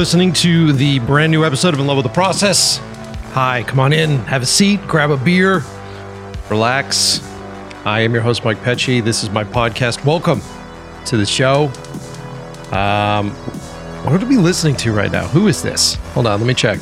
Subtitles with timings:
[0.00, 2.78] Listening to the brand new episode of In Love with the Process.
[3.34, 5.62] Hi, come on in, have a seat, grab a beer,
[6.48, 7.22] relax.
[7.84, 9.04] I am your host, Mike Pecci.
[9.04, 10.02] This is my podcast.
[10.02, 10.40] Welcome
[11.04, 11.64] to the show.
[12.74, 13.32] Um,
[14.02, 15.28] what are we listening to right now?
[15.28, 15.96] Who is this?
[16.14, 16.80] Hold on, let me check.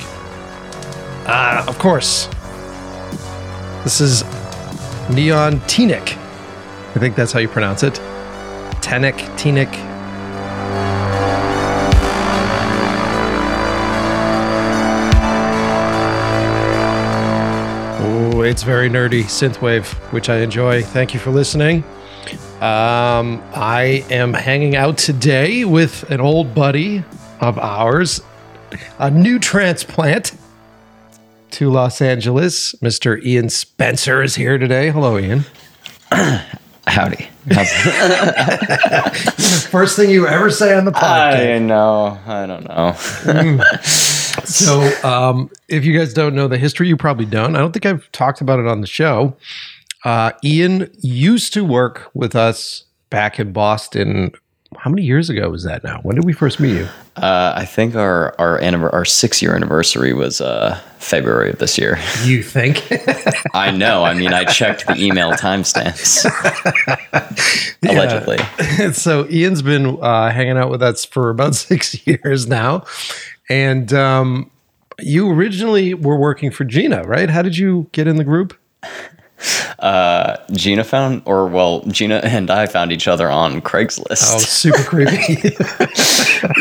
[1.27, 2.29] Uh, of course.
[3.83, 4.23] This is
[5.11, 6.17] Neon Tenik.
[6.95, 7.95] I think that's how you pronounce it.
[8.75, 9.88] Tenik, Tenik.
[18.59, 20.83] It's very nerdy synthwave, which I enjoy.
[20.83, 21.85] Thank you for listening.
[22.61, 27.05] Um, I am hanging out today with an old buddy
[27.41, 28.21] of ours,
[28.99, 30.37] a new transplant
[31.53, 32.75] to Los Angeles.
[32.83, 33.25] Mr.
[33.25, 34.91] Ian Spencer is here today.
[34.91, 35.45] Hello, Ian.
[36.89, 37.29] Howdy.
[39.71, 41.55] First thing you ever say on the podcast.
[41.55, 42.19] I know.
[42.27, 42.97] I don't know.
[44.45, 47.55] So, um, if you guys don't know the history, you probably don't.
[47.57, 49.37] I don't think I've talked about it on the show.
[50.05, 54.33] Uh, Ian used to work with us back in Boston.
[54.77, 56.01] How many years ago was that now?
[56.03, 56.89] When did we first meet you?
[57.17, 61.79] Uh, I think our our anniver- our six year anniversary was uh, February of this
[61.79, 61.99] year.
[62.25, 62.87] You think?
[63.55, 64.05] I know.
[64.05, 66.27] I mean, I checked the email timestamps.
[67.89, 68.93] Allegedly.
[68.93, 72.85] so Ian's been uh, hanging out with us for about six years now,
[73.49, 74.51] and um,
[75.01, 77.31] you originally were working for Gina, right?
[77.31, 78.57] How did you get in the group?
[79.79, 84.35] Uh, Gina found, or well, Gina and I found each other on Craigslist.
[84.35, 85.55] Oh, super creepy.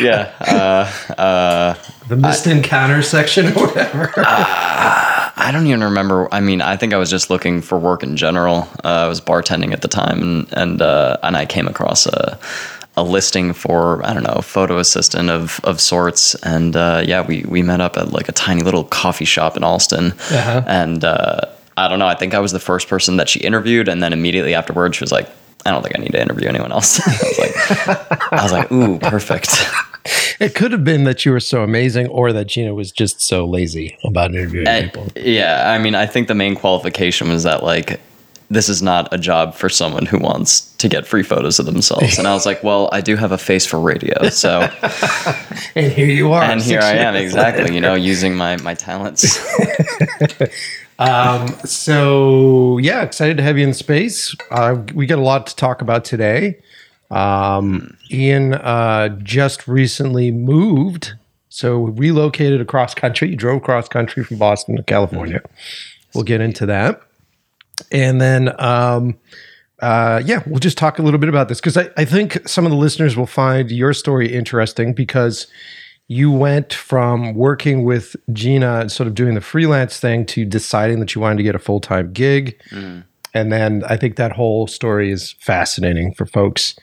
[0.00, 0.32] yeah.
[0.40, 1.74] Uh, uh,
[2.06, 4.12] the missed encounter section or whatever.
[4.16, 6.32] I don't even remember.
[6.32, 8.68] I mean, I think I was just looking for work in general.
[8.84, 12.38] Uh, I was bartending at the time, and and uh, and I came across a
[13.00, 17.44] a listing for I don't know photo assistant of of sorts, and uh, yeah, we
[17.48, 20.62] we met up at like a tiny little coffee shop in Allston, Uh-huh.
[20.66, 21.40] and uh,
[21.76, 22.08] I don't know.
[22.08, 25.04] I think I was the first person that she interviewed, and then immediately afterwards, she
[25.04, 25.28] was like.
[25.66, 27.00] I don't think I need to interview anyone else.
[27.06, 29.50] I was like, I was like, ooh, perfect.
[30.40, 33.44] It could have been that you were so amazing, or that Gina was just so
[33.44, 35.08] lazy about interviewing And- people.
[35.16, 38.00] yeah, I mean, I think the main qualification was that like
[38.50, 42.18] this is not a job for someone who wants to get free photos of themselves.
[42.18, 44.60] And I was like, well, I do have a face for radio, so
[45.74, 46.42] And here you are.
[46.42, 49.38] and here I am exactly, you know, using my my talents.
[51.00, 54.34] Um, so yeah, excited to have you in space.
[54.50, 56.58] Uh, we got a lot to talk about today.
[57.10, 61.12] Um, Ian uh, just recently moved,
[61.50, 63.30] so relocated across country.
[63.30, 65.40] You drove across country from Boston to California.
[66.14, 67.00] We'll get into that,
[67.90, 69.18] and then um,
[69.80, 72.64] uh, yeah, we'll just talk a little bit about this because I, I think some
[72.64, 75.46] of the listeners will find your story interesting because
[76.08, 81.00] you went from working with Gina and sort of doing the freelance thing to deciding
[81.00, 82.60] that you wanted to get a full time gig.
[83.34, 86.74] And then I think that whole story is fascinating for folks.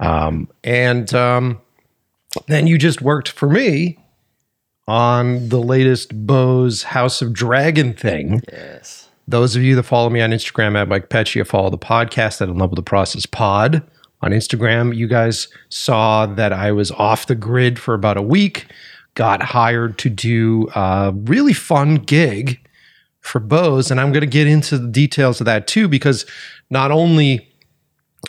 [0.00, 1.60] Um, and um,
[2.48, 3.98] then you just worked for me
[4.88, 8.42] on the latest Bose House of Dragon thing.
[8.50, 8.99] yes.
[9.30, 12.48] Those of you that follow me on Instagram at Mike Pecci, follow the podcast at
[12.48, 13.80] In Love with the Process Pod
[14.22, 14.94] on Instagram.
[14.94, 18.66] You guys saw that I was off the grid for about a week,
[19.14, 22.58] got hired to do a really fun gig
[23.20, 23.92] for Bose.
[23.92, 26.26] And I'm going to get into the details of that too, because
[26.68, 27.48] not only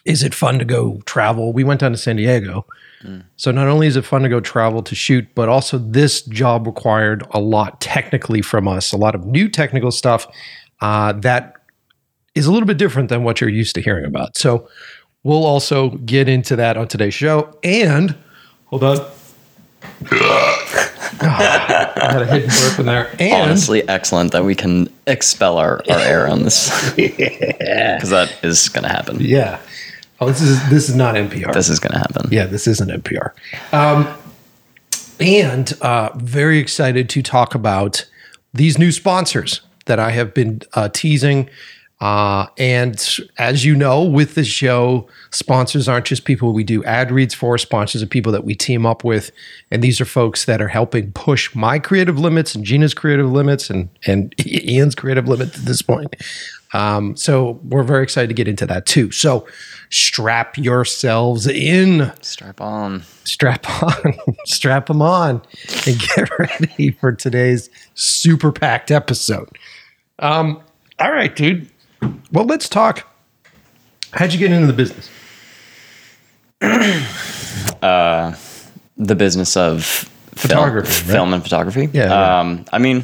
[0.06, 2.64] is it fun to go travel, we went down to San Diego.
[3.04, 3.24] Mm.
[3.38, 6.68] So not only is it fun to go travel to shoot, but also this job
[6.68, 10.28] required a lot technically from us, a lot of new technical stuff
[10.82, 11.56] uh, that
[12.36, 14.38] is a little bit different than what you're used to hearing about.
[14.38, 14.68] So
[15.24, 17.58] we'll also get into that on today's show.
[17.64, 18.16] And
[18.66, 18.98] hold on.
[21.24, 23.16] I had a hidden burp in there.
[23.20, 26.70] And Honestly, excellent that we can expel our, our air on this.
[26.96, 29.18] Because that is going to happen.
[29.20, 29.60] yeah.
[30.20, 31.52] Oh, this is this is not NPR.
[31.54, 32.30] This is going to happen.
[32.32, 33.32] Yeah, this isn't NPR.
[33.74, 34.08] Um,
[35.20, 38.06] and uh, very excited to talk about
[38.54, 39.62] these new sponsors
[39.92, 41.50] that I have been uh, teasing.
[42.00, 47.12] Uh, and as you know, with this show, sponsors aren't just people we do ad
[47.12, 47.58] reads for.
[47.58, 49.32] Sponsors are people that we team up with,
[49.70, 53.70] and these are folks that are helping push my creative limits and Gina's creative limits
[53.70, 56.16] and and Ian's creative limits at this point.
[56.74, 59.12] Um, so we're very excited to get into that too.
[59.12, 59.46] So
[59.90, 63.04] strap yourselves in Strap on.
[63.26, 64.14] strap on,
[64.46, 65.42] strap them on,
[65.86, 69.50] and get ready for today's super packed episode.
[70.22, 70.62] Um,
[71.00, 71.68] all right, dude.
[72.32, 73.08] Well, let's talk.
[74.14, 75.10] How'd you get into the business?
[77.82, 78.36] uh,
[78.98, 81.14] The business of Photography, film, right?
[81.16, 81.90] film and photography.
[81.94, 82.40] Yeah, yeah.
[82.40, 83.04] Um, I mean,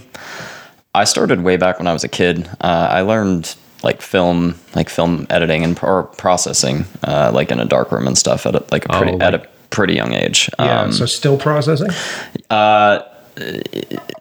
[0.95, 2.47] I started way back when I was a kid.
[2.61, 7.65] Uh, I learned like film, like film editing and pro- processing, uh, like in a
[7.65, 10.49] darkroom and stuff at a, like a pretty Oh, at a pretty young age.
[10.57, 10.81] Yeah.
[10.81, 11.89] Um, so still processing?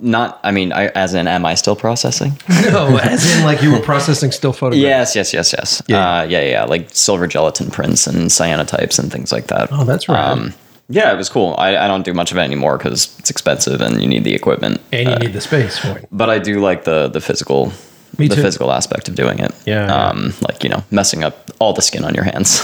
[0.01, 2.33] Not, I mean, I, as in, am I still processing?
[2.67, 5.15] No, as in like you were processing still photographs.
[5.15, 5.83] yes, yes, yes, yes.
[5.87, 6.19] Yeah.
[6.21, 9.69] Uh, yeah, yeah, like silver gelatin prints and cyanotypes and things like that.
[9.71, 10.19] Oh, that's right.
[10.25, 10.53] Um,
[10.89, 11.55] yeah, it was cool.
[11.59, 14.35] I, I don't do much of it anymore because it's expensive and you need the
[14.35, 14.81] equipment.
[14.93, 16.07] and you Uh, need the space for it.
[16.13, 17.73] but I do like the the physical
[18.19, 18.43] Me the too.
[18.43, 19.53] physical aspect of doing it.
[19.67, 20.09] Yeah, yeah.
[20.09, 22.61] Um, like you know, messing up all the skin on your hands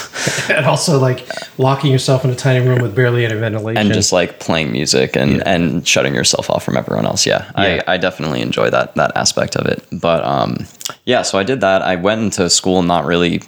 [0.50, 1.26] And also like
[1.58, 3.78] locking yourself in a tiny room with barely any ventilation.
[3.86, 5.42] and just like playing music and Yeah.
[5.46, 7.26] and shutting yourself off from everyone else.
[7.26, 7.82] Yeah, Yeah.
[7.86, 9.82] I I definitely enjoy that that aspect of it.
[9.92, 10.66] But um,
[11.04, 11.82] yeah, so I did that.
[11.82, 13.42] I went into school not really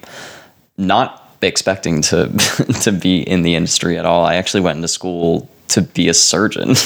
[0.77, 2.29] not expecting to
[2.83, 4.25] to be in the industry at all.
[4.25, 6.75] I actually went into school to be a surgeon.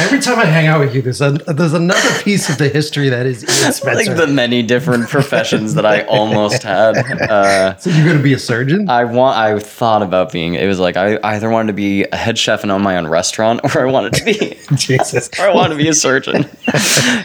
[0.00, 3.10] Every time I hang out with you, there's a, there's another piece of the history
[3.10, 3.94] that is Ian Spencer.
[3.94, 6.96] like the many different professions that I almost had.
[6.96, 8.88] Uh, so you're going to be a surgeon?
[8.88, 9.36] I want.
[9.36, 10.54] I thought about being.
[10.54, 13.06] It was like I either wanted to be a head chef and own my own
[13.08, 15.28] restaurant, or I wanted to be, Jesus.
[15.38, 16.46] or I wanted to be a surgeon.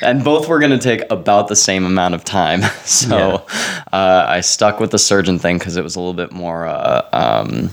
[0.02, 2.62] and both were going to take about the same amount of time.
[2.84, 3.46] So
[3.94, 7.08] uh, I stuck with the surgeon thing because it was a little bit more uh,
[7.14, 7.70] um,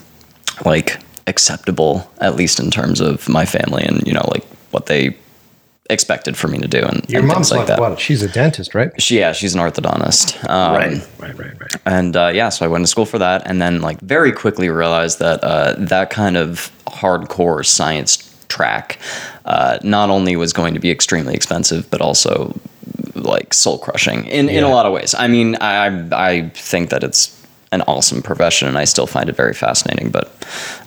[0.65, 5.17] like acceptable, at least in terms of my family and you know like what they
[5.91, 7.81] expected for me to do and, Your and mom's like like, that.
[7.81, 8.01] what?
[8.01, 8.91] She's a dentist, right?
[9.01, 10.49] She, yeah, she's an orthodontist.
[10.49, 11.77] Um, right, right, right, right.
[11.85, 14.69] and uh, yeah, so I went to school for that, and then like very quickly
[14.69, 18.99] realized that uh, that kind of hardcore science track
[19.45, 22.59] uh, not only was going to be extremely expensive, but also
[23.15, 25.15] like soul crushing in, in a lot of ways.
[25.15, 27.37] I mean, I I think that it's
[27.73, 30.31] an awesome profession, and I still find it very fascinating, but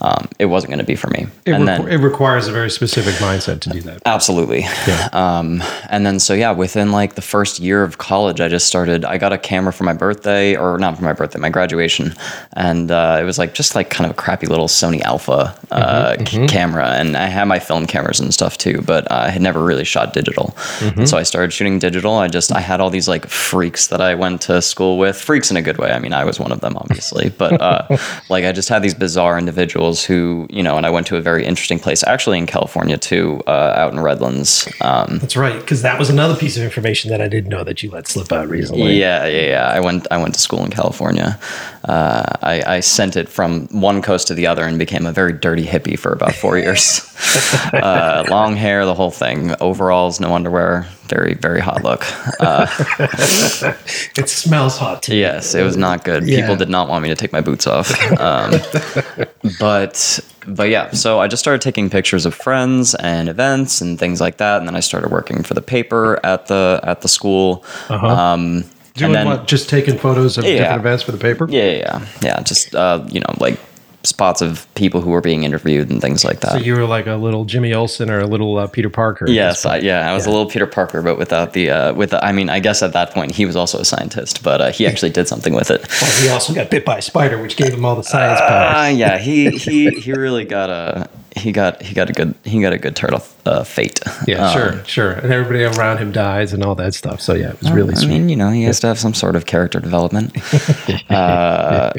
[0.01, 1.27] um, it wasn't going to be for me.
[1.45, 4.01] It, requ- then it requires a very specific mindset to do that.
[4.05, 4.61] Absolutely.
[4.87, 5.09] Yeah.
[5.11, 9.03] Um, and then, so yeah, within like the first year of college, I just started.
[9.03, 12.13] I got a camera for my birthday, or not for my birthday, my graduation,
[12.53, 16.23] and uh, it was like just like kind of a crappy little Sony Alpha uh,
[16.25, 19.63] c- camera, and I had my film cameras and stuff too, but I had never
[19.63, 20.55] really shot digital.
[20.81, 22.13] And so I started shooting digital.
[22.15, 25.49] I just I had all these like freaks that I went to school with, freaks
[25.51, 25.91] in a good way.
[25.91, 27.87] I mean, I was one of them, obviously, but uh,
[28.29, 31.21] like I just had these bizarre individuals who, you know, and I went to a
[31.21, 34.67] very interesting place, actually in California too, uh, out in Redlands.
[34.81, 37.83] Um, That's right, because that was another piece of information that I didn't know that
[37.83, 38.97] you let slip out recently.
[38.97, 39.67] yeah, yeah, yeah.
[39.67, 40.07] I went.
[40.11, 41.39] I went to school in California.
[41.83, 45.33] Uh, I, I sent it from one coast to the other and became a very
[45.33, 47.01] dirty hippie for about four years.
[47.73, 49.53] uh, long hair, the whole thing.
[49.61, 50.87] Overalls, no underwear.
[51.07, 52.03] Very, very hot look.
[52.39, 52.65] Uh,
[54.17, 55.15] It smells hot too.
[55.15, 56.27] yes, it was not good.
[56.27, 56.41] Yeah.
[56.41, 57.91] People did not want me to take my boots off.
[58.19, 58.51] Um,
[59.59, 64.21] but but yeah, so I just started taking pictures of friends and events and things
[64.21, 67.63] like that, and then I started working for the paper at the at the school.
[67.89, 68.07] Uh-huh.
[68.07, 69.47] Um, Doing and then, what?
[69.47, 70.57] Just taking photos of Yeah.
[70.59, 71.47] different events for the paper?
[71.49, 72.07] Yeah, yeah, yeah.
[72.21, 73.59] yeah just uh, you know, like
[74.05, 76.51] spots of people who were being interviewed and things like that.
[76.51, 79.29] So you were like a little Jimmy Olsen or a little uh, Peter Parker.
[79.29, 82.23] yes, I, yeah, I was a little Peter Parker, but without the uh, with the.
[82.23, 84.87] I mean, I guess at that point he was also a scientist, but uh, he
[84.87, 85.87] actually did something with it.
[86.01, 88.93] Well, he also got bit by a spider, which gave him all the science powers.
[88.93, 92.61] Uh, yeah, he he he really got a he got he got a good he
[92.61, 93.99] got a good turtle uh, fate.
[94.25, 95.11] Yeah, Um, sure, sure.
[95.11, 97.19] And everybody around him dies and all that stuff.
[97.21, 98.09] So yeah, it was really I sweet.
[98.09, 100.35] mean, you know, he has to have some sort of character development.
[101.11, 101.93] uh,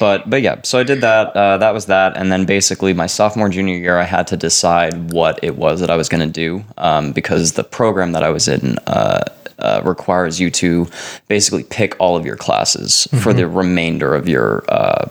[0.00, 1.28] but but yeah, so I did that.
[1.36, 5.12] Uh, that was that, and then basically my sophomore junior year, I had to decide
[5.12, 8.30] what it was that I was going to do um, because the program that I
[8.30, 8.78] was in.
[8.86, 9.24] Uh,
[9.58, 10.86] uh, requires you to
[11.26, 15.08] basically pick all of your classes for the remainder of your uh,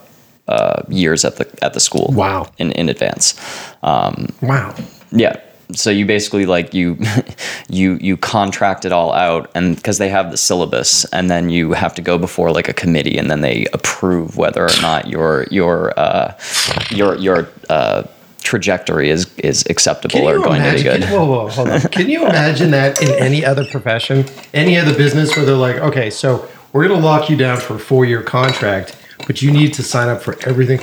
[0.47, 2.11] uh, years at the at the school.
[2.13, 2.51] Wow.
[2.57, 3.39] In in advance,
[3.83, 4.75] um, wow.
[5.11, 5.41] yeah.
[5.73, 6.97] So you basically like you
[7.69, 11.73] you you contract it all out and because they have the syllabus and then you
[11.73, 15.45] have to go before like a committee and then they approve whether or not your
[15.51, 16.33] your uh
[16.89, 18.03] your your uh
[18.47, 21.03] trajectory is is acceptable or going to be good.
[21.03, 21.81] Can, whoa, whoa, hold on.
[21.91, 26.09] Can you imagine that in any other profession, any other business where they're like, okay,
[26.09, 28.95] so we're going to lock you down for a four-year contract,
[29.25, 30.79] but you need to sign up for everything.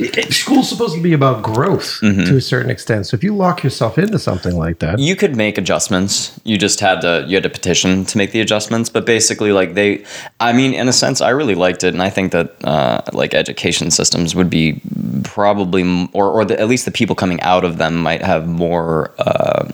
[0.00, 2.24] It- School's supposed to be about growth Mm-hmm.
[2.24, 3.06] to a certain extent.
[3.06, 6.38] So if you lock yourself into something like that, you could make adjustments.
[6.44, 8.90] You just had to you had to petition to make the adjustments.
[8.90, 10.04] But basically, like they,
[10.38, 13.34] I mean, in a sense, I really liked it, and I think that uh, like
[13.34, 14.80] education systems would be
[15.24, 19.12] probably, or or the, at least the people coming out of them might have more
[19.18, 19.72] um,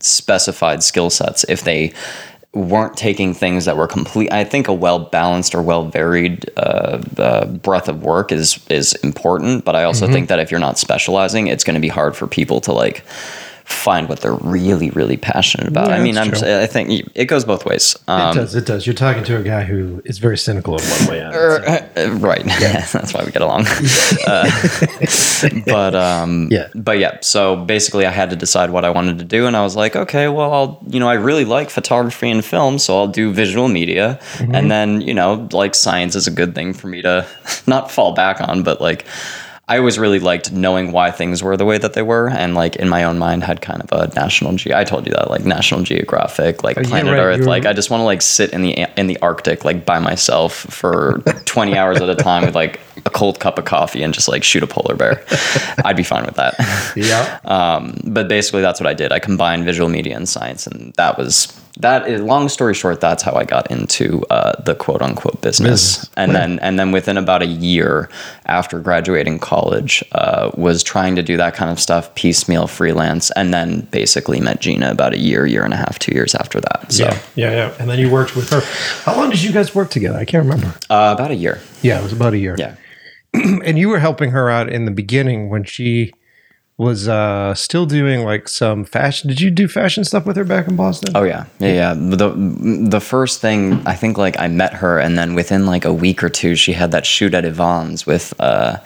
[0.00, 1.92] specified skill sets if they
[2.54, 4.32] weren't taking things that were complete.
[4.32, 8.94] I think a well balanced or well varied uh, uh, breadth of work is is
[8.96, 12.16] important, but I also think that if you're not specializing, it's going to be hard
[12.16, 13.04] for people to like
[13.64, 15.88] find what they're really really passionate about.
[15.88, 16.46] Yeah, I mean, I'm true.
[16.46, 17.96] I think it goes both ways.
[18.08, 18.54] Um, it does.
[18.54, 18.86] It does.
[18.86, 21.22] You're talking to a guy who is very cynical in one way.
[21.22, 21.98] on it.
[21.98, 22.44] uh, right.
[22.92, 23.66] That's why we get along.
[24.26, 24.50] uh,
[25.66, 26.68] but um, Yeah.
[26.74, 27.18] But yeah.
[27.22, 29.96] So basically, I had to decide what I wanted to do, and I was like,
[29.96, 33.68] okay, well, I'll you know, I really like photography and film, so I'll do visual
[33.68, 37.26] media, and then you know, like science is a good thing for me to
[37.66, 39.06] not fall back on, but like.
[39.66, 42.76] I always really liked knowing why things were the way that they were, and like
[42.76, 44.68] in my own mind had kind of a National Ge.
[44.68, 47.88] I told you that like National Geographic, like Oh, Planet right, Earth, like I just
[47.90, 52.00] want to like sit in the in the Arctic like by myself for 20 hours
[52.02, 54.66] at a time with like a cold cup of coffee and just like shoot a
[54.66, 55.24] polar bear.
[55.84, 56.54] I'd be fine with that.
[56.96, 57.40] Yeah.
[57.54, 59.12] Um, but basically, that's what I did.
[59.12, 61.46] I combined visual media and science, and that was
[61.78, 62.08] that.
[62.08, 65.98] Is, long story short, that's how I got into uh, the quote unquote business.
[65.98, 66.10] Business.
[66.16, 68.08] And then and then within about a year
[68.46, 73.52] after graduating college, uh, was trying to do that kind of stuff piecemeal, freelance, and
[73.52, 76.92] then basically met Gina about a year, year and a half, two years after that.
[76.92, 77.18] So Yeah.
[77.34, 77.50] Yeah.
[77.52, 77.74] Yeah.
[77.78, 78.60] And then you worked with her.
[79.04, 80.18] How long did you guys work together?
[80.18, 80.68] I can't remember.
[80.90, 81.60] uh, about a year.
[81.82, 82.56] Yeah, it was about a year.
[82.58, 82.76] Yeah.
[83.64, 86.12] And you were helping her out in the beginning when she
[86.76, 89.28] was uh, still doing like some fashion.
[89.28, 91.12] Did you do fashion stuff with her back in Boston?
[91.14, 91.94] Oh yeah, yeah, yeah.
[91.94, 92.34] The
[92.88, 96.24] the first thing I think like I met her, and then within like a week
[96.24, 98.78] or two, she had that shoot at Yvonne's with uh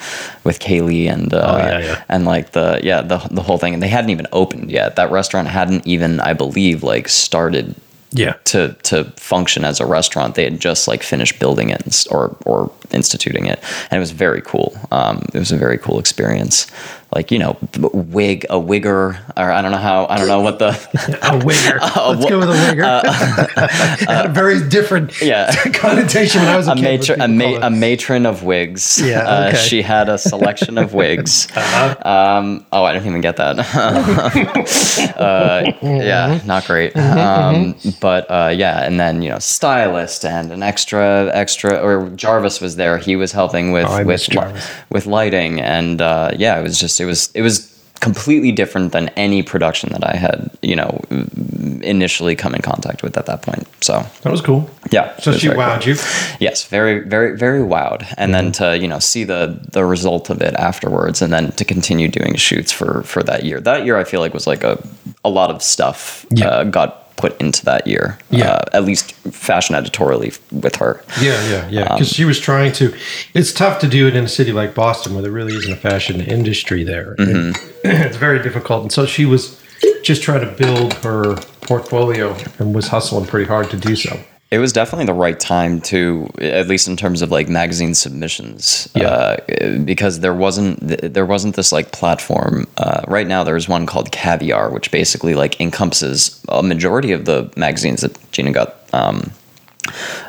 [0.45, 2.05] with Kaylee and uh, Oh, yeah, yeah.
[2.11, 4.97] and like the yeah the the whole thing, and they hadn't even opened yet.
[4.97, 7.75] That restaurant hadn't even, I believe, like started
[8.13, 8.35] yeah.
[8.45, 10.35] to to function as a restaurant.
[10.35, 14.43] They had just like finished building it or or instituting it, and it was very
[14.43, 14.77] cool.
[14.91, 16.67] Um, it was a very cool experience.
[17.15, 17.57] Like you know,
[17.95, 21.81] wig a wigger, or I don't know how I don't know what the A wigger.
[21.97, 24.07] Let's wha- go with a wigger.
[24.07, 25.51] had a very different yeah.
[25.73, 26.83] connotation when I was a, a, kid.
[26.83, 29.01] matron, a, ma- a matron of wigs.
[29.01, 31.49] Yeah, Uh, she had a selection of wigs.
[31.57, 33.59] Um, oh, I didn't even get that.
[35.17, 36.97] uh, yeah, not great.
[36.97, 41.77] Um, but uh, yeah, and then you know, stylist and an extra, extra.
[41.79, 42.99] Or Jarvis was there.
[42.99, 44.61] He was helping with Oh, with li-
[44.91, 49.09] with lighting, and uh, yeah, it was just it was it was completely different than
[49.17, 51.01] any production that I had you know
[51.83, 53.67] initially come in contact with at that point.
[53.83, 54.69] So That was cool.
[54.91, 55.65] yeah, So she very cool.
[55.65, 55.95] wowed you.
[56.41, 58.65] Yes, very, very, very wowed, and then Mm-hmm.
[58.65, 62.37] to you know see the the result of it afterwards, and then to continue doing
[62.37, 63.61] shoots for for that year.
[63.61, 64.79] That year, I feel like was like a
[65.25, 66.49] a lot of stuff Yeah.
[66.49, 68.19] uh, got put into that year.
[68.31, 68.53] Yeah.
[68.53, 71.03] uh, at least fashion editorially with her.
[71.21, 71.83] Yeah, yeah, yeah.
[71.83, 72.95] Um, Because she was trying to.
[73.35, 75.77] It's tough to do it in a city like Boston where there really isn't a
[75.77, 77.15] fashion industry there.
[77.17, 77.53] Mm-hmm.
[77.85, 78.83] it's very difficult.
[78.83, 79.61] And so she was
[80.03, 84.19] just trying to build her portfolio and was hustling pretty hard to do so.
[84.51, 88.89] It was definitely the right time to, at least in terms of like magazine submissions,
[88.95, 89.09] Yeah.
[89.09, 90.79] uh, because there wasn't
[91.13, 92.67] there wasn't this like platform.
[92.79, 97.53] Uh, right now, there's one called Kavyar, which basically like encompasses a majority of the
[97.57, 99.31] magazines that Gina got um,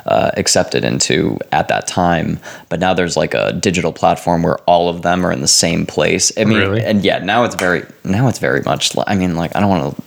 [0.04, 2.38] uh, accepted into at that time.
[2.68, 5.86] But now there's like a digital platform where all of them are in the same
[5.86, 6.30] place.
[6.36, 6.84] I mean, Really?
[6.84, 8.94] and yeah, now it's very now it's very much.
[8.94, 10.02] li- I mean, like I don't want to.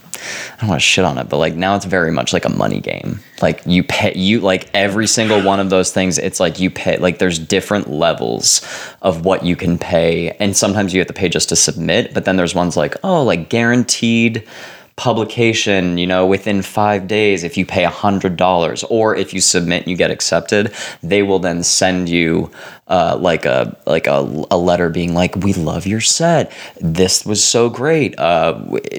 [0.54, 2.50] I don't want to shit on it, but like now it's very much like a
[2.50, 3.20] money game.
[3.42, 6.18] Like you pay you like every single one of those things.
[6.18, 8.62] It's like you pay like there's different levels
[9.02, 12.14] of what you can pay, and sometimes you have to pay just to submit.
[12.14, 14.48] But then there's ones like oh like guaranteed
[14.96, 19.42] publication you know within five days if you pay a hundred dollars or if you
[19.42, 22.52] submit and you get accepted they will then send you
[22.94, 26.52] uh, like a like a, a letter being like we love your set.
[26.80, 28.20] This was so great.
[28.20, 28.52] Uh,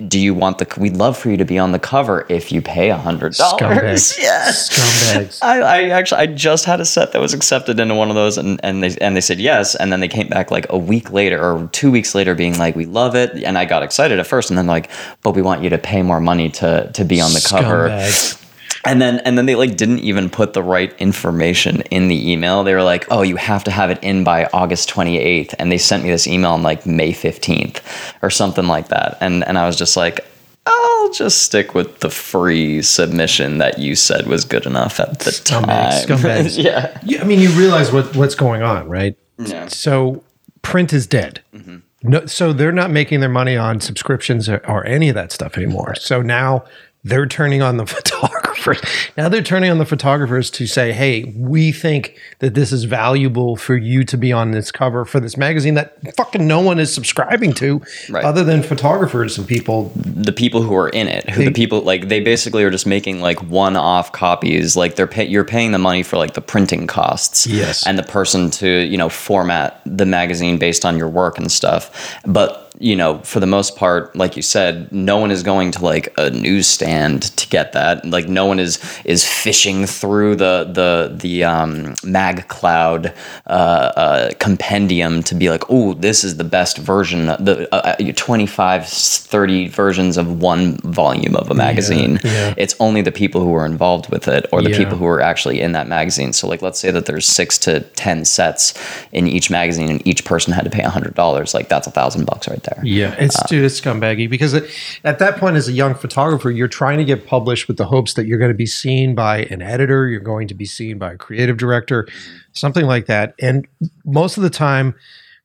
[0.09, 2.61] do you want the we'd love for you to be on the cover if you
[2.61, 4.19] pay a hundred dollars.
[4.25, 4.71] Yes.
[4.71, 5.39] Scumbags.
[5.43, 8.37] I, I actually I just had a set that was accepted into one of those
[8.37, 9.77] and, and they and they said yes.
[9.77, 12.75] And then they came back like a week later or two weeks later being like
[12.75, 13.45] we love it.
[13.45, 14.91] And I got excited at first and then like
[15.23, 17.91] but we want you to pay more money to to be on the cover.
[17.91, 18.44] Scumbags.
[18.85, 22.65] And then and then they like didn't even put the right information in the email.
[22.65, 25.79] They were like, "Oh, you have to have it in by August 28th." And they
[25.79, 27.81] sent me this email on like May 15th
[28.23, 29.19] or something like that.
[29.21, 30.27] And and I was just like,
[30.67, 35.31] "I'll just stick with the free submission that you said was good enough at the
[35.31, 36.63] Scumbags, time." scumbags.
[36.63, 36.99] yeah.
[37.05, 39.17] Yeah, I mean, you realize what what's going on, right?
[39.39, 39.69] Yeah.
[39.69, 40.23] So
[40.63, 41.41] print is dead.
[41.55, 41.77] Mm-hmm.
[42.07, 45.57] No, so they're not making their money on subscriptions or, or any of that stuff
[45.57, 45.95] anymore.
[45.95, 46.65] So now
[47.05, 48.81] they're turning on the photographers.
[49.17, 53.57] Now they're turning on the photographers to say, "Hey, we think that this is valuable
[53.57, 56.93] for you to be on this cover for this magazine that fucking no one is
[56.93, 58.25] subscribing to, Right.
[58.25, 62.09] other than photographers and people." the people who are in it, who the people like
[62.09, 64.77] they basically are just making like one-off copies.
[64.77, 67.87] Like they're pay, you're paying the money for like the printing costs, Yes.
[67.87, 71.91] and the person to you know format the magazine based on your work and stuff.
[72.27, 75.85] But you know, for the most part, like you said, no one is going to
[75.85, 78.05] like a newsstand to get that.
[78.05, 83.15] Like no one is is fishing through the the the um, MagCloud
[83.47, 87.27] uh, uh, compendium to be like, oh, this is the best version.
[87.27, 92.19] The uh, uh, 25, 30 versions of one volume of a magazine.
[92.25, 92.55] yeah.
[92.57, 94.79] It's only the people who are involved with it or the Yeah.
[94.79, 96.33] people who are actually in that magazine.
[96.33, 98.75] So like, let's say that there's six to ten sets
[99.13, 101.55] in each magazine, and each person had to pay hundred dollars.
[101.55, 102.81] Like that's a thousand bucks right there.
[102.85, 104.71] Yeah, it's uh, dude, it's scumbaggy because it,
[105.05, 108.15] at that point, as a young photographer, you're trying to get published with the hopes
[108.15, 111.13] that you're going to be seen by an editor, you're going to be seen by
[111.13, 112.37] a creative director, mm-hmm.
[112.53, 113.35] something like that.
[113.41, 113.67] And
[114.05, 114.95] most of the time,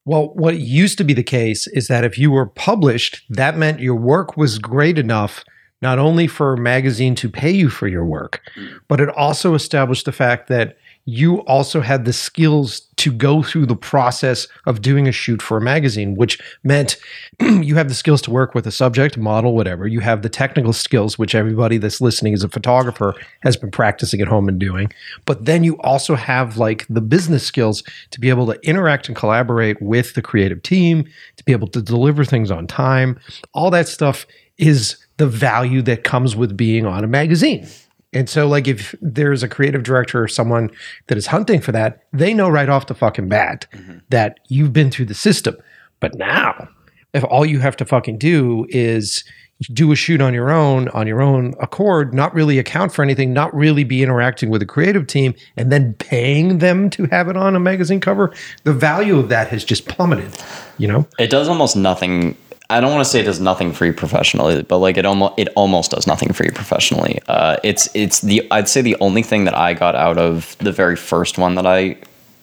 [0.05, 3.79] well, what used to be the case is that if you were published, that meant
[3.79, 5.43] your work was great enough
[5.81, 8.79] not only for a magazine to pay you for your work, mm.
[8.87, 10.77] but it also established the fact that
[11.09, 15.57] you also had the skills to go through the process of doing a shoot for
[15.57, 16.97] a magazine, which meant
[17.39, 19.87] you have the skills to work with a subject, model, whatever.
[19.87, 24.21] You have the technical skills, which everybody that's listening as a photographer has been practicing
[24.21, 24.91] at home and doing.
[25.25, 29.15] But then you also have like the business skills to be able to interact and
[29.15, 31.05] collaborate with the creative team,
[31.37, 33.19] to be able to deliver things on time.
[33.53, 37.67] All that stuff is the value that comes with being on a magazine.
[38.11, 40.71] And so, like, if there's a creative director or someone
[41.07, 43.99] that is hunting for that, they know right off the fucking bat mm-hmm.
[44.09, 45.55] that you've been through the system.
[45.99, 46.69] But now,
[47.13, 49.23] if all you have to fucking do is
[49.73, 53.33] do a shoot on your own, on your own accord, not really account for anything,
[53.33, 57.35] not really be interacting with a creative team, and then paying them to have it
[57.35, 60.31] on a magazine cover, the value of that has just plummeted.
[60.77, 61.07] You know?
[61.19, 62.37] It does almost nothing.
[62.71, 65.33] I don't want to say it does nothing for you professionally, but like it almost
[65.37, 67.19] it almost does nothing for you professionally.
[67.27, 70.71] Uh, it's it's the I'd say the only thing that I got out of the
[70.71, 71.97] very first one that I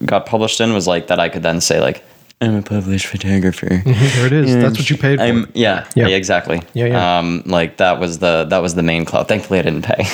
[0.04, 2.02] got published in was like that I could then say like
[2.40, 3.68] I'm a published photographer.
[3.86, 4.52] There it is.
[4.54, 5.24] That's what you paid for.
[5.24, 6.08] I'm yeah, Yeah.
[6.08, 7.18] yeah exactly Yeah, yeah.
[7.18, 10.02] um like that was the that was the main cloud thankfully I didn't pay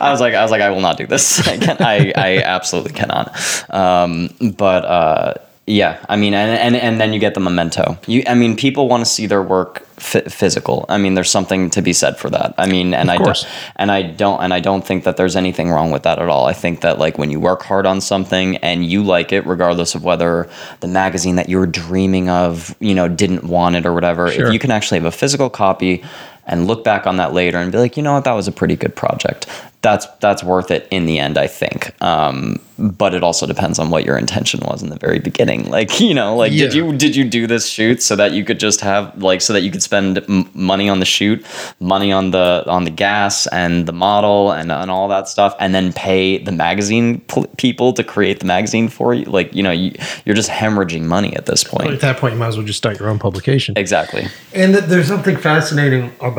[0.00, 2.42] I was like I was like I will not do this I can I I
[2.42, 3.36] absolutely cannot
[3.72, 5.34] um but uh
[5.70, 8.88] yeah I mean and and, and then you get the memento you I mean people
[8.88, 12.28] want to see their work f- physical I mean there's something to be said for
[12.30, 13.42] that I mean and I course.
[13.42, 16.28] don't and I don't and I don't think that there's anything wrong with that at
[16.28, 16.46] all.
[16.46, 19.94] I think that like when you work hard on something and you like it, regardless
[19.94, 20.48] of whether
[20.80, 24.46] the magazine that you were dreaming of, you know, didn't want it or whatever, Sure.
[24.48, 26.02] if you can actually have a physical copy
[26.50, 28.52] and look back on that later and be like, you know what, that was a
[28.52, 29.46] pretty good project.
[29.82, 31.94] That's that's worth it in the end, I think.
[32.02, 35.70] Um, but it also depends on what your intention was in the very beginning.
[35.80, 38.58] Like, you know, like did you did you do this shoot so that you could
[38.58, 41.46] just have like so that you could spend m- money on the shoot,
[41.78, 45.74] money on the on the gas and the model and and all that stuff, and
[45.74, 49.24] then pay the magazine pl- people to create the magazine for you?
[49.26, 49.92] Like, you know, you,
[50.24, 51.90] you're just hemorrhaging money at this point.
[51.90, 53.74] At that point, you might as well just start your own publication.
[53.78, 54.26] Exactly.
[54.52, 56.36] And th- there's something fascinating about,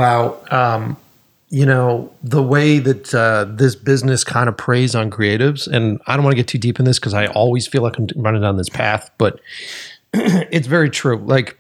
[0.52, 0.98] um,
[1.50, 5.68] you know, the way that uh, this business kind of preys on creatives.
[5.68, 7.98] And I don't want to get too deep in this because I always feel like
[7.98, 9.40] I'm running down this path, but
[10.14, 11.18] it's very true.
[11.18, 11.58] Like,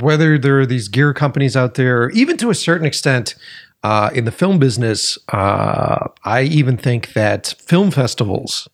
[0.00, 3.34] whether there are these gear companies out there, even to a certain extent,
[3.82, 8.68] uh, in the film business, uh, I even think that film festivals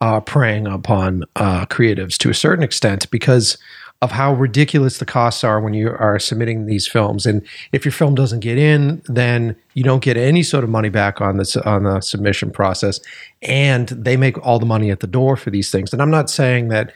[0.00, 3.56] are preying upon uh, creatives to a certain extent because
[4.04, 7.24] of how ridiculous the costs are when you are submitting these films.
[7.24, 7.40] And
[7.72, 11.22] if your film doesn't get in, then you don't get any sort of money back
[11.22, 13.00] on this on the submission process,
[13.40, 15.92] and they make all the money at the door for these things.
[15.94, 16.92] And I'm not saying that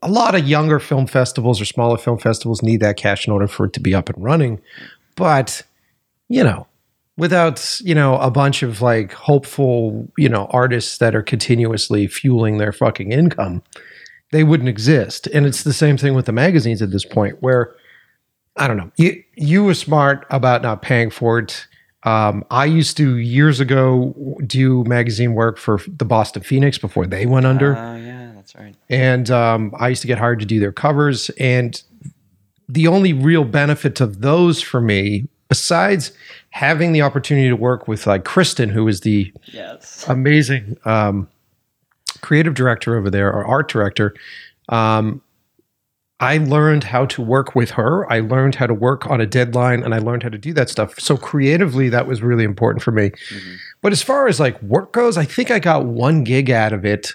[0.00, 3.48] a lot of younger film festivals or smaller film festivals need that cash in order
[3.48, 4.60] for it to be up and running.
[5.16, 5.62] But,
[6.28, 6.68] you know,
[7.16, 12.58] without, you know, a bunch of like hopeful, you know, artists that are continuously fueling
[12.58, 13.62] their fucking income,
[14.30, 15.26] they wouldn't exist.
[15.28, 17.74] And it's the same thing with the magazines at this point where
[18.56, 18.90] I don't know.
[18.96, 21.66] You you were smart about not paying for it.
[22.04, 24.14] Um, I used to years ago
[24.46, 28.74] do magazine work for the Boston Phoenix before they went under Oh yeah, that's right.
[28.88, 31.28] and um, I used to get hired to do their covers.
[31.40, 31.80] And
[32.68, 36.12] the only real benefit of those for me, besides
[36.50, 40.04] having the opportunity to work with like Kristen, who is the Yes.
[40.08, 41.28] amazing um,
[42.20, 44.14] creative director over there or art director,
[44.68, 45.22] um,
[46.20, 48.10] I learned how to work with her.
[48.12, 50.68] I learned how to work on a deadline and I learned how to do that
[50.68, 50.98] stuff.
[50.98, 53.12] So creatively, that was really important for me.
[53.82, 56.84] But as far as like work goes, I think I got one gig out of
[56.84, 57.12] it,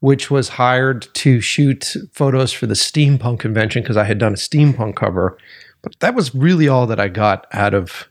[0.00, 4.36] which was hired to shoot photos for the steampunk convention because I had done a
[4.36, 5.38] steampunk cover.
[5.82, 8.08] But that was really all that I got out of,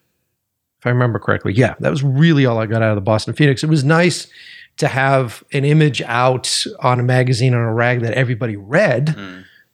[0.79, 1.53] if I remember correctly.
[1.53, 3.63] Yeah, that was really all I got out of the Boston Phoenix.
[3.63, 4.27] It was nice
[4.81, 9.15] to have an image out on a magazine on a rag that everybody read.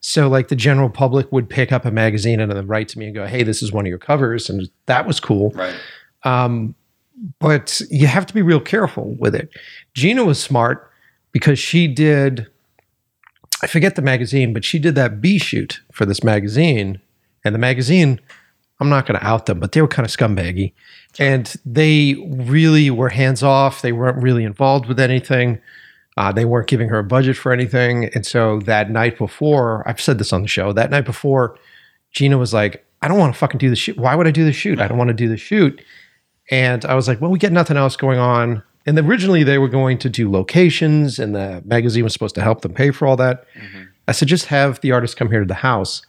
[0.02, 3.06] So like the general public would pick up a magazine and then write to me
[3.06, 5.52] and go, "Hey, this is one of your covers," and that was cool.
[5.52, 5.76] Right.
[6.24, 6.76] Um,
[7.40, 9.50] but you have to be real careful with it.
[9.94, 10.92] Gina was smart
[11.32, 12.48] because she did.
[13.64, 17.02] I forget the magazine, but she did that B shoot for this magazine,
[17.44, 18.20] and the magazine.
[18.80, 20.74] I'm not going to out them, but they were kind of scumbaggy,
[21.20, 23.82] and they really were hands off.
[23.82, 25.60] They weren't really involved with anything.
[26.16, 30.02] Uh, they weren't giving her a budget for anything, and so that night before, I've
[30.02, 30.74] said this on the show.
[30.74, 31.58] That night before,
[32.12, 33.98] Gina was like, "I don't want to fucking do the shoot.
[33.98, 34.82] Why would I do the shoot?
[34.82, 35.82] I don't want to do the shoot."
[36.50, 38.64] And I was like, well, we get nothing else going on.
[38.86, 42.62] And originally they were going to do locations and the magazine was supposed to help
[42.62, 43.46] them pay for all that.
[44.08, 46.02] I said, just have the artist come here to the house.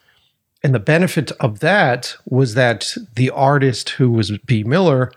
[0.62, 4.64] And the benefit of that was that the artist who was B.
[4.64, 5.12] Miller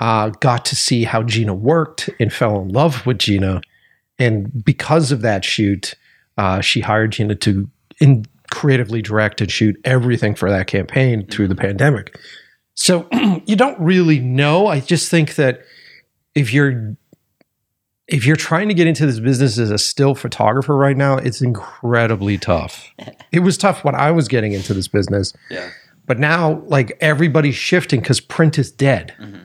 [0.00, 3.60] uh, got to see how Gina worked and fell in love with Gina.
[4.18, 5.94] And because of that shoot,
[6.36, 7.68] uh, she hired Gina to
[8.00, 12.18] in creatively direct and shoot everything for that campaign through the pandemic.
[12.74, 13.08] So
[13.44, 14.68] you don't really know.
[14.68, 15.62] I just think that
[16.34, 16.96] if you're
[18.08, 21.40] if you're trying to get into this business as a still photographer right now, it's
[21.42, 22.92] incredibly tough.
[23.32, 25.70] it was tough when I was getting into this business, Yeah.
[26.06, 29.14] but now like everybody's shifting because print is dead.
[29.20, 29.44] Mm-hmm.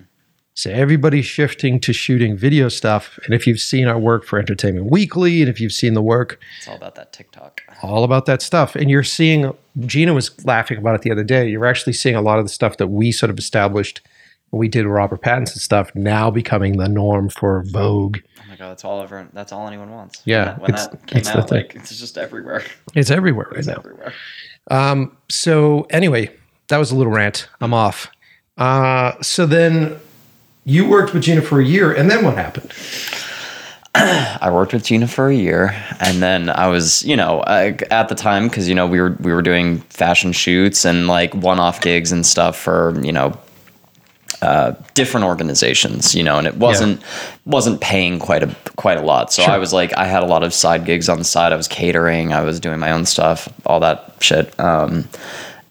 [0.55, 3.17] So everybody's shifting to shooting video stuff.
[3.25, 6.39] And if you've seen our work for Entertainment Weekly, and if you've seen the work
[6.59, 7.61] It's all about that TikTok.
[7.81, 8.75] all about that stuff.
[8.75, 11.49] And you're seeing, Gina was laughing about it the other day.
[11.49, 14.01] You're actually seeing a lot of the stuff that we sort of established
[14.51, 18.19] we did Robert Pattinson stuff now becoming the norm for Vogue.
[18.69, 19.27] That's all ever.
[19.33, 20.21] That's all anyone wants.
[20.25, 21.57] Yeah, When it's- that came the out, thing.
[21.63, 22.63] like it's just everywhere.
[22.95, 23.75] It's everywhere right It's now.
[23.77, 24.13] everywhere.
[24.71, 26.29] Um, so anyway,
[26.69, 27.47] that was a little rant.
[27.61, 28.09] I'm off.
[28.57, 29.97] Uh, so then
[30.65, 32.71] you worked with Gina for a year, and then what happened?
[33.95, 38.09] I worked with Gina for a year, and then I was, you know, I, at
[38.09, 41.79] the time because you know we were we were doing fashion shoots and like one-off
[41.81, 43.37] gigs and stuff for you know
[44.43, 47.01] uh, different organizations, you know, and it wasn't
[47.45, 49.31] wasn't paying quite a quite a lot.
[49.31, 51.53] So I was like, I had a lot of side gigs on the side.
[51.53, 54.59] I was catering, I was doing my own stuff, all that shit.
[54.59, 55.07] Um,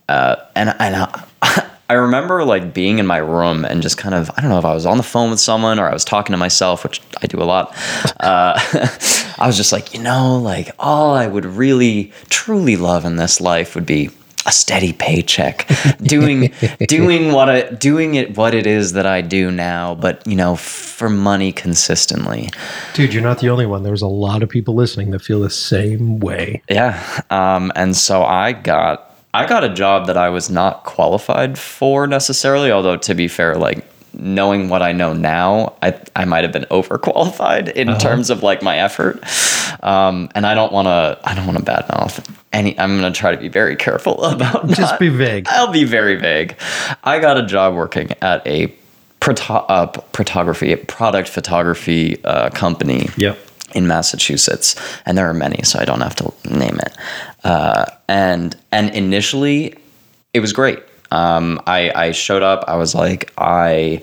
[0.09, 1.25] uh, and and I,
[1.91, 4.65] I remember like being in my room and just kind of I don't know if
[4.65, 7.27] I was on the phone with someone or I was talking to myself, which I
[7.27, 7.77] do a lot.
[8.21, 8.55] Uh,
[9.39, 13.39] I was just like, you know, like all I would really truly love in this
[13.39, 14.09] life would be
[14.47, 15.69] a steady paycheck,
[16.03, 16.53] doing
[16.89, 20.57] doing what I doing it what it is that I do now, but you know,
[20.57, 22.51] for money consistently.
[22.95, 23.83] Dude, you're not the only one.
[23.83, 26.63] There's a lot of people listening that feel the same way.
[26.69, 27.23] Yeah.
[27.31, 32.07] Um, and so I got I got a job that I was not qualified for
[32.07, 36.53] necessarily, although to be fair, like knowing what I know now, I I might have
[36.53, 39.23] been overqualified in terms of like my effort.
[39.83, 42.79] Um, and I don't want to I don't want to badmouth any.
[42.79, 45.47] I'm gonna try to be very careful about Just not- be vague.
[45.49, 46.57] I'll be very vague.
[47.05, 48.73] I got a job working at a
[49.21, 53.39] proto- uh, photography, product photography uh, company Yep.
[53.75, 54.75] in Massachusetts,
[55.07, 56.97] and there are many, so I don't have to name it.
[57.45, 59.75] Uh, and and initially,
[60.35, 60.79] it was great.
[61.11, 62.65] Um, I, I showed up.
[62.69, 64.01] I was like, I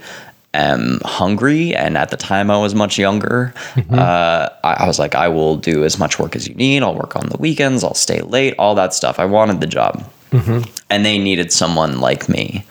[0.62, 3.54] am hungry, and at the time, I was much younger.
[3.92, 6.84] Uh, I, I was like, I will do as much work as you need.
[6.84, 7.84] I'll work on the weekends.
[7.84, 8.56] I'll stay late.
[8.60, 9.20] All that stuff.
[9.20, 12.66] I wanted the job, and they needed someone like me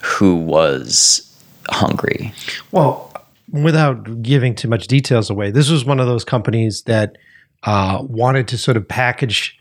[0.00, 1.22] who was
[1.70, 2.32] hungry.
[2.70, 3.12] Well,
[3.50, 7.16] without giving too much details away, this was one of those companies that
[7.64, 9.58] uh, wanted to sort of package,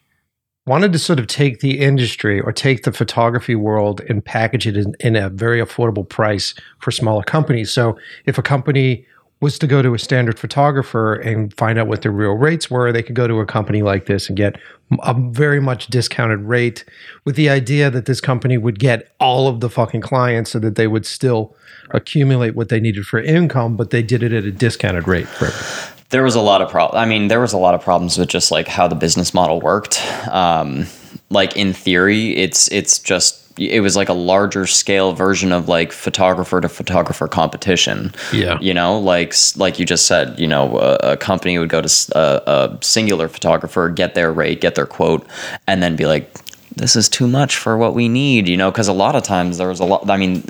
[0.67, 4.77] wanted to sort of take the industry or take the photography world and package it
[4.77, 7.71] in, in a very affordable price for smaller companies.
[7.71, 9.06] So if a company
[9.39, 12.91] was to go to a standard photographer and find out what their real rates were,
[12.91, 14.60] they could go to a company like this and get
[15.03, 16.84] a very much discounted rate
[17.23, 20.75] with the idea that this company would get all of the fucking clients so that
[20.75, 21.56] they would still
[21.91, 25.27] accumulate what they needed for income, but they did it at a discounted rate.
[25.27, 25.97] For everyone.
[26.10, 27.02] There was a lot of problems.
[27.02, 29.60] I mean, there was a lot of problems with just like how the business model
[29.60, 30.02] worked.
[30.28, 30.86] Um,
[31.30, 35.91] like in theory, it's it's just it was like a larger scale version of like
[35.91, 38.13] photographer to photographer competition.
[38.32, 38.60] Yeah.
[38.62, 42.17] you know, like like you just said, you know, a, a company would go to
[42.17, 45.28] a singular photographer, get their rate, get their quote,
[45.67, 46.32] and then be like.
[46.78, 49.58] This is too much for what we need, you know, because a lot of times
[49.58, 50.10] there was a lot.
[50.10, 50.44] I mean,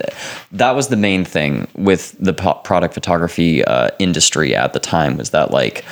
[0.51, 5.31] that was the main thing with the product photography uh, industry at the time was
[5.31, 5.83] that like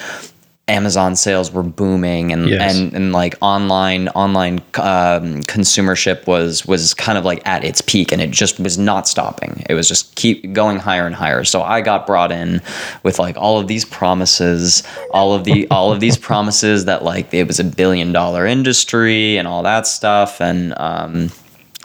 [0.67, 2.75] Amazon sales were booming and Yes.
[2.75, 8.12] and and like online online um, consumership was was kind of like at its peak
[8.12, 9.63] and it just was not stopping.
[9.69, 11.43] It was just keep going higher and higher.
[11.43, 12.62] So I got brought in
[13.04, 17.32] with like all of these promises, all of the all of these promises that like
[17.32, 21.30] it was a billion dollar industry and all that stuff and um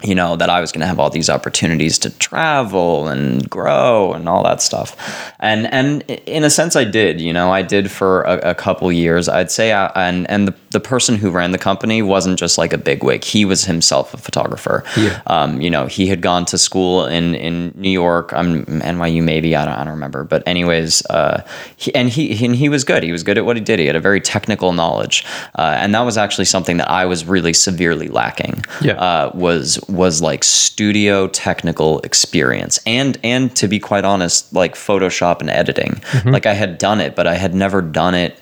[0.03, 4.13] you know that I was going to have all these opportunities to travel and grow
[4.13, 4.95] and all that stuff,
[5.39, 7.21] and and in a sense I did.
[7.21, 9.29] You know, I did for a, a couple years.
[9.29, 12.73] I'd say, I, and and the, the person who ran the company wasn't just like
[12.73, 13.23] a bigwig.
[13.23, 14.83] He was himself a photographer.
[14.97, 15.21] Yeah.
[15.27, 18.33] Um, you know, he had gone to school in in New York.
[18.33, 19.55] I'm NYU maybe.
[19.55, 20.23] I don't I don't remember.
[20.23, 21.43] But anyways, uh,
[21.75, 23.03] he, and he and he was good.
[23.03, 23.79] He was good at what he did.
[23.79, 25.25] He had a very technical knowledge,
[25.57, 28.93] uh, and that was actually something that I was really severely lacking Yeah.
[28.93, 35.41] uh, was was like studio technical experience and and to be quite honest like photoshop
[35.41, 38.39] and editing like i had done it but i had never done it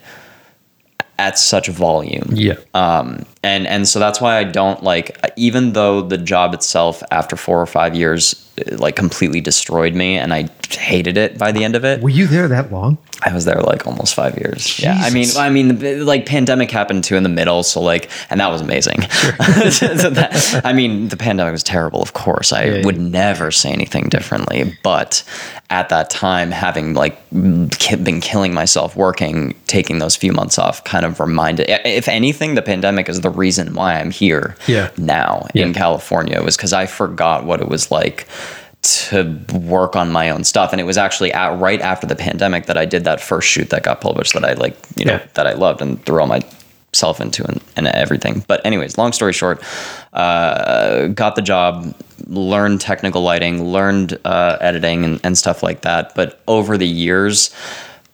[1.19, 2.55] at such volume Yeah.
[2.73, 7.35] um, and and so that's why I don't like even though the job itself after
[7.35, 11.75] four or five years like completely destroyed me and I hated it by the end
[11.75, 12.97] of it Were you there that long?
[13.21, 14.79] I was there like almost five years.
[14.79, 18.39] Yeah, I mean, I mean, like pandemic happened too in the middle, so like, and
[18.39, 19.01] that was amazing.
[19.71, 22.53] So that- I mean, the pandemic was terrible, of course.
[22.53, 23.03] I Yeah, would yeah.
[23.09, 25.23] never say anything differently, but
[25.69, 31.05] at that time, having like been killing myself working, taking those few months off, kind
[31.05, 31.67] of reminded.
[31.85, 34.89] If anything, the pandemic is the reason why I'm here Yeah.
[34.97, 35.65] now Yeah.
[35.65, 38.27] in California was because I forgot what it was like
[38.81, 42.65] to work on my own stuff and it was actually at, right after the pandemic
[42.67, 45.25] that I did that first shoot that got published that I like you know Yeah.
[45.33, 49.33] that I loved and threw all myself into and, and everything but anyways long story
[49.33, 49.61] short
[50.13, 51.93] uh, got the job
[52.27, 57.53] learned technical lighting learned uh, editing and, and stuff like that but over the years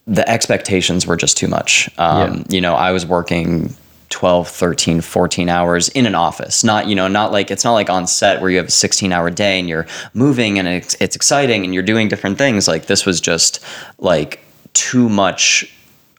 [0.07, 2.43] the expectations were just too much um, Yeah.
[2.49, 3.75] you know i was working
[4.09, 7.89] 12 13 14 hours in an office not you know not like it's not like
[7.89, 11.15] on set where you have a 16 hour day and you're moving and it's, it's
[11.15, 13.63] exciting and you're doing different things like this was just
[13.99, 14.39] like
[14.73, 15.71] too much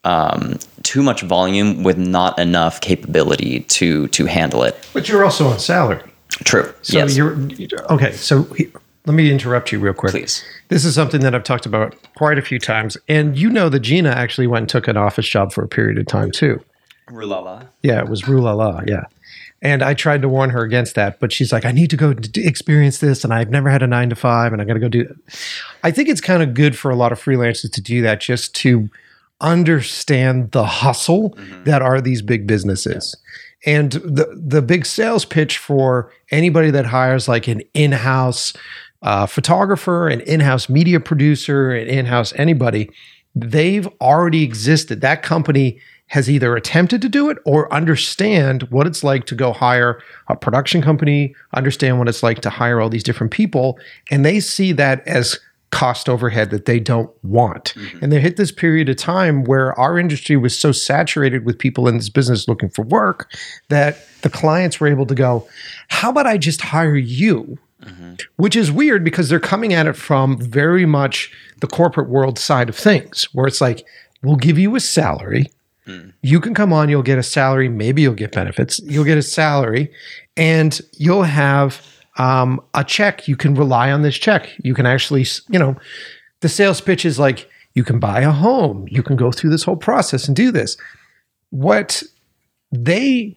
[0.05, 5.49] um, too much volume with not enough capability to to handle it But you're also
[5.49, 6.03] on salary.
[6.44, 7.37] true So yes you're
[7.90, 8.12] okay.
[8.12, 8.68] So he,
[9.07, 10.11] let me interrupt you real quick.
[10.11, 10.44] Please.
[10.68, 13.81] This is something that I've talked about quite a few times, and you know that
[13.81, 16.61] Gina actually went and took an office job for a period of time too.
[17.11, 17.62] Rue La La.
[17.83, 18.83] Yeah, it was rue la la.
[18.87, 19.05] Yeah.
[19.62, 22.12] And I tried to warn her against that, but she's like, I need to go
[22.12, 24.85] d- experience this, and I've never had a nine to five, and I'm going to
[24.85, 25.16] go do it.
[25.83, 28.55] I think it's kind of good for a lot of freelancers to do that just
[28.57, 28.90] to
[29.40, 33.16] understand the hustle that are these big businesses.
[33.64, 38.53] And the the big sales pitch for anybody that hires like an in-house
[39.03, 42.90] uh, photographer, an in-house media producer, an in-house anybody,
[43.35, 45.01] they've already existed.
[45.01, 49.53] That company has either attempted to do it or understand what it's like to go
[49.53, 53.79] hire a production company, understand what it's like to hire all these different people,
[54.11, 55.38] and they see that as
[55.71, 57.75] cost overhead that they don't want.
[57.75, 57.99] Mm-hmm.
[58.05, 61.88] And they hit this period of time where our industry was so saturated with people
[61.88, 63.31] in this business looking for work
[63.69, 65.47] that the clients were able to go,
[65.88, 68.14] "How about I just hire you?" Mm-hmm.
[68.37, 72.71] which is weird because they're coming at it from very much the corporate world side
[72.71, 73.87] of things, where it's like,
[74.23, 75.47] we'll give you a salary.
[76.22, 79.22] You can come on, you'll get a salary, maybe you'll get benefits, you'll get a
[79.22, 79.92] salary,
[80.37, 81.81] and you'll have
[82.18, 83.29] um, a check.
[83.29, 84.51] You can rely on this check.
[84.59, 85.77] You can actually, you know,
[86.40, 89.62] the sales pitch is like, you can buy a home, you can go through this
[89.62, 90.77] whole process and do this.
[91.51, 92.03] What
[92.72, 93.37] they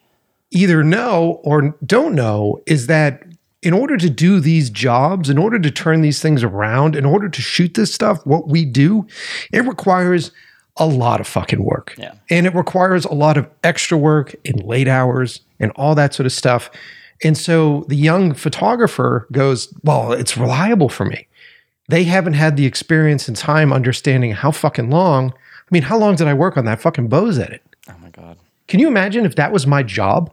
[0.50, 3.22] either know or don't know is that
[3.62, 7.28] in order to do these jobs, in order to turn these things around, in order
[7.28, 9.06] to shoot this stuff, what we do,
[9.52, 10.32] it requires
[10.80, 11.94] a lot of fucking work.
[11.98, 12.14] Yeah.
[12.30, 16.26] And it requires a lot of extra work in late hours and all that sort
[16.26, 16.70] of stuff.
[17.22, 21.28] And so the young photographer goes, Well, it's reliable for me.
[21.88, 25.30] They haven't had the experience and time understanding how fucking long.
[25.32, 27.62] I mean, how long did I work on that fucking Bose edit?
[27.88, 28.38] Oh my god.
[28.66, 30.32] Can you imagine if that was my job?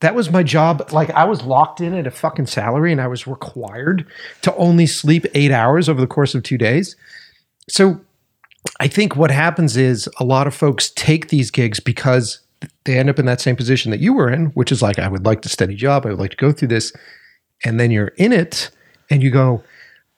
[0.00, 0.90] That was my job.
[0.90, 4.06] Like I was locked in at a fucking salary and I was required
[4.40, 6.96] to only sleep eight hours over the course of two days.
[7.68, 8.00] So
[8.80, 12.40] I think what happens is a lot of folks take these gigs because
[12.84, 15.08] they end up in that same position that you were in, which is like, I
[15.08, 16.06] would like to steady job.
[16.06, 16.92] I would like to go through this.
[17.64, 18.70] And then you're in it
[19.10, 19.62] and you go,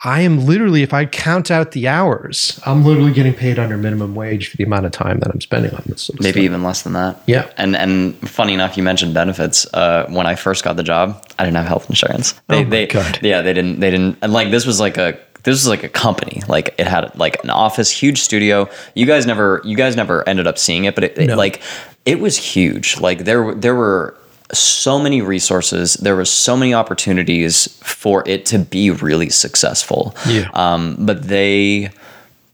[0.07, 4.15] I am literally, if I count out the hours, I'm literally getting paid under minimum
[4.15, 6.03] wage for the amount of time that I'm spending on this.
[6.03, 6.45] Sort of maybe stuff.
[6.45, 7.23] even less than that.
[7.27, 7.51] Yeah.
[7.57, 9.67] And and funny enough, you mentioned benefits.
[9.73, 12.33] Uh, when I first got the job, I didn't have health insurance.
[12.49, 13.19] They, Oh my they, God.
[13.23, 13.81] Yeah, they didn't.
[13.81, 14.19] They didn't.
[14.21, 16.43] And like this was like a this was like a company.
[16.49, 18.69] Like it had like an office, huge studio.
[18.95, 21.63] You guys never you guys never ended up seeing it, but it, it like
[22.05, 22.99] it was huge.
[23.01, 24.17] Like there there were
[24.53, 25.95] so many resources.
[25.95, 30.15] There was so many opportunities for it to be really successful.
[30.27, 30.49] Yeah.
[30.55, 31.91] Um, but they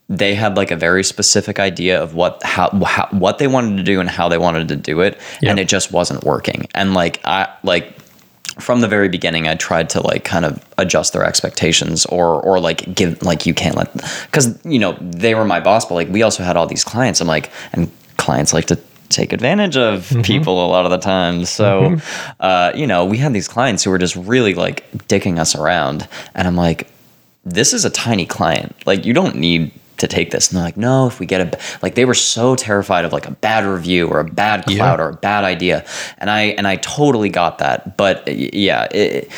[0.08, 3.84] they had like a very specific idea of what how, how what they wanted to
[3.84, 7.20] do and how they wanted to do it and it just wasn't working and like
[7.24, 7.96] i like
[8.60, 12.60] from the very beginning i tried to like kind of adjust their expectations or or
[12.60, 13.92] like give like you can't let
[14.26, 17.20] because you know they were my boss but like we also had all these clients.
[17.20, 21.44] I'm like and clients like to take advantage of people a lot of the time.
[21.44, 21.96] So
[22.40, 26.08] uh, you know we had these clients who were just really like dicking us around.
[26.34, 26.88] And i'm like
[27.44, 28.76] this is a tiny client.
[28.86, 30.48] Like you don't need to take this.
[30.48, 33.26] And they're like, no, if we get a like they were so terrified of like
[33.26, 35.04] a bad review or a bad cloud Yeah.
[35.04, 35.84] or a bad idea.
[36.18, 37.96] And I and I totally got that.
[37.96, 39.30] But yeah, it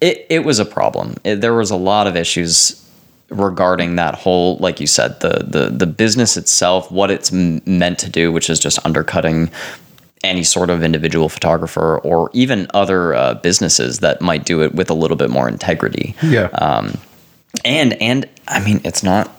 [0.00, 1.16] it, it was a problem.
[1.24, 2.76] It- there was a lot of issues
[3.30, 7.96] regarding that whole like you said the the the business itself what it's m- meant
[7.96, 9.48] to do which is just undercutting
[10.24, 14.90] any sort of individual photographer or even other uh, businesses that might do it with
[14.90, 16.46] a little bit more integrity Yeah.
[16.54, 16.98] um,
[17.64, 19.30] and and I mean it's not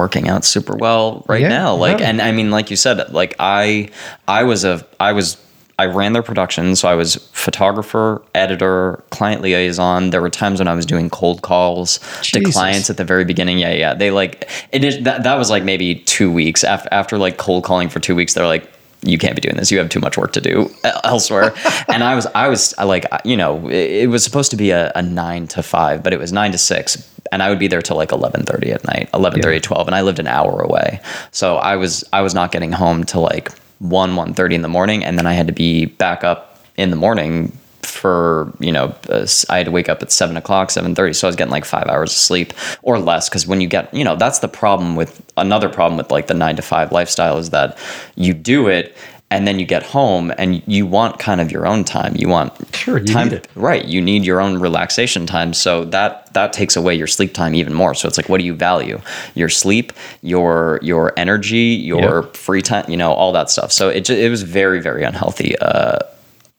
[0.00, 1.74] working out super well right Yeah, now.
[1.74, 2.04] Like no.
[2.06, 3.90] and I mean like you said, like I
[4.26, 5.36] I was a I was
[5.78, 10.10] I ran their production, so I was photographer, editor, client liaison.
[10.10, 13.58] There were times when I was doing cold calls to clients at the very beginning.
[13.58, 13.94] Yeah, yeah.
[13.94, 17.64] They like it is that that was like maybe two weeks after after like cold
[17.64, 18.34] calling for two weeks.
[18.34, 18.68] They're like.
[19.02, 19.70] You can't be doing this.
[19.70, 20.70] You have too much work to do
[21.04, 21.54] elsewhere.
[21.88, 24.92] and I was, I was like, you know, it, it was supposed to be a,
[24.94, 27.80] a nine to five, but it was nine to six, and I would be there
[27.82, 29.58] till like eleven thirty at night, 11:30, Yeah.
[29.60, 31.00] 12, and I lived an hour away.
[31.30, 35.02] So I was, I was not getting home till like one, 1.30 in the morning,
[35.04, 37.56] and then I had to be back up in the morning
[37.90, 41.12] for you know uh, I had to wake up at seven o'clock, seven thirty.
[41.14, 43.28] So I was getting like five hours of sleep or less.
[43.28, 46.34] Because when you get you know that's the problem with another problem with like the
[46.34, 47.76] nine to five lifestyle is that
[48.16, 48.96] you do it
[49.32, 52.14] and then you get home and you want kind of your own time.
[52.16, 53.84] You want Sure, you time right.
[53.84, 55.52] You need your own relaxation time.
[55.54, 57.94] So that that takes away your sleep time even more.
[57.94, 59.00] So it's like, what do you value?
[59.36, 62.36] Your sleep, your your energy, your Yep.
[62.36, 62.86] free time.
[62.88, 63.70] You know all that stuff.
[63.70, 65.56] So it it was very very unhealthy.
[65.58, 65.98] Uh,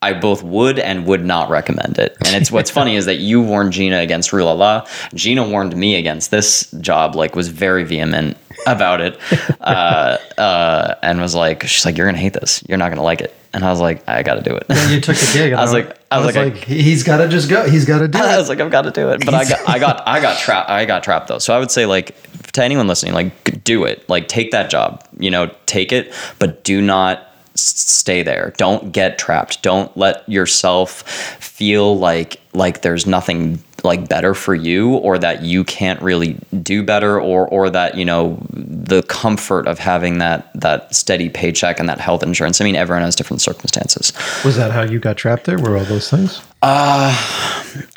[0.04, 2.18] I both would and would not recommend it.
[2.26, 4.88] And it's what's funny is that you warned Gina against Rue La La.
[5.14, 8.36] Gina warned me against this job, like was very vehement
[8.66, 9.20] about it.
[9.60, 12.64] Uh, uh, and was like, she's like, you're gonna hate this.
[12.68, 13.36] You're not gonna like it.
[13.54, 14.66] And I was like, I gotta do it.
[14.90, 15.54] you took the gig.
[15.58, 17.70] I was like- I was like, he's got to just go.
[17.70, 18.36] He's got to do I it.
[18.36, 19.24] I was like, I've got to do it.
[19.24, 20.70] But I got, I got, I got trapped.
[20.70, 21.38] I got trapped though.
[21.40, 22.18] So I would say, like,
[22.52, 24.10] to anyone listening, like, do it.
[24.10, 25.08] Like, take that job.
[25.18, 27.26] You know, take it, but do not
[27.56, 28.54] stay there.
[28.58, 29.62] Don't get trapped.
[29.62, 31.04] Don't let yourself
[31.40, 36.84] feel like like there's nothing like better for you or that you can't really do
[36.84, 41.90] better or or that you know the comfort of having that that steady paycheck and
[41.90, 45.46] that health insurance i mean everyone has different circumstances Was that how you got trapped
[45.46, 45.60] there?
[45.60, 46.42] Were all those things?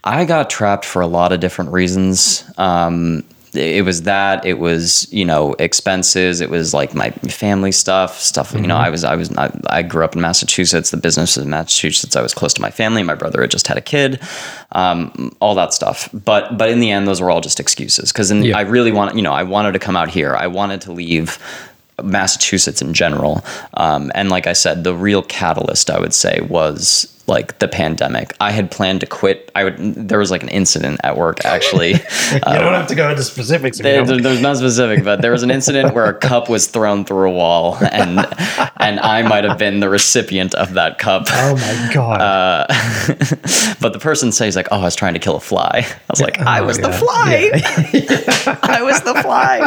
[0.04, 2.44] I got trapped for a lot of different reasons.
[2.58, 3.24] Um,
[3.56, 8.52] it was that it was you know expenses it was like my family stuff stuff
[8.54, 11.44] you know i was i was I, I grew up in massachusetts the business was
[11.44, 14.20] in massachusetts i was close to my family my brother had just had a kid
[14.72, 18.32] um, all that stuff but but in the end those were all just excuses because
[18.32, 18.56] Yeah.
[18.58, 21.38] i really want you know i wanted to come out here i wanted to leave
[22.02, 23.44] Massachusetts in general.
[23.74, 28.34] Um, and like I said, the real catalyst I would say was like the pandemic.
[28.40, 29.50] I had planned to quit.
[29.54, 29.78] I would.
[29.78, 31.92] There was like an incident at work actually.
[31.92, 33.78] you don't have to go into specifics.
[33.80, 37.04] if There, there's not specific, but there was an incident where a cup was thrown
[37.04, 38.18] through a wall, and
[38.78, 41.24] and I might have been the recipient of that cup.
[41.30, 42.20] oh my god!
[42.20, 42.66] Uh,
[43.80, 46.20] but the person says like, "Oh, I was trying to kill a fly." I was
[46.20, 46.98] like, "I Oh, was the yeah.
[46.98, 47.50] fly.
[48.62, 49.60] I was the fly."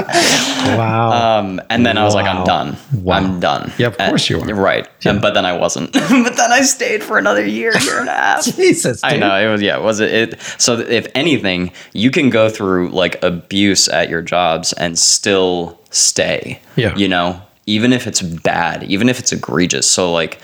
[0.77, 1.39] wow.
[1.39, 2.77] Um, and then I was like, I'm done.
[2.93, 3.15] Wow.
[3.17, 3.71] I'm done.
[3.77, 4.45] Yeah, of And- course you are.
[4.53, 4.87] Right.
[5.05, 5.93] And, but then I wasn't.
[5.93, 8.45] but then I stayed for another year, year and a half.
[8.45, 9.77] Jesus, I know it was yeah.
[9.77, 10.41] Was it, it?
[10.57, 16.61] So if anything, you can go through like abuse at your jobs and still stay.
[16.75, 16.95] Yeah.
[16.95, 19.89] You know, even if it's bad, even if it's egregious.
[19.89, 20.39] So like,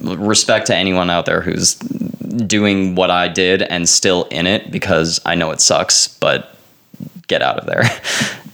[0.00, 5.20] respect to anyone out there who's doing what I did and still in it because
[5.24, 6.56] I know it sucks, but
[7.26, 7.82] get out of there.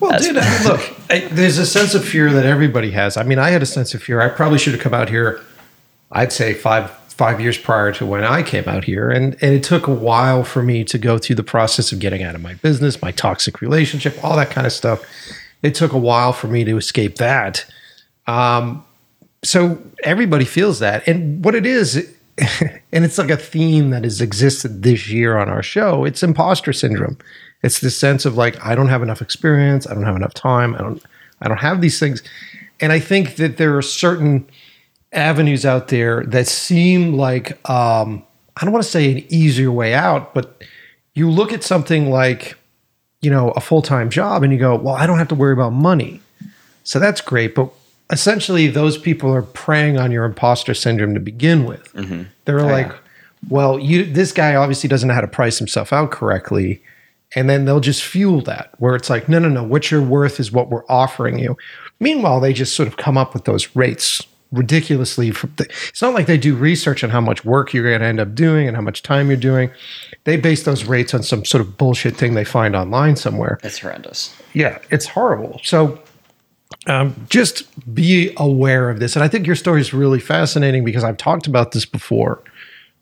[0.01, 3.19] Well, As- dude, I mean, look, I, there's a sense of fear that everybody has.
[3.19, 4.23] I mean, I had a sense of fear.
[4.23, 5.43] I probably should have come out here.
[6.11, 6.91] I'd say five
[7.21, 9.11] five years prior to when I came out here.
[9.11, 12.23] And, and it took a while for me to go through the process of getting
[12.23, 15.05] out of my business, my toxic relationship, all that kind of stuff.
[15.61, 17.67] It took a while for me to escape that.
[18.27, 18.83] Um,
[19.43, 21.07] so everybody feels that.
[21.07, 22.11] And what it is,
[22.91, 26.73] and it's like a theme that has existed this year on our show, it's imposter
[26.73, 27.19] syndrome.
[27.63, 30.75] It's the sense of like, I don't have enough experience, I don't have enough time,
[30.75, 31.05] I don't
[31.43, 32.23] I don't have these things.
[32.81, 34.49] And I think that there are certain
[35.13, 38.23] avenues out there that seem like um,
[38.57, 40.63] I don't want to say an easier way out, but
[41.15, 42.57] you look at something like
[43.21, 45.53] you know a full time job and you go, well, I don't have to worry
[45.53, 46.21] about money,
[46.85, 47.55] so that's great.
[47.55, 47.71] But
[48.11, 51.93] essentially, those people are preying on your imposter syndrome to begin with.
[51.95, 52.25] Mm-hmm.
[52.45, 52.99] They're oh, like, yeah.
[53.49, 56.83] well, you this guy obviously doesn't know how to price himself out correctly.
[57.37, 60.41] And then they'll just fuel that, where it's like, no, no, no, what you're worth
[60.41, 61.57] is what we're offering you.
[62.01, 64.21] Meanwhile, they just sort of come up with those rates
[64.53, 65.33] ridiculously.
[65.59, 68.35] It's not like they do research on how much work you're going to end up
[68.35, 69.71] doing and how much time you're doing.
[70.25, 73.59] They base those rates on some sort of bullshit thing they find online somewhere.
[73.63, 74.35] It's horrendous.
[74.53, 75.61] Yeah, it's horrible.
[75.65, 76.01] So
[76.87, 79.17] um, just be aware of this.
[79.17, 82.43] And I think your story is really fascinating because I've talked about this before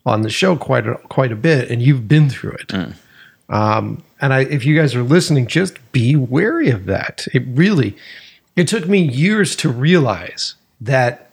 [0.05, 2.68] on the show quite a, quite a bit, and you've been through it.
[2.68, 2.94] Mm.
[3.49, 7.26] Um, and I, if you guys are listening, just be wary of that.
[7.32, 7.96] It really,
[8.57, 11.27] it took me years to realize that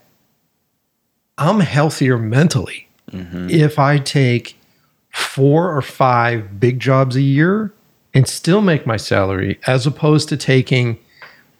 [1.38, 3.50] I'm healthier mentally mm-hmm.
[3.50, 4.58] if I take
[5.12, 7.74] four or five big jobs a year
[8.14, 10.98] and still make my salary as opposed to taking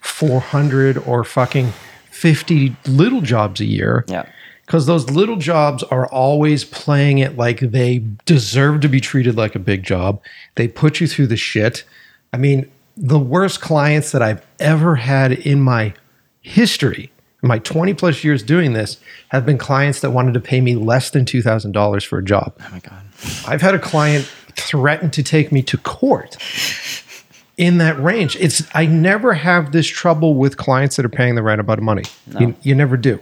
[0.00, 1.72] 400 or fucking
[2.10, 4.04] 50 little jobs a year.
[4.08, 4.26] Yeah.
[4.64, 9.54] Because those little jobs are always playing it like they deserve to be treated like
[9.54, 10.20] a big job.
[10.56, 11.84] They put you through the shit.
[12.32, 15.94] I mean, the worst clients that I've ever had in my
[16.40, 17.12] history
[17.46, 21.10] my 20 plus years doing this have been clients that wanted to pay me less
[21.10, 22.54] than $2,000 for a job.
[22.60, 23.02] Oh my God.
[23.46, 24.24] I've had a client
[24.56, 26.36] threaten to take me to court
[27.56, 28.36] in that range.
[28.36, 31.84] It's I never have this trouble with clients that are paying the right amount of
[31.84, 32.04] money.
[32.26, 32.40] No.
[32.40, 33.20] You, you, never do.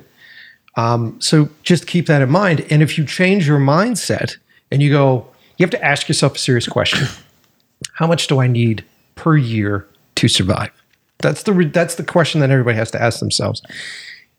[0.76, 2.66] Um, so just keep that in mind.
[2.70, 4.36] And if you change your mindset
[4.70, 7.06] and you go, you have to ask yourself a serious question:
[7.94, 10.70] How much do I need per year to survive?
[11.18, 13.62] That's the that's the question that everybody has to ask themselves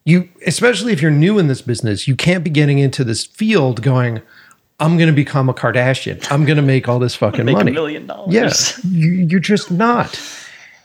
[0.05, 3.81] you especially if you're new in this business, you can't be getting into this field
[3.81, 4.21] going,
[4.79, 6.25] I'm going to become a Kardashian.
[6.31, 7.71] I'm going to make all this fucking make money.
[7.71, 8.33] A million dollars.
[8.33, 10.19] Yes, yeah, you, are just not.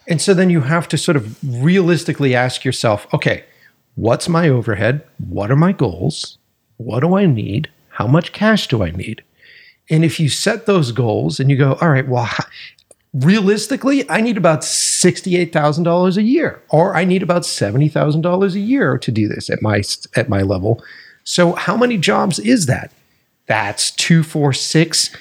[0.09, 3.45] And so then you have to sort of realistically ask yourself, okay,
[3.95, 5.05] what's my overhead?
[5.29, 6.39] What are my goals?
[6.79, 7.68] What do I need?
[7.91, 9.23] How much cash do I need?
[9.91, 12.29] And if you set those goals and you go, all right, well,
[13.13, 19.11] realistically, I need about $68,000 a year, or I need about $70,000 a year to
[19.11, 19.83] do this at my,
[20.15, 20.83] at my level.
[21.25, 22.93] So, how many jobs is that?
[23.47, 25.15] That's two, four, six,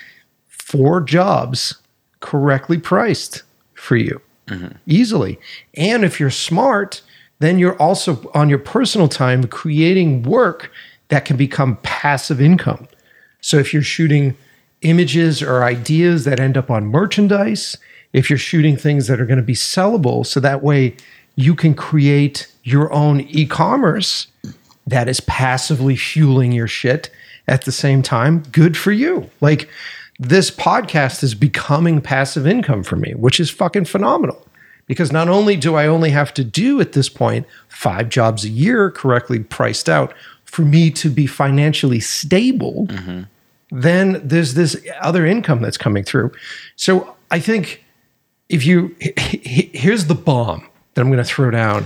[0.47, 1.75] four jobs
[2.19, 4.75] correctly priced for you mm-hmm.
[4.85, 5.39] easily.
[5.75, 7.01] And if you're smart,
[7.39, 10.71] then you're also on your personal time creating work
[11.07, 12.87] that can become passive income.
[13.41, 14.37] So, if you're shooting
[14.81, 17.77] images or ideas that end up on merchandise,
[18.13, 20.95] if you're shooting things that are going to be sellable, so that way
[21.35, 24.27] you can create your own e commerce
[24.87, 27.09] that is passively fueling your shit
[27.47, 29.29] at the same time, good for you.
[29.41, 29.69] Like
[30.19, 34.45] this podcast is becoming passive income for me, which is fucking phenomenal.
[34.85, 38.49] Because not only do I only have to do at this point five jobs a
[38.49, 40.13] year correctly priced out
[40.45, 42.87] for me to be financially stable.
[42.87, 43.23] Mm-hmm
[43.71, 46.31] then there's this other income that's coming through.
[46.75, 47.83] So I think
[48.49, 51.85] if you here's the bomb that I'm going to throw down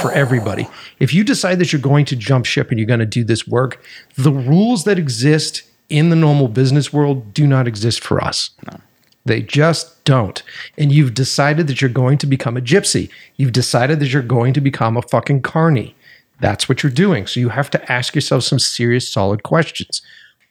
[0.00, 0.66] for everybody.
[0.98, 3.46] If you decide that you're going to jump ship and you're going to do this
[3.46, 3.82] work,
[4.16, 8.50] the rules that exist in the normal business world do not exist for us.
[8.70, 8.80] No.
[9.24, 10.42] They just don't.
[10.76, 13.08] And you've decided that you're going to become a gypsy.
[13.36, 15.94] You've decided that you're going to become a fucking carny.
[16.40, 17.26] That's what you're doing.
[17.26, 20.02] So you have to ask yourself some serious, solid questions.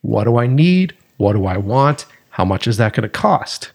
[0.03, 0.95] What do I need?
[1.17, 2.05] What do I want?
[2.29, 3.71] How much is that going to cost?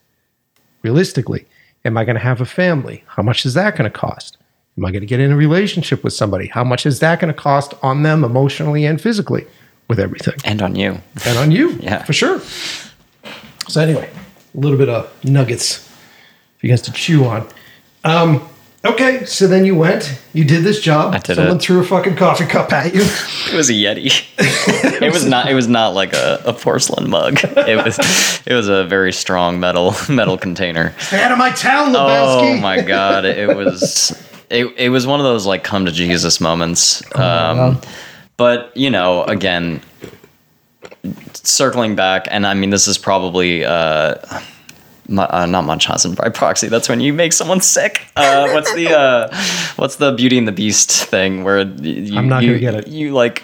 [0.83, 1.47] Realistically,
[1.85, 3.03] am I going to have a family?
[3.09, 4.37] How much is that going to cost?
[4.77, 6.47] Am I going to get in a relationship with somebody?
[6.47, 9.47] How much is that going to cost on them emotionally and physically
[9.89, 10.35] with everything?
[10.45, 11.01] And on you.
[11.25, 11.71] And on you.
[11.81, 12.05] yeah.
[12.05, 12.41] For sure.
[13.69, 14.09] So, anyway,
[14.55, 15.79] a little bit of nuggets
[16.59, 17.49] for you guys to chew on.
[18.05, 18.49] Um,
[18.85, 21.13] Okay, so then you went, you did this job.
[21.13, 21.63] I did Someone it.
[21.63, 23.01] threw a fucking coffee cup at you.
[23.01, 24.25] It was a Yeti.
[25.03, 25.49] it was not.
[25.49, 27.41] It was not like a, a, porcelain mug.
[27.43, 27.99] It was.
[28.47, 30.95] It was a very strong metal metal container.
[30.99, 32.59] Stay out of my town, Lebowski.
[32.59, 33.25] Oh my god!
[33.25, 34.13] It was.
[34.49, 37.03] It, it was one of those like come to Jesus moments.
[37.17, 37.81] Oh, um, wow.
[38.37, 39.83] But you know, again,
[41.33, 43.65] circling back, and I mean, this is probably.
[43.65, 44.15] Uh,
[45.17, 46.69] uh, not Munchausen by proxy.
[46.69, 48.07] That's when you make someone sick.
[48.17, 49.45] Uh, what's the uh,
[49.77, 52.89] what's the Beauty and the Beast thing where you, I'm not you, gonna get it.
[52.89, 53.43] You like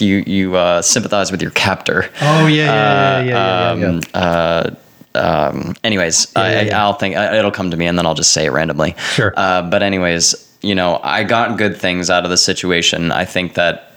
[0.00, 2.10] you you uh, sympathize with your captor.
[2.20, 3.86] Oh yeah, yeah, yeah, yeah, yeah, yeah.
[3.86, 4.70] Um, uh,
[5.14, 6.82] um, anyways, yeah, I, yeah.
[6.82, 8.94] I'll think it'll come to me, and then I'll just say it randomly.
[9.12, 9.32] Sure.
[9.36, 13.12] Uh, but anyways, you know, I got good things out of the situation.
[13.12, 13.92] I think that,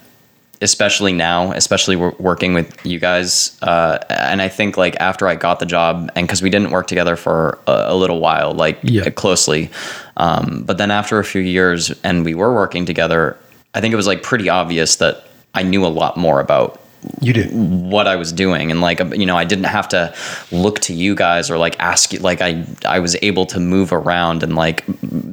[0.62, 5.60] especially now, especially working with you guys, uh, and I think like after I got
[5.60, 9.10] the job, and because we didn't work together for a, a little while, like Yeah.
[9.10, 9.70] closely,
[10.18, 13.38] um, but then after a few years, and we were working together,
[13.76, 16.80] I think it was like pretty obvious that I knew a lot more about
[17.22, 17.52] You did.
[17.54, 20.14] what I was doing and like you know I didn't have to
[20.52, 23.94] look to you guys or like ask you like I I was able to move
[23.94, 24.84] around and like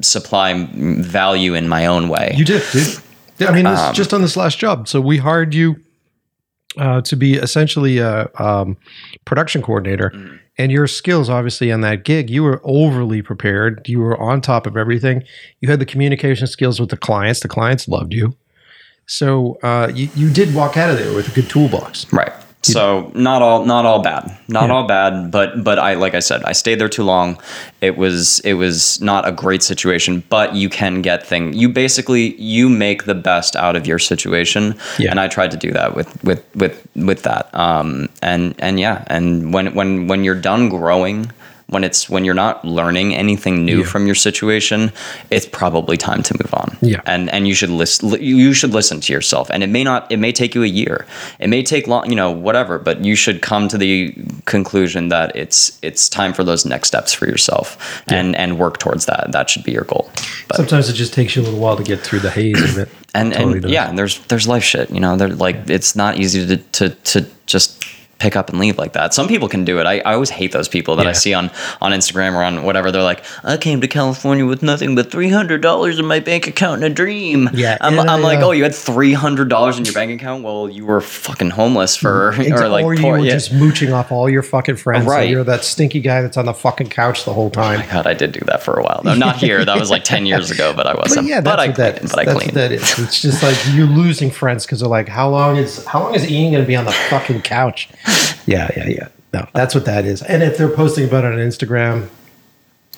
[0.02, 2.34] supply value in my own way.
[2.36, 2.98] You did, dude.
[3.38, 4.88] Yeah, I mean, this Um, just on this last job.
[4.88, 5.76] So we hired you
[6.76, 8.76] uh, to be essentially a um,
[9.24, 10.38] production coordinator, Mm.
[10.58, 13.88] and your skills, obviously, on that gig, you were overly prepared.
[13.88, 15.22] You were on top of everything.
[15.60, 17.40] You had the communication skills with the clients.
[17.40, 18.36] The clients loved you.
[19.06, 22.12] So uh, you, you did walk out of there with a good toolbox.
[22.12, 22.32] Right.
[22.64, 24.36] So not all not all bad.
[24.48, 24.74] Not Yeah.
[24.74, 27.38] all bad, but but I like I said, I stayed there too long.
[27.80, 31.52] It was it was not a great situation, but you can get thing.
[31.52, 34.74] You basically you make the best out of your situation.
[34.98, 35.10] Yeah.
[35.10, 37.54] And I tried to do that with with with with that.
[37.54, 41.30] Um and and yeah, and when when when you're done growing,
[41.68, 43.84] when it's when you're not learning anything new Yeah.
[43.86, 44.92] from your situation,
[45.30, 46.76] it's probably time to move on.
[46.82, 47.00] Yeah.
[47.06, 49.48] And and you should listen you should listen to yourself.
[49.50, 51.06] And it may not it may take you a year.
[51.40, 55.34] It may take long, you know, whatever, but you should come to the conclusion that
[55.34, 59.32] it's it's time for those next steps for yourself and and work towards that.
[59.32, 60.10] That should be your goal.
[60.48, 62.78] But Sometimes it just takes you a little while to get through the haze of
[62.78, 62.88] it.
[63.14, 65.16] and Totally and yeah, there's there's life shit, you know.
[65.16, 67.84] They're like it's not easy to to to just
[68.24, 69.12] pick up and leave like that.
[69.12, 69.86] Some people can do it.
[69.86, 71.50] I, I always hate those people that I see on
[71.82, 72.90] on Instagram or on whatever.
[72.90, 76.46] They're like, I came to California with nothing but three hundred dollars in my bank
[76.46, 77.50] account and a dream.
[77.52, 80.42] Yeah, I'm, yeah, I'm like, oh, you had three hundred dollars in your bank account.
[80.42, 82.54] Well, you were fucking homeless for mm-hmm.
[82.62, 83.32] or like or you poor- were yeah.
[83.32, 85.06] just mooching off all your fucking friends.
[85.06, 85.28] Right.
[85.28, 87.86] You're that stinky guy that's on the fucking couch the whole oh time.
[87.90, 89.02] God, I did do that for a while.
[89.04, 89.14] though.
[89.14, 89.64] not here.
[89.64, 91.26] That was like ten years ago, but I wasn't.
[91.26, 92.02] But yeah, that's I what that.
[92.02, 92.52] But I That's cleaned.
[92.52, 92.98] what that is.
[92.98, 96.26] It's just like you're losing friends because they're like, how long is how long is
[96.30, 97.88] Ian going to be on the fucking couch?
[98.46, 99.08] Yeah, yeah, yeah.
[99.32, 100.22] No, that's what that is.
[100.22, 102.08] And if they're posting about it on Instagram,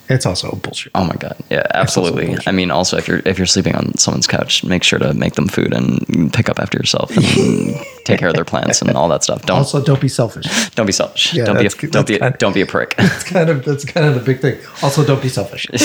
[0.08, 0.92] it's also bullshit.
[0.94, 2.36] Oh my god, yeah, absolutely.
[2.46, 5.34] I mean, also if you're if you're sleeping on someone's couch, make sure to make
[5.34, 7.26] them food and pick up after yourself and
[8.04, 9.42] take care of their plants and all that stuff.
[9.46, 10.70] Don't Also, don't be selfish.
[10.76, 11.34] don't be selfish.
[11.34, 12.94] Yeah, don't be a, don't be a, kind- don't be a prick.
[12.98, 14.58] That's kind of that's kind of the big thing.
[14.82, 15.66] Also, don't be selfish.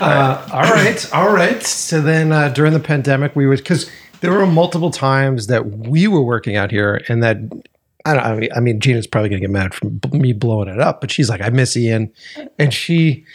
[0.00, 1.62] Uh, all right, all right.
[1.62, 3.88] So then uh, during the pandemic, we would because
[4.22, 7.36] there were multiple times that we were working out here, and that
[8.06, 8.24] I don't.
[8.24, 11.10] I mean, I mean Gina's probably gonna get mad from me blowing it up, but
[11.10, 12.10] she's like, I miss Ian,
[12.58, 13.26] and she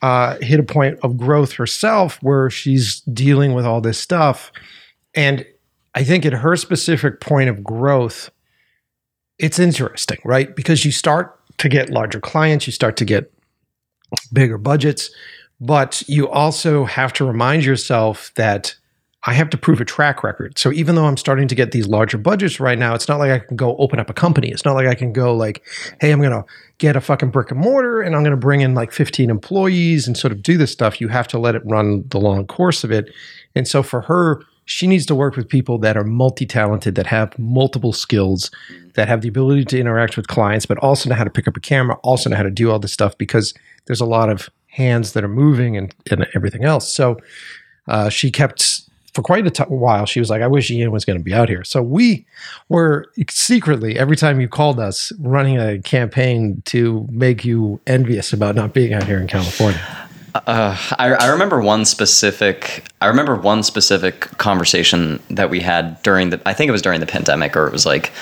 [0.00, 4.52] uh, hit a point of growth herself where she's dealing with all this stuff,
[5.14, 5.44] and
[5.94, 8.30] I think at her specific point of growth,
[9.38, 10.54] it's interesting, right?
[10.54, 13.32] Because you start to get larger clients, you start to get
[14.32, 15.10] bigger budgets,
[15.60, 18.76] but you also have to remind yourself that
[19.28, 20.58] I have to prove a track record.
[20.58, 23.30] So even though I'm starting to get these larger budgets right now, it's not like
[23.30, 24.48] I can go open up a company.
[24.48, 25.62] It's not like I can go like,
[26.00, 26.46] hey, I'm going to
[26.78, 30.06] get a fucking brick and mortar and I'm going to bring in like 15 employees
[30.06, 30.98] and sort of do this stuff.
[30.98, 33.12] You have to let it run the long course of it.
[33.54, 37.38] And so for her, she needs to work with people that are multi-talented, that have
[37.38, 38.50] multiple skills,
[38.94, 41.54] that have the ability to interact with clients, but also know how to pick up
[41.54, 43.52] a camera, also know how to do all this stuff because
[43.84, 46.90] there's a lot of hands that are moving and, and everything else.
[46.90, 47.18] So
[47.88, 48.87] uh, she kept
[49.18, 50.06] for quite a t- while.
[50.06, 52.24] She was like, "I wish Ian was going to be out here." So we
[52.68, 58.54] were secretly every time you called us running a campaign to make you envious about
[58.54, 59.80] not being out here in California.
[60.34, 62.84] Uh, I, I remember one specific.
[63.00, 66.40] I remember one specific conversation that we had during the.
[66.46, 68.12] I think it was during the pandemic, or it was like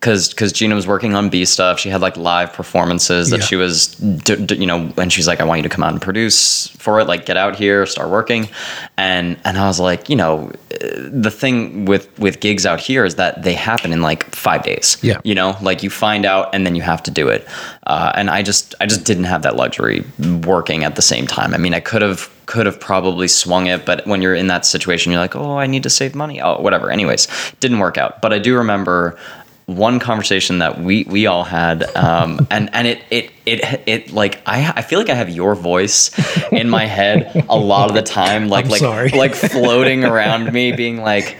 [0.00, 1.78] because because Gina was working on B stuff.
[1.80, 3.44] She had like live performances that Yeah.
[3.46, 5.92] she was, d- d- you know, and she's like, I want you to come out
[5.92, 7.06] and produce for it.
[7.06, 8.48] Like, get out here, start working.
[8.96, 13.14] And and I was like, you know, the thing with with gigs out here is
[13.16, 14.96] that they happen in like five days.
[15.02, 15.20] Yeah.
[15.24, 17.46] you know, like you find out and then you have to do it.
[17.86, 20.04] Uh, and I just I just didn't have that luxury
[20.44, 21.54] working at the same time.
[21.54, 24.64] I mean, I could have could have probably swung it, but when you're in that
[24.64, 26.40] situation, you're like, oh, I need to save money.
[26.40, 26.90] Oh, whatever.
[26.92, 27.26] Anyways,
[27.58, 28.22] didn't work out.
[28.22, 29.18] But I do remember
[29.66, 34.40] one conversation that we we all had, um, and and it it it it like
[34.46, 36.10] I I feel like I have your voice
[36.50, 39.10] in my head a lot of the time, like I'm like sorry.
[39.10, 41.36] like floating around me, being like.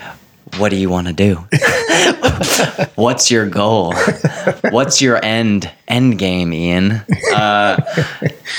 [0.59, 1.47] What do you want to do?
[2.94, 3.94] What's your goal?
[4.70, 6.92] What's your end end game, Ian?
[7.34, 7.76] Uh,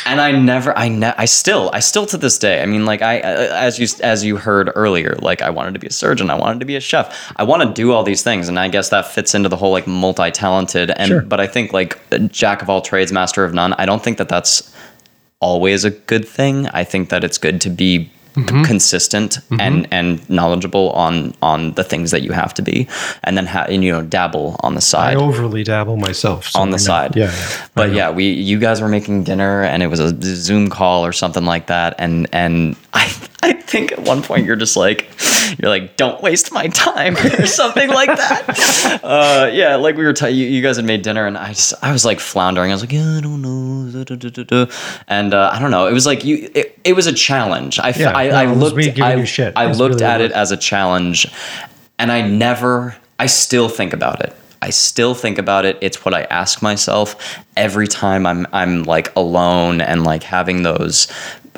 [0.06, 2.62] and I never, I ne- I still, I still to this day.
[2.62, 5.80] I mean, like I, uh, as you as you heard earlier, like I wanted to
[5.80, 8.24] be a surgeon, I wanted to be a chef, I want to do all these
[8.24, 10.92] things, and I guess that fits into the whole like multi talented.
[10.92, 11.22] And Sure.
[11.22, 11.98] but I think like
[12.32, 13.74] jack of all trades, master of none.
[13.74, 14.74] I don't think that that's
[15.40, 16.68] always a good thing.
[16.68, 18.66] I think that it's good to be Mm-hmm.
[18.66, 22.88] consistent and and knowledgeable on on the things that you have to be,
[23.24, 25.18] and then ha- and, you know dabble on the side.
[25.18, 27.68] I overly dabble myself so on the side, Yeah, yeah.
[27.74, 31.14] But yeah, we you guys were making dinner, and it was a Zoom call or
[31.14, 33.08] something like that, and and I
[33.68, 35.10] think at one point you're just like
[35.60, 39.00] you're like don't waste my time or something like that.
[39.04, 41.74] Uh, yeah, like we were t- you, you guys had made dinner, and I just
[41.82, 42.72] I was like floundering.
[42.72, 44.74] I was like yeah, I don't know, da, da, da, da, da.
[45.08, 45.88] and uh, I don't know.
[45.88, 46.50] It was like you.
[46.56, 47.80] It, it was a challenge.
[47.80, 49.54] I Yeah, I, I looked I, you shit.
[49.56, 51.28] I looked really at it as a challenge,
[52.00, 52.96] and I never.
[53.20, 54.36] I still think about it.
[54.62, 55.78] I still think about it.
[55.82, 57.16] It's what I ask myself
[57.56, 61.08] every time I'm I'm like alone and like having those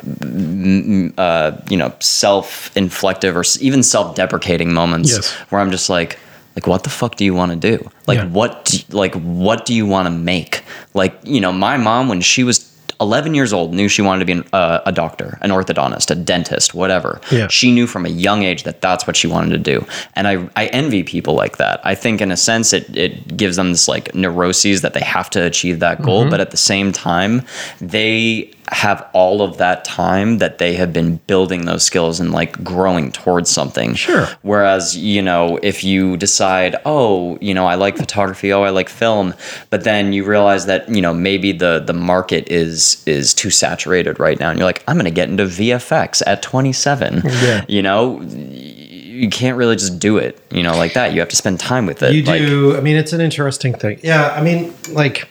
[0.04, 5.32] mm, uh, you know self-inflective or even self-deprecating moments Yes.
[5.50, 6.18] where I'm just like
[6.56, 8.26] like what the fuck do you want to do like Yeah.
[8.26, 10.62] what do, like what do you want to make
[10.94, 12.58] like you know my mom when she was
[13.00, 16.14] 11 years old knew she wanted to be an, uh, a doctor an orthodontist a
[16.14, 17.48] dentist whatever Yeah.
[17.48, 19.86] she knew from a young age that that's what she wanted to do
[20.16, 23.56] and i i envy people like that i think in a sense it it gives
[23.56, 26.30] them this like neuroses that they have to achieve that goal Mm-hmm.
[26.30, 27.42] but at the same time
[27.80, 32.62] they have all of that time that they have been building those skills and like
[32.64, 34.26] growing towards something Sure.
[34.42, 38.88] Whereas, you know, if you decide, oh, you know, I like photography, oh, I like
[38.88, 39.34] film,
[39.70, 44.18] but then you realize that, you know, maybe the the market is is too saturated
[44.18, 47.22] right now, and you're like, I'm going to get into VFX at 27.
[47.24, 47.64] Yeah.
[47.68, 51.12] You know, you can't really just do it, you know, like that.
[51.12, 52.14] You have to spend time with it.
[52.14, 52.76] You like, do.
[52.76, 54.00] I mean, it's an interesting thing.
[54.02, 54.30] Yeah.
[54.30, 55.28] I mean, like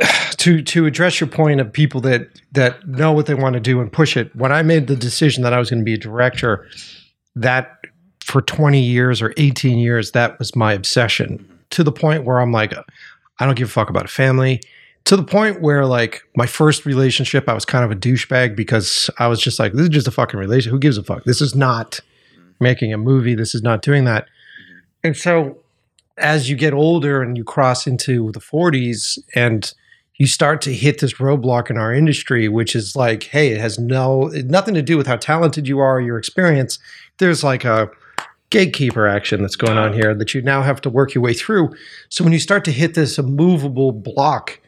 [0.38, 3.80] to to address your point of people that that know what they want to do
[3.80, 4.34] and push it.
[4.36, 6.66] When I made the decision that I was going to be a director,
[7.34, 7.78] that
[8.20, 12.52] for 20 years or 18 years, that was my obsession to the point where I'm
[12.52, 12.74] like,
[13.38, 14.60] I don't give a fuck about a family.
[15.04, 19.08] To the point where, like, my first relationship, I was kind of a douchebag because
[19.20, 20.72] I was just like, this is just a fucking relationship.
[20.72, 21.22] Who gives a fuck?
[21.22, 22.00] This is not
[22.58, 23.36] making a movie.
[23.36, 24.26] This is not doing that.
[25.04, 25.58] And so,
[26.18, 29.72] as you get older and you cross into the 40s and
[30.18, 33.78] you start to hit this roadblock in our industry, which is like, hey, it has
[33.78, 36.78] no nothing to do with how talented you are, or your experience.
[37.18, 37.90] There's like a
[38.50, 41.74] gatekeeper action that's going on here that you now have to work your way through.
[42.08, 44.60] So when you start to hit this immovable block,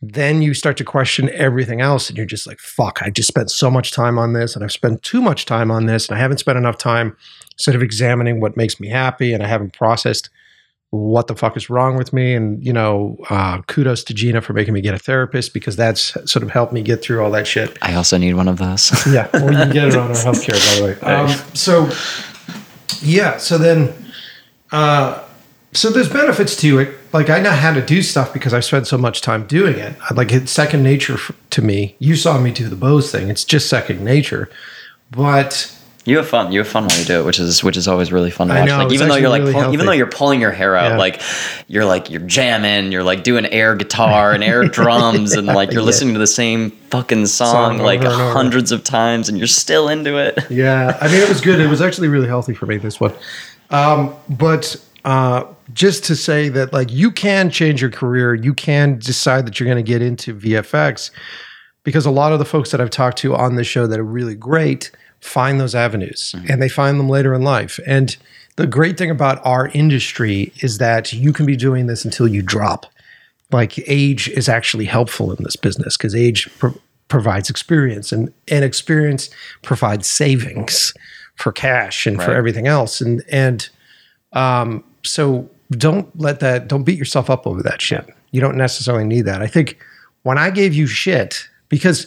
[0.00, 3.50] then you start to question everything else, and you're just like, fuck, I just spent
[3.50, 6.20] so much time on this, and I've spent too much time on this, and I
[6.20, 7.16] haven't spent enough time
[7.56, 10.30] sort of examining what makes me happy, and I haven't processed
[10.90, 12.34] what the fuck is wrong with me.
[12.34, 16.16] And, you know, uh, kudos to Gina for making me get a therapist because that's
[16.30, 17.76] sort of helped me get through all that shit.
[17.82, 18.90] I also need one of those.
[19.08, 19.28] Yeah.
[19.32, 21.14] Well, you can get it on our healthcare, by the way.
[21.14, 21.90] Um, so,
[23.00, 23.38] yeah.
[23.38, 23.92] So then,
[24.70, 25.24] uh,
[25.72, 26.96] so there's benefits to it.
[27.12, 29.94] Like I know how to do stuff because I spent so much time doing it.
[30.14, 31.18] Like it's second nature
[31.50, 31.96] to me.
[31.98, 33.28] You saw me do the Bose thing.
[33.28, 34.50] It's just second nature.
[35.10, 35.74] But
[36.08, 36.52] You have fun.
[36.52, 38.54] You have fun while you do it, which is which is always really fun to
[38.54, 38.66] watch.
[38.68, 40.92] know, like even though you're like actually pull, even though you're pulling your hair out,
[40.92, 40.96] Yeah.
[40.96, 41.20] like
[41.66, 45.82] you're like you're jamming, you're like doing air guitar and air drums, and like you're
[45.82, 45.86] Yeah.
[45.86, 48.32] listening to the same fucking song, Song like over and over.
[48.32, 50.38] hundreds of times, and you're still into it.
[50.50, 51.60] yeah, I mean, it was good.
[51.60, 53.12] It was actually really healthy for me, this one.
[53.70, 55.44] Um, but uh,
[55.74, 59.66] just to say that, like, you can change your career, you can decide that you're
[59.66, 61.10] going to get into VFX
[61.84, 64.04] because a lot of the folks that I've talked to on the show that are
[64.04, 64.90] really great
[65.20, 67.80] find those avenues and they find them later in life.
[67.86, 68.16] And
[68.56, 72.42] the great thing about our industry is that you can be doing this until you
[72.42, 72.86] drop.
[73.50, 78.64] Like age is actually helpful in this business because age pro- provides experience and, and
[78.64, 79.30] experience
[79.62, 80.92] provides savings
[81.36, 83.00] for cash and for everything else.
[83.00, 83.68] And, and,
[84.32, 88.08] um, so don't let that, don't beat yourself up over that shit.
[88.30, 89.40] You don't necessarily need that.
[89.40, 89.78] I think
[90.22, 92.06] when I gave you shit, because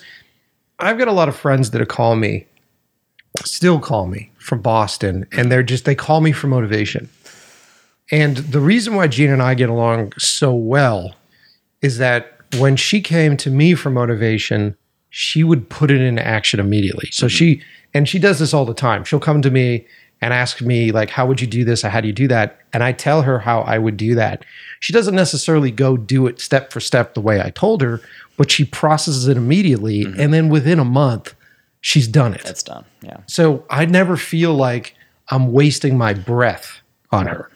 [0.80, 2.45] I've got a lot of friends that call me,
[3.46, 7.10] still call me from Boston, and they're just, they call me for motivation.
[8.12, 11.16] And the reason why Gina and I get along so well
[11.82, 14.76] is that when she came to me for motivation,
[15.10, 17.10] she would put it into action immediately.
[17.12, 17.62] So she,
[17.94, 19.04] and she does this all the time.
[19.04, 19.86] She'll come to me
[20.22, 21.82] and ask me, like, how would you do this?
[21.82, 22.60] How do you do that?
[22.74, 24.46] And I tell her how I would do that.
[24.80, 28.02] She doesn't necessarily go do it step for step the way I told her,
[28.38, 30.06] but she processes it immediately.
[30.06, 30.20] Mm-hmm.
[30.20, 31.34] And then within a month,
[31.82, 32.46] she's done it.
[32.46, 32.86] It's done.
[33.02, 33.18] Yeah.
[33.28, 34.96] So I never feel like
[35.30, 37.50] I'm wasting my breath on her.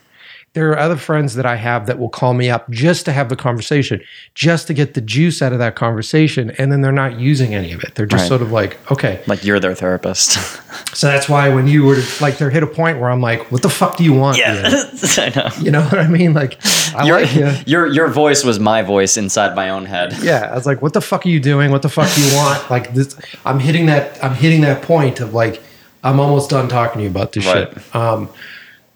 [0.56, 3.28] There are other friends that I have that will call me up just to have
[3.30, 4.02] the conversation,
[4.34, 7.74] just to get the juice out of that conversation, and then they're not using any
[7.74, 7.94] of it.
[7.96, 8.28] They're just Right.
[8.30, 9.22] sort of like, okay.
[9.28, 10.38] Like you're their therapist.
[10.94, 13.62] So that's why when you were like, there hit a point where I'm like, what
[13.62, 14.38] the fuck do you want?
[14.38, 14.66] Ian?
[14.66, 15.50] I know.
[15.62, 16.34] You know what I mean?
[16.34, 16.58] Like,
[16.96, 17.52] I Your, like you.
[17.66, 20.14] your your voice was my voice inside my own head.
[20.22, 21.72] Yeah, I was like, "What the fuck are you doing?
[21.72, 23.14] What the fuck do you want?" Like this,
[23.46, 24.22] I'm hitting that.
[24.24, 25.62] I'm hitting that point of like,
[26.04, 27.68] I'm almost done talking to you about this Right.
[27.74, 27.96] shit.
[27.96, 28.30] Um,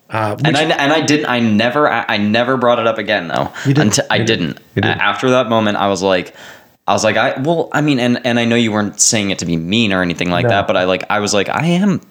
[0.09, 1.27] uh, And I and I didn't.
[1.27, 1.89] I never.
[1.89, 3.51] I I never brought it up again though.
[3.65, 3.79] You didn't.
[3.97, 4.47] Until, I You didn't.
[4.47, 4.75] didn't.
[4.75, 4.99] Didn't.
[4.99, 6.35] After that moment, I was like,
[6.87, 9.39] I was like, I well, I mean, and and I know you weren't saying it
[9.39, 10.49] to be mean or anything like No.
[10.49, 12.01] that, but I like, I was like, I am,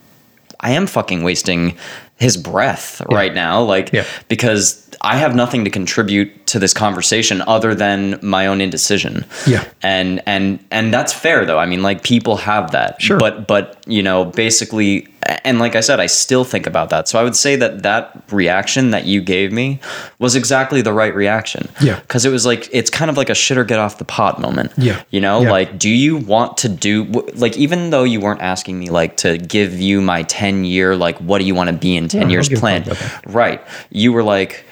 [0.61, 1.77] I am fucking wasting
[2.19, 4.05] his breath right now, like Yeah.
[4.29, 9.25] because I have nothing to contribute to this conversation other than my own indecision.
[9.47, 9.65] Yeah.
[9.83, 11.59] and and and that's fair though.
[11.59, 13.01] I mean, like people have that.
[13.01, 13.19] Sure.
[13.19, 15.07] But but you know, basically,
[15.45, 17.07] and like I said, I still think about that.
[17.07, 19.79] So I would say that that reaction that you gave me
[20.19, 21.69] was exactly the right reaction.
[21.83, 22.01] Yeah.
[22.01, 24.41] Because it was like it's kind of like a shit or get off the pot
[24.41, 24.73] moment.
[24.77, 25.03] Yeah.
[25.11, 25.51] You know, Yeah.
[25.51, 27.05] like, do you want to do
[27.35, 31.19] like even though you weren't asking me like to give you my ten year like
[31.19, 32.85] what do you want to be in ten Yeah, I don't years give plan?
[32.85, 33.61] fuck Right.
[33.91, 34.65] You were like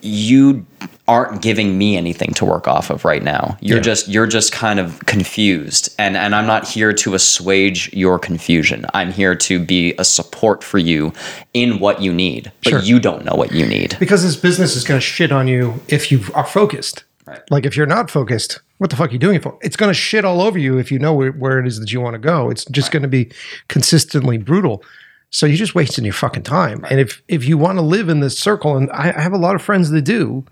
[0.00, 0.64] you
[1.08, 3.56] aren't giving me anything to work off of right now.
[3.60, 3.82] You're Yeah.
[3.82, 8.86] just you're just kind of confused and and I'm not here to assuage your confusion.
[8.94, 11.12] I'm here to be a support for you
[11.52, 12.52] in what you need.
[12.62, 12.80] But Sure.
[12.80, 13.96] you don't know what you need.
[13.98, 17.02] because this business is going to shit on you if you are focused.
[17.26, 17.40] Right.
[17.50, 19.58] Like if you're not focused, what the fuck are you doing it for?
[19.62, 21.92] It's going to shit all over you if you know where, where it is that
[21.92, 22.48] you want to go.
[22.50, 23.30] It's just going to be
[23.68, 24.82] consistently brutal.
[25.30, 26.84] So you're just wasting your fucking time.
[26.88, 29.38] And if if you want to live in this circle, and I, I have a
[29.38, 30.44] lot of friends that do,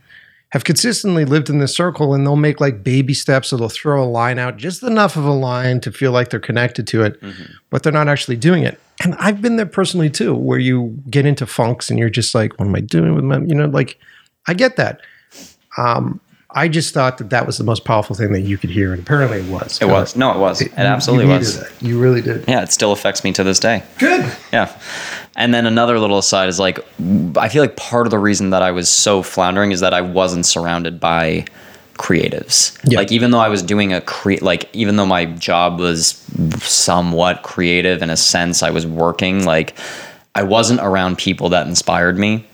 [0.51, 4.03] have consistently lived in this circle, and they'll make like baby steps, or they'll throw
[4.03, 7.19] a line out, just enough of a line to feel like they're connected to it,
[7.71, 8.79] but they're not actually doing it.
[9.03, 12.59] And I've been there personally too, where you get into funks and you're just like,
[12.59, 13.99] what am I doing with my, you know, like,
[14.47, 15.01] I get that.
[15.77, 16.21] Um,
[16.57, 19.03] I just thought that that was the most powerful thing that you could hear, and
[19.03, 19.79] apparently it was.
[19.81, 20.17] It was.
[20.17, 20.63] No, it was.
[20.63, 21.61] It absolutely you was.
[21.61, 21.71] that.
[21.83, 22.49] You really did.
[22.49, 23.83] Yeah, it still affects me to this day.
[23.99, 24.35] Good.
[24.53, 24.75] Yeah.
[25.37, 26.79] And then another little aside is like,
[27.37, 30.01] I feel like part of the reason that I was so floundering is that I
[30.01, 31.45] wasn't surrounded by
[31.99, 32.79] creatives.
[32.85, 33.01] Yeah.
[33.01, 36.13] Like, even though I was doing a cre, like, even though my job was
[36.63, 39.77] somewhat creative in a sense, I was working, like,
[40.35, 42.47] I wasn't around people that inspired me.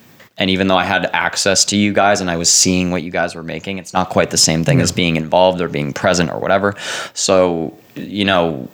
[0.43, 3.12] And even though I had access to you guys and I was seeing what you
[3.12, 4.97] guys were making, it's not quite the same thing as hmm.
[4.97, 6.74] being involved or being present or whatever.
[7.14, 8.68] So, you know,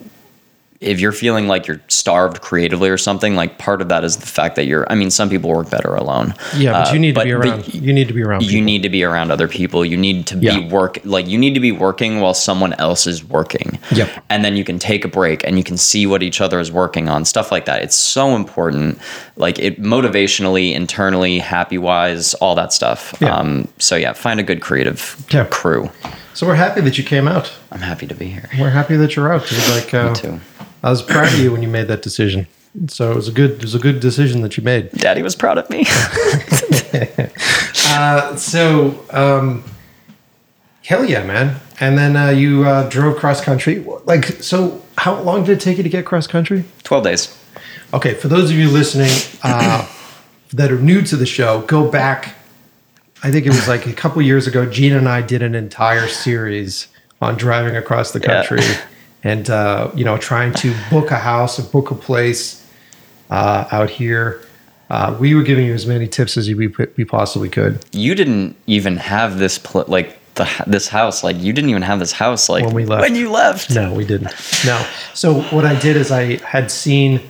[0.80, 4.26] if you're feeling like you're starved creatively or something, like part of that is the
[4.26, 4.86] fact that you're.
[4.90, 6.34] I mean, some people work better alone.
[6.56, 7.74] Yeah, but Uh, you need to be around.
[7.74, 8.44] you need to be around.
[8.44, 9.84] You need to be around other people.
[9.84, 10.58] You need to Yeah.
[10.60, 13.78] be work like you need to be working while someone else is working.
[13.90, 14.08] Yep.
[14.30, 16.70] And then you can take a break and you can see what each other is
[16.70, 17.82] working on, stuff like that.
[17.82, 19.00] It's so important,
[19.36, 23.14] like it motivationally, internally, happy wise, all that stuff.
[23.20, 23.34] Yeah.
[23.34, 25.44] Um, so yeah, find a good creative Yeah.
[25.44, 25.90] crew.
[26.34, 27.50] So we're happy that you came out.
[27.72, 28.48] I'm happy to be here.
[28.60, 29.50] We're happy that you're out.
[29.74, 30.40] Like uh, too.
[30.82, 32.46] I was proud of you when you made that decision.
[32.88, 33.52] So it was a good.
[33.52, 34.92] It was a good decision that you made.
[34.92, 35.86] Daddy was proud of me.
[37.90, 39.64] Uh, so, um,
[40.84, 41.58] hell yeah, man!
[41.80, 43.84] And then uh, you uh, drove cross country.
[44.04, 46.64] Like, so how long did it take you to get cross country?
[46.82, 47.34] Twelve days.
[47.94, 49.10] Okay, for those of you listening
[49.42, 49.88] uh,
[50.52, 52.34] that are new to the show, go back.
[53.22, 54.66] I think it was like a couple years ago.
[54.66, 56.88] Gina and I did an entire series
[57.20, 58.80] on driving across the Yeah.
[59.24, 62.66] and uh, you know, trying to book a house or book a place
[63.30, 64.42] uh, out here.
[64.90, 67.84] Uh, we were giving you as many tips as we, we possibly could.
[67.92, 71.98] you didn't even have this pl- like the this house like you didn't even have
[71.98, 73.02] this house like When we left.
[73.02, 74.32] when you left No, we didn't.
[74.64, 74.82] No.
[75.12, 77.20] So what I did is I had seen,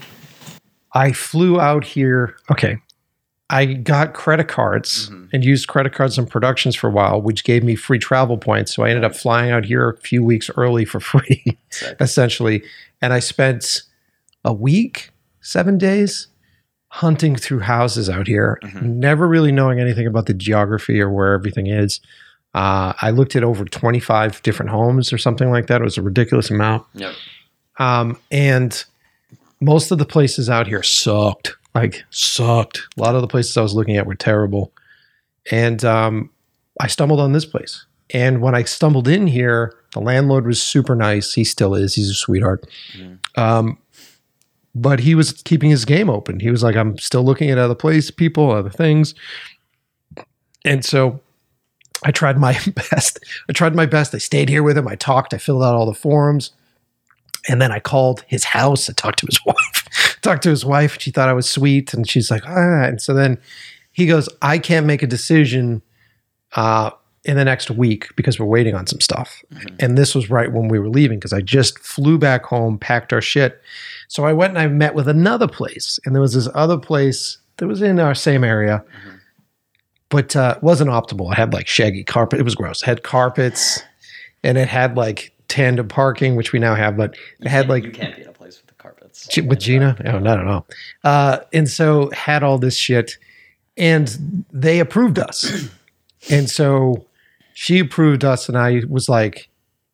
[0.92, 2.36] I flew out here.
[2.50, 2.78] Okay.
[3.50, 7.64] I got credit cards and used credit cards and productions for a while, which gave
[7.64, 8.74] me free travel points.
[8.74, 11.96] So I ended up flying out here a few weeks early for free, Sick.
[12.00, 12.62] essentially.
[13.00, 13.82] And I spent
[14.44, 16.28] a week, seven days
[16.88, 21.66] hunting through houses out here, never really knowing anything about the geography or where everything
[21.68, 22.00] is.
[22.54, 25.80] Uh, I looked at over 25 different homes or something like that.
[25.80, 26.86] It was a ridiculous amount.
[26.94, 27.14] yep
[27.78, 28.84] Um, and
[29.60, 32.86] most of the places out here sucked, like sucked.
[32.96, 34.72] A lot of the places I was looking at were terrible.
[35.50, 36.30] And um,
[36.80, 37.84] I stumbled on this place.
[38.10, 41.34] And when I stumbled in here, the landlord was super nice.
[41.34, 41.94] He still is.
[41.94, 42.66] He's a sweetheart.
[43.36, 43.78] Um,
[44.74, 46.40] but he was keeping his game open.
[46.40, 49.14] He was like, I'm still looking at other places, people, other things.
[50.64, 51.20] And so
[52.04, 52.58] I tried my
[52.90, 53.24] best.
[53.48, 54.14] I tried my best.
[54.14, 54.88] I stayed here with him.
[54.88, 55.34] I talked.
[55.34, 56.52] I filled out all the forums.
[57.48, 58.88] And then I called his house.
[58.88, 60.18] I talked to his wife.
[60.22, 61.00] talked to his wife.
[61.00, 62.84] She thought I was sweet, and she's like, ah.
[62.84, 63.38] And so then
[63.92, 65.82] he goes, I can't make a decision
[66.54, 66.90] uh,
[67.24, 69.42] in the next week because we're waiting on some stuff.
[69.80, 73.12] And this was right when we were leaving because I just flew back home, packed
[73.12, 73.60] our shit.
[74.08, 77.38] So I went and I met with another place, and there was this other place
[77.56, 78.84] that was in our same area,
[80.08, 81.32] but uh, it wasn't optimal.
[81.32, 82.40] It had like shaggy carpet.
[82.40, 82.82] It was gross.
[82.82, 83.82] It had carpets,
[84.42, 87.90] and it had like tandem parking, which we now have, but it had like you
[87.90, 89.26] can't be in a place with the carpets.
[89.28, 89.96] G- with Gina?
[90.04, 90.66] Oh, no, no, no.
[91.04, 93.16] Uh, and so had all this shit,
[93.76, 95.68] and they approved us.
[96.30, 97.06] and so
[97.54, 99.48] she approved us, and I was like,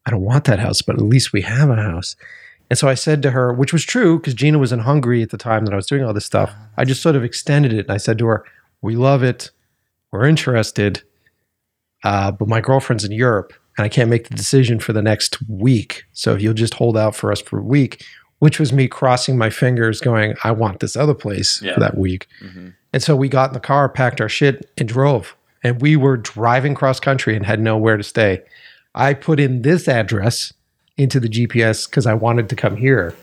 [0.07, 2.17] I don't want that house, but at least we have a house.
[2.69, 5.31] And so I said to her, which was true because Gina was in Hungary at
[5.31, 6.53] the time that I was doing all this stuff.
[6.77, 8.45] I just sort of extended it, and I said to her,
[8.83, 9.51] "We love it,
[10.11, 11.03] we're interested,
[12.03, 15.39] uh, but my girlfriend's in Europe, and I can't make the decision for the next
[15.49, 16.05] week.
[16.13, 18.05] So if you'll just hold out for us for a week,
[18.39, 21.75] which was me crossing my fingers, going, I want this other place Yeah.
[21.75, 22.27] for that week.
[22.43, 22.69] Mm-hmm.
[22.93, 25.35] And so we got in the car, packed our shit, and drove.
[25.63, 28.43] And we were driving cross country and had nowhere to stay.
[28.95, 30.53] I put in this address
[30.97, 33.15] into the GPS because I wanted to come here.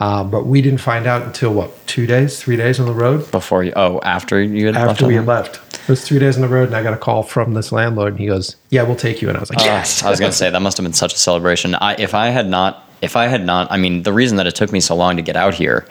[0.00, 3.30] Um, but we didn't find out until what, two days, three days on the road?
[3.30, 5.60] Before you, oh, after you had left After we had left.
[5.82, 8.12] It was three days on the road, and I got a call from this landlord,
[8.14, 9.28] and he goes, Yeah, we'll take you.
[9.28, 10.02] And I was like, Uh, Yes.
[10.02, 11.74] I was gonna say that must have been such a celebration.
[11.74, 14.54] I, if I had not, if I had not, I mean, the reason that it
[14.54, 15.86] took me so long to get out here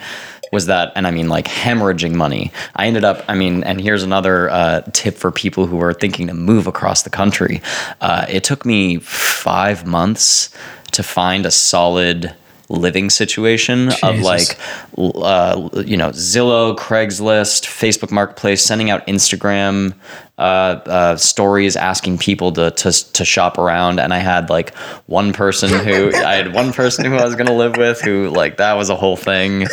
[0.51, 2.51] was that, and I mean, like hemorrhaging money.
[2.75, 6.25] I ended up, I mean, and here's another uh, tip for people who are thinking
[6.27, 7.61] to move across the country.
[8.01, 10.49] Uh, it took me five months
[10.91, 12.33] to find a solid
[12.69, 14.57] living situation of like
[14.97, 19.93] uh, you know Zillow, Craigslist, Facebook Marketplace, sending out Instagram
[20.39, 24.73] uh, uh, stories asking people to, to to shop around, and I had like
[25.07, 28.57] one person who I had one person who I was gonna live with who like
[28.57, 29.67] that was a whole thing.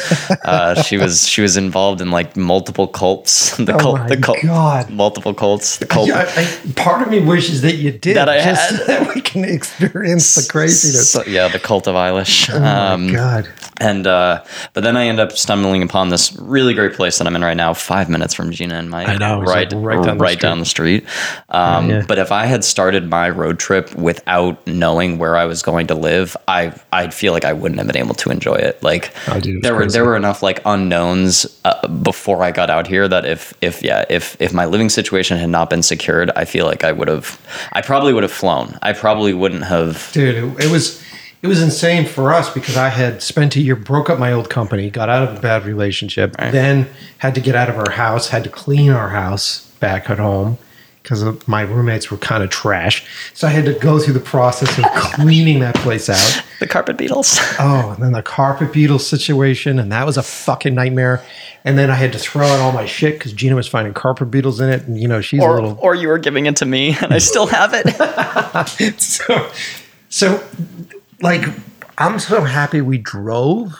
[0.44, 4.16] Uh, she was she was involved in like multiple cults, the Oh cult, my the
[4.16, 4.90] cult, God.
[4.90, 6.08] multiple cults, the cult.
[6.08, 8.78] Yeah, I, I- part of me wishes that you did, That I just had.
[8.80, 11.10] so that we can experience the craziness.
[11.12, 12.52] So- yeah, the cult of Eilish.
[12.52, 13.48] oh my Um, god!
[13.80, 14.42] And uh,
[14.72, 17.56] but then I end up stumbling upon this really great place that I'm in right
[17.56, 19.06] now, five minutes from Gina and Mike.
[19.08, 20.55] I know, right, like right down the street.
[20.56, 21.04] Down the street.
[21.50, 22.04] Um, Yeah.
[22.06, 25.94] But if I had started my road trip without knowing where I was going to
[25.94, 28.82] live, I I'd feel like I wouldn't have been able to enjoy it.
[28.82, 32.50] Like Oh, dude, it was there were there were enough like unknowns uh, before I
[32.50, 35.82] got out here that if if yeah if if my living situation had not been
[35.82, 37.38] secured, I feel like I would have
[37.72, 38.78] I probably would have flown.
[38.82, 40.10] I probably wouldn't have.
[40.12, 41.02] Dude, it, it was
[41.42, 44.48] it was insane for us because I had spent a year, broke up my old
[44.50, 46.88] company, got out of a bad relationship, then
[47.18, 50.58] had to get out of our house, had to clean our house back at home
[51.06, 53.06] because my roommates were kind of trash.
[53.32, 56.44] So I had to go through the process of cleaning that place out.
[56.58, 57.38] The carpet beetles.
[57.58, 61.24] Oh, and then the carpet beetle situation, and that was a fucking nightmare.
[61.64, 64.30] And then I had to throw out all my shit because Gina was finding carpet
[64.30, 66.66] beetles in it, and you know she's a little or you were giving it to
[66.66, 69.00] me and I still have it.
[69.00, 69.50] so,
[70.08, 70.44] so
[71.20, 71.44] like
[71.98, 73.74] I'm so happy we drove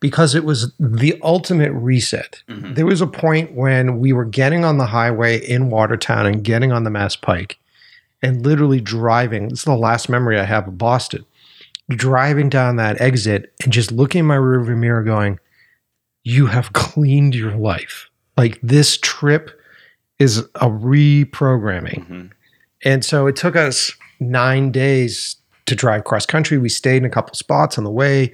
[0.00, 2.42] because it was the ultimate reset.
[2.48, 2.74] Mm-hmm.
[2.74, 6.72] There was a point when we were getting on the highway in Watertown and getting
[6.72, 7.58] on the Mass Pike
[8.22, 9.48] and literally driving.
[9.48, 11.24] This is the last memory I have of Boston.
[11.90, 15.40] Driving down that exit and just looking in my rearview mirror going,
[16.22, 18.08] you have cleaned your life.
[18.36, 19.58] Like this trip
[20.18, 22.00] is a reprogramming.
[22.00, 22.26] Mm-hmm.
[22.84, 25.36] And so it took us nine days
[25.66, 26.58] to drive cross country.
[26.58, 28.32] We stayed in a couple spots on the way.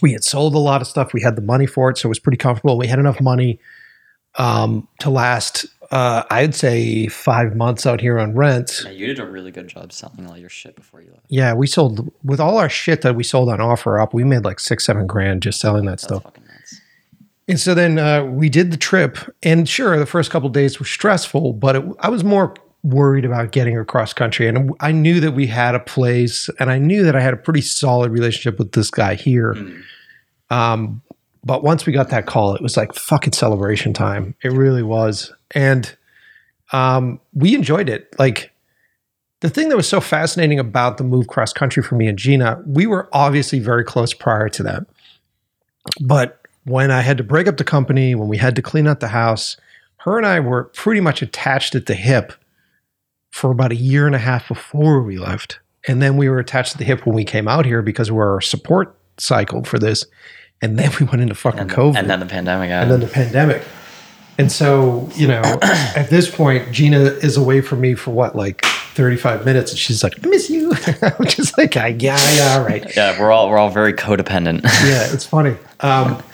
[0.00, 1.12] We had sold a lot of stuff.
[1.12, 2.78] We had the money for it, so it was pretty comfortable.
[2.78, 3.58] We had enough money
[4.36, 8.82] um, to last, uh, I'd say, five months out here on rent.
[8.84, 11.26] Yeah, you did a really good job selling all your shit before you left.
[11.28, 14.12] Yeah, we sold with all our shit that we sold on OfferUp.
[14.12, 16.22] We made like six, seven grand just selling that That's stuff.
[16.24, 16.80] fucking nuts.
[17.46, 20.86] And so then uh, we did the trip, and sure, the first couple days were
[20.86, 22.54] stressful, but it, I was more
[22.84, 26.78] worried about getting across country, and I knew that we had a place, and I
[26.78, 29.56] knew that I had a pretty solid relationship with this guy here.
[30.50, 31.02] Um,
[31.42, 34.36] but once we got that call, it was like fucking celebration time.
[34.42, 35.96] It really was, and
[36.72, 38.14] um, we enjoyed it.
[38.18, 38.52] Like
[39.40, 42.62] the thing that was so fascinating about the move cross country for me and Gina,
[42.66, 44.86] we were obviously very close prior to that,
[46.00, 49.00] but when I had to break up the company, when we had to clean out
[49.00, 49.56] the house,
[49.98, 52.32] her and I were pretty much attached at the hip
[53.34, 55.58] for about a year and a half before we left.
[55.88, 58.32] And then we were attached to the hip when we came out here because we're
[58.34, 60.06] our support cycle for this.
[60.62, 62.70] And then we went into fucking And, COVID and then the pandemic.
[62.70, 63.62] and then the pandemic.
[64.38, 68.64] And so, you know, at this point, Gina is away from me for what, like
[68.64, 70.70] 35 minutes, and she's like, "I miss you."
[71.02, 74.62] I'm just like, "Yeah, yeah, all right." Yeah, we're all we're all very codependent.
[74.62, 75.56] yeah, it's funny.
[75.80, 76.22] Um,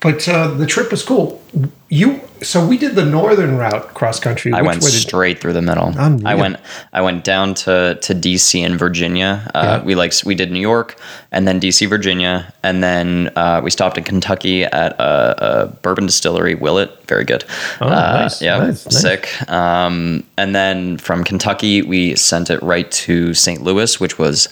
[0.00, 1.42] but uh, the trip was cool.
[1.88, 4.52] You so we did the northern route cross country.
[4.52, 5.92] I went way did- straight through the middle.
[5.98, 6.26] Unreal.
[6.26, 6.56] I went
[6.92, 9.50] I went down to to DC and Virginia.
[9.54, 9.84] Uh, Yeah.
[9.84, 10.96] We like we did New York
[11.32, 15.34] and then DC, Virginia, and then uh, we stopped in Kentucky at a,
[15.64, 16.90] a bourbon distillery, Willet.
[17.06, 17.44] Very good.
[17.80, 19.00] Oh, Uh, nice, Yeah, nice, nice.
[19.00, 19.50] sick.
[19.50, 23.62] Um, and then from Kentucky, we sent it right to St.
[23.62, 24.48] Louis, which was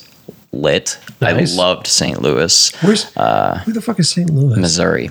[0.53, 0.99] lit.
[1.21, 1.55] Nice.
[1.57, 2.21] I loved St.
[2.21, 4.29] Louis, Where's who the fuck is St.
[4.31, 4.59] Louis?
[4.59, 5.11] Missouri.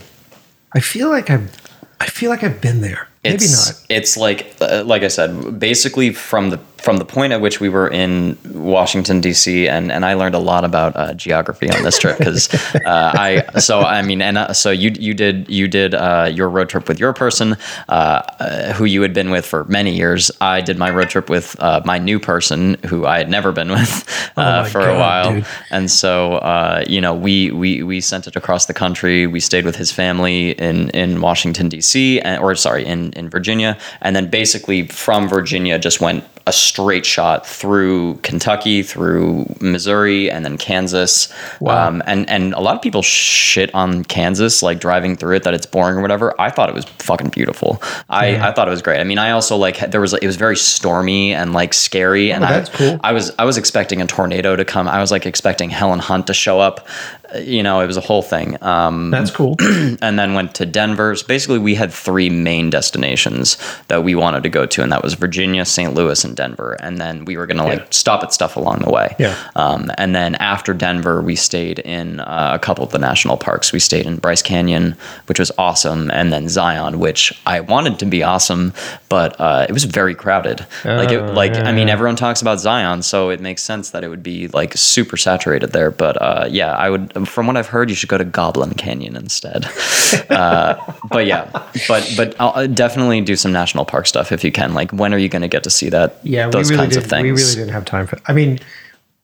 [0.74, 1.56] I feel like I've
[2.00, 3.08] I feel like I've been there.
[3.24, 3.86] Maybe it's, not.
[3.90, 7.68] It's like uh, like I said, basically from the from the point at which we
[7.68, 9.68] were in Washington D.C.
[9.68, 13.60] and and I learned a lot about uh, geography on this trip because uh, I
[13.60, 16.88] so I mean and uh, so you you did you did uh, your road trip
[16.88, 17.58] with your person
[17.90, 20.32] uh, uh, who you had been with for many years.
[20.40, 23.70] I did my road trip with uh, my new person who I had never been
[23.78, 25.46] with uh, Oh for God, a while, dude.
[25.72, 29.28] and so uh, you know we we we sent it across the country.
[29.28, 32.22] We stayed with his family in in Washington D.C.
[32.40, 37.44] or sorry in in Virginia, and then basically from Virginia just went a straight shot
[37.46, 41.34] through Kentucky, through Missouri, and then Kansas.
[41.60, 41.88] Wow.
[41.88, 45.56] Um, and and a lot of people shit on Kansas, like driving through it, that
[45.56, 46.40] it's boring or whatever.
[46.40, 47.82] I thought it was fucking beautiful.
[48.10, 49.00] I, I thought it was great.
[49.00, 52.44] I mean, I also like there was it was very stormy and like scary, and
[52.44, 53.00] Oh, that's I, cool.
[53.04, 54.88] I was I was expecting a tornado to come.
[54.88, 56.88] I was like expecting Helen Hunt to show up.
[57.34, 58.58] Uh, You know, it was a whole thing.
[58.62, 59.56] Um, That's cool.
[60.02, 61.16] and then went to Denver.
[61.16, 63.58] So basically, we had three main destinations
[63.88, 65.94] that we wanted to go to, and that was Virginia, St.
[65.94, 66.74] Louis, and Denver.
[66.80, 67.86] And then we were gonna like Yeah.
[67.92, 69.16] stop at stuff along the way.
[69.20, 69.36] Yeah.
[69.56, 73.72] Um, and then after Denver, we stayed in uh, a couple of the national parks.
[73.72, 74.96] We stayed in Bryce Canyon,
[75.28, 78.74] which was awesome, and then Zion, which I wanted to be awesome,
[79.10, 80.66] but uh, it was very crowded.
[80.86, 84.10] like, it, like I mean, everyone talks about Zion, so it makes sense that it
[84.10, 85.92] would be like super saturated there.
[85.92, 87.14] But uh, yeah, I would.
[87.26, 89.66] From what I've heard, you should go to Goblin Canyon instead.
[90.30, 90.76] uh,
[91.10, 91.50] but yeah,
[91.88, 94.74] but but I'll definitely do some national park stuff if you can.
[94.74, 96.20] Like, when are you going to get to see that?
[96.24, 97.04] Yeah, those really kinds did.
[97.04, 97.24] of things.
[97.24, 98.20] We really didn't have time for.
[98.28, 98.60] I mean,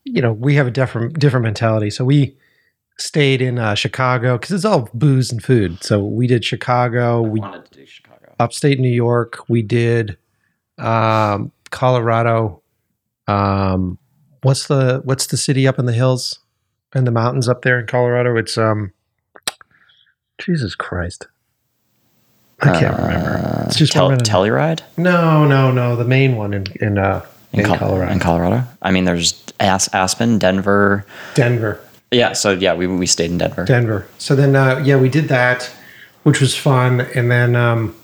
[0.04, 1.90] you know, we have a different different mentality.
[1.90, 2.36] So we
[2.98, 5.82] stayed in uh, Chicago because it's all booze and food.
[5.82, 7.22] So we did Chicago.
[7.22, 8.34] We wanted to do Chicago.
[8.38, 9.48] upstate New York.
[9.48, 10.16] We did
[10.78, 12.62] um, Colorado.
[13.26, 13.98] Um,
[14.42, 16.38] what's the what's the city up in the hills
[16.94, 18.36] and the mountains up there in Colorado?
[18.36, 18.92] It's um,
[20.38, 21.26] Jesus Christ,
[22.60, 23.64] I can't remember.
[23.66, 27.76] It's just Tel- Telluride no, no, no, the main one in in uh, in, Col-
[27.78, 28.64] Colorado, In Colorado.
[28.82, 31.06] I mean, there's As- Aspen, Denver.
[31.34, 31.80] Denver.
[32.10, 32.32] Yeah.
[32.32, 33.64] So yeah, we we stayed in Denver.
[33.64, 34.06] Denver.
[34.18, 35.70] So then, uh, yeah, we did that,
[36.24, 37.00] which was fun.
[37.14, 37.94] And then um,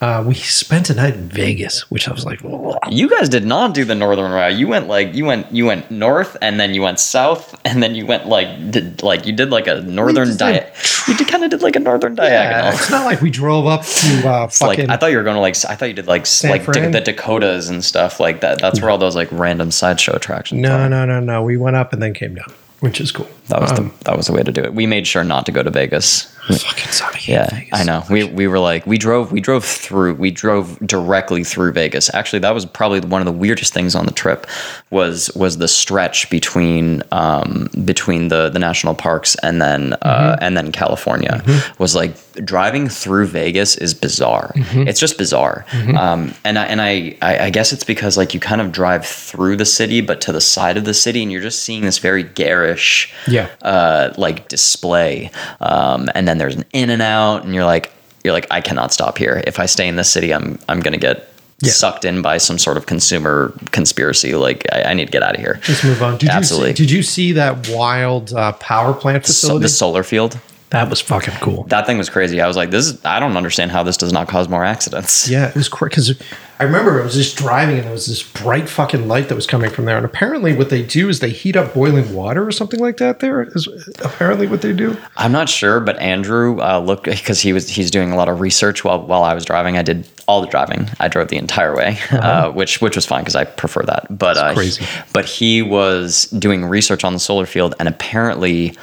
[0.00, 3.44] uh, we spent a night in Vegas, which I was like, "Whoa." You guys did
[3.44, 4.54] not do the northern route.
[4.54, 7.94] You went like you went you went north and then you went south and then
[7.96, 10.72] you went like did like you did like a northern diet.
[11.08, 12.72] You did, kind of did like a northern yeah, diagonal.
[12.74, 14.90] it's not like we drove up to uh, It's like fucking.
[14.90, 16.92] I thought you were going to like I thought you did like s- like Fran?
[16.92, 18.60] the Dakotas and stuff like that.
[18.60, 20.60] That's where all those like random sideshow attractions.
[20.60, 20.88] no, are.
[20.88, 21.42] no, no, no.
[21.42, 23.28] We went up and then came down, which is cool.
[23.48, 24.74] That was Um, the that was the way to do it.
[24.74, 26.32] We made sure not to go to Vegas.
[26.56, 27.20] Fucking sorry.
[27.26, 28.04] Yeah, I know.
[28.10, 32.12] We we were like we drove we drove through we drove directly through Vegas.
[32.14, 34.46] Actually, that was probably one of the weirdest things on the trip
[34.90, 40.56] was was the stretch between um, between the the national parks and then uh, and
[40.56, 41.42] then California
[41.78, 44.52] was like driving through Vegas is bizarre.
[44.56, 45.66] It's just bizarre.
[45.96, 49.04] Um, and I and I, I I guess it's because like you kind of drive
[49.04, 51.98] through the city but to the side of the city and you're just seeing this
[51.98, 53.48] very garish Yeah.
[53.62, 55.30] uh, like display,
[55.60, 57.92] um, and then there's an in and out, and you're like,
[58.24, 59.42] you're like, I cannot stop here.
[59.46, 61.28] If I stay in this city, I'm I'm gonna get
[61.60, 61.70] Yeah.
[61.72, 64.34] sucked in by some sort of consumer conspiracy.
[64.34, 65.60] Like, I, I need to get out of here.
[65.68, 66.18] Let's move on.
[66.18, 66.70] Did Absolutely.
[66.70, 69.62] You see, did you see that wild uh, power plant So, facility?
[69.64, 70.38] the solar field,
[70.70, 71.64] that was fucking cool.
[71.64, 72.40] that thing was crazy.
[72.40, 75.28] I was like, this is, I don't understand how this does not cause more accidents.
[75.38, 76.22] Yeah, it was crazy because
[76.60, 79.46] I remember I was just driving and there was this bright fucking light that was
[79.46, 79.96] coming from there.
[79.96, 83.20] And apparently, what they do is they heat up boiling water or something like that.
[83.20, 83.66] There is
[84.02, 84.96] apparently what they do.
[85.16, 88.40] I'm not sure, but Andrew uh, looked because he was he's doing a lot of
[88.40, 89.78] research while while I was driving.
[89.78, 90.90] I did all the driving.
[90.98, 94.06] I drove the entire way, uh, which which was fine because I prefer that.
[94.18, 94.54] But uh, Uh-huh.
[94.54, 94.84] crazy.
[95.12, 98.74] but he was doing research on the solar field, and apparently.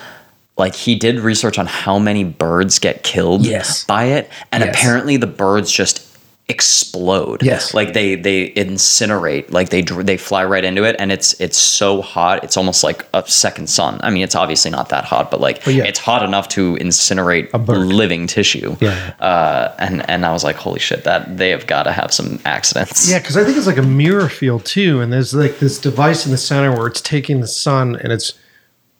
[0.57, 3.83] Like he did research on how many birds get killed Yes.
[3.85, 4.73] by it, and Yes.
[4.75, 6.01] apparently the birds just
[6.47, 7.41] explode.
[7.43, 7.73] Yes.
[7.73, 12.01] like they they incinerate, like they they fly right into it, and it's it's so
[12.01, 13.99] hot, it's almost like a second sun.
[14.03, 15.83] I mean, it's obviously not that hot, but like yeah.
[15.83, 18.75] it's hot enough to incinerate living tissue.
[18.79, 19.13] Yeah.
[19.19, 22.39] uh, and and I was like, holy shit, that they have got to have some
[22.45, 23.09] accidents.
[23.09, 26.25] Yeah, because I think it's like a mirror field too, and there's like this device
[26.25, 28.33] in the center where it's taking the sun and it's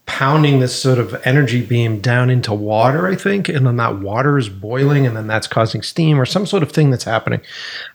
[0.06, 4.38] pounding this sort of energy beam down into water, I think, and then that water
[4.38, 7.42] is boiling, and then that's causing steam or some sort of thing that's happening.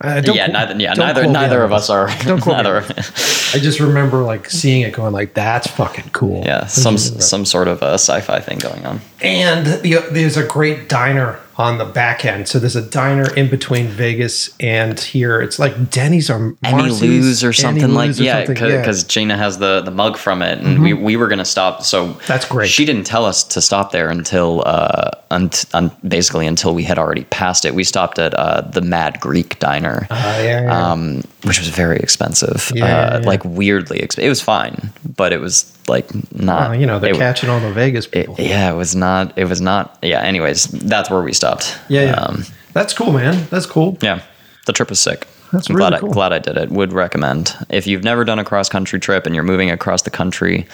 [0.01, 2.09] Uh, don't yeah, neither, yeah, neither, neither of us are.
[2.25, 2.79] Don't quote neither.
[2.81, 7.69] I just remember like seeing it, going like, "That's fucking cool." yeah, some some sort
[7.69, 9.01] of a sci-fi thing going on.
[9.23, 12.49] And the, there's a great diner on the back end.
[12.49, 15.43] So there's a diner in between Vegas and here.
[15.43, 19.37] It's like Denny's or Any Marcy's, lose or Any something like or yeah, because Gina
[19.37, 21.83] has the the mug from it, and we, we were gonna stop.
[21.83, 22.71] So That's great.
[22.71, 26.99] She didn't tell us to stop there until uh, unt, un, basically until we had
[26.99, 27.75] already passed it.
[27.75, 30.91] We stopped at uh, the Mad Greek Diner, Ah, yeah, yeah.
[30.93, 32.73] um, which was very expensive.
[32.75, 33.27] Yeah, uh, yeah, yeah.
[33.27, 34.27] like weirdly expensive.
[34.27, 36.71] It was fine, but it was like not.
[36.71, 38.37] Well, you know, they're it, catching all the Vegas people.
[38.39, 39.37] yeah, it was not.
[39.37, 39.99] It was not.
[40.03, 40.23] Yeah.
[40.23, 41.77] Anyways, that's where we stopped.
[41.89, 42.13] yeah, yeah.
[42.13, 43.47] Um, That's cool, man.
[43.51, 43.99] That's cool.
[44.01, 44.23] yeah,
[44.67, 45.27] the trip was sick.
[45.53, 46.11] That's I'm really glad cool.
[46.11, 46.71] I, glad I did it.
[46.71, 50.11] Would recommend if you've never done a cross country trip and you're moving across the
[50.11, 50.67] country,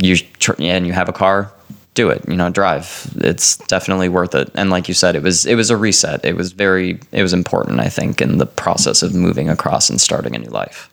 [0.00, 1.52] you tr- and you have a car,
[1.92, 2.26] do it.
[2.26, 3.12] You know, drive.
[3.16, 4.50] It's definitely worth it.
[4.54, 6.24] And like you said, it was it was a reset.
[6.24, 7.80] It was very it was important.
[7.80, 10.88] I think in the process of moving across and starting a new life.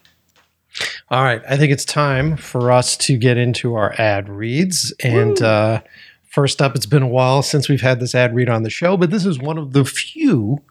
[1.09, 1.41] All right.
[1.47, 4.93] I think it's time for us to get into our ad reads.
[5.03, 5.81] And uh,
[6.29, 8.97] first up, it's been a while since we've had this ad read on the show,
[8.97, 10.61] but this is one of the few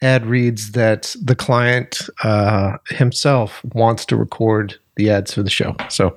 [0.00, 5.76] ad reads that the client uh, himself wants to record the ads for the show.
[5.88, 6.16] So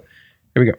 [0.53, 0.77] here we go.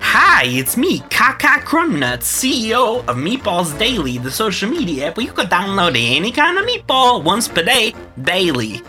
[0.00, 5.32] Hi, it's me, Kaka Crumnuts, CEO of Meatballs Daily, the social media app where you
[5.32, 8.82] can download any kind of meatball once per day, daily.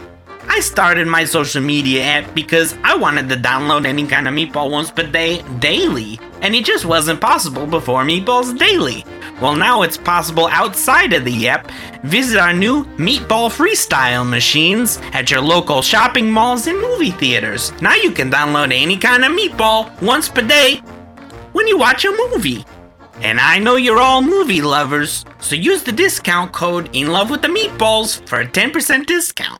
[0.48, 4.72] I started my social media app because I wanted to download any kind of meatball
[4.72, 9.04] once per day, daily, and it just wasn't possible before Meatballs Daily.
[9.42, 11.70] Well, now it's possible outside of the app.
[12.04, 17.74] Visit our new Meatball Freestyle machines at your local shopping malls and movie theaters.
[17.82, 20.78] Now you can download any kind of meatball once per day
[21.52, 22.66] when you watch a movie.
[23.22, 27.42] And I know you're all movie lovers, so use the discount code In Love with
[27.42, 29.60] the Meatballs for a 10% discount.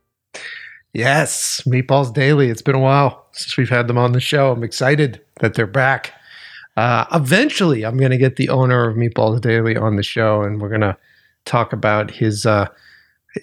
[0.96, 2.50] Yes, Meatballs Daily.
[2.50, 4.54] It's been a while since we've had them on the show.
[4.54, 6.14] I'm excited that they're back.
[6.78, 10.62] Uh, eventually, I'm going to get the owner of Meatballs Daily on the show, and
[10.62, 10.96] we're going to
[11.44, 12.70] talk about his uh,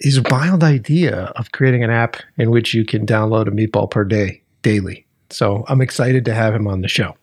[0.01, 4.03] his wild idea of creating an app in which you can download a meatball per
[4.03, 5.05] day daily.
[5.29, 7.15] So I'm excited to have him on the show.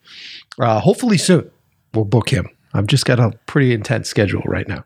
[0.60, 1.50] Uh, hopefully soon,
[1.92, 2.48] we'll book him.
[2.72, 4.84] I've just got a pretty intense schedule right now.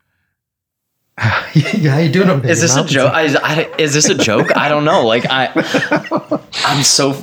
[1.54, 2.44] yeah, you doing?
[2.44, 3.12] Is this a joke?
[3.14, 4.48] I, I, is this a joke?
[4.56, 5.06] I don't know.
[5.06, 5.46] Like I,
[6.66, 7.14] I'm so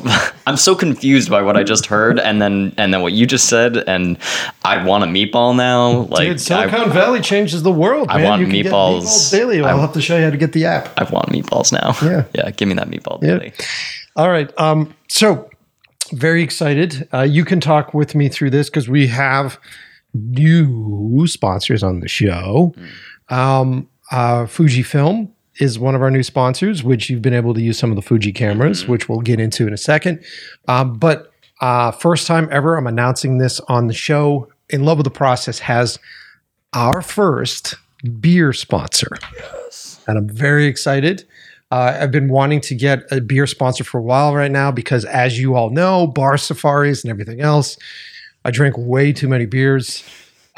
[0.47, 3.49] I'm so confused by what I just heard, and then and then what you just
[3.49, 4.18] said, and
[4.63, 6.03] I want a meatball now.
[6.09, 8.07] Like Dude, Silicon I, Valley changes the world.
[8.09, 8.27] I man.
[8.30, 9.01] want You can get meatballs.
[9.03, 9.59] meatballs daily.
[9.61, 10.89] I'll I- have to show you how to get the app.
[10.97, 11.91] I want meatballs now.
[12.09, 12.23] Yeah.
[12.34, 12.51] yeah.
[12.51, 13.39] Give me that meatball Yeah.
[13.39, 13.53] daily.
[14.15, 14.49] All right.
[14.57, 15.49] Um, so
[16.13, 17.09] very excited.
[17.13, 19.59] Uh, you can talk with me through this because we have
[20.13, 22.73] new sponsors on the show.
[23.31, 27.79] Um, uh, Fujifilm is one of our new sponsors, which you've been able to use
[27.79, 30.23] some of the Fuji cameras, which we'll get into in a second.
[30.67, 31.31] Um, but
[31.61, 34.47] uh, first time ever, I'm announcing this on the show.
[34.69, 35.99] In Love with the Process has
[36.73, 37.75] our first
[38.19, 39.17] beer sponsor.
[39.35, 40.01] Yes.
[40.07, 41.25] And I'm very excited.
[41.69, 45.05] Uh, I've been wanting to get a beer sponsor for a while right now because,
[45.05, 47.77] as you all know, bar safaris and everything else,
[48.43, 50.03] I drink way too many beers.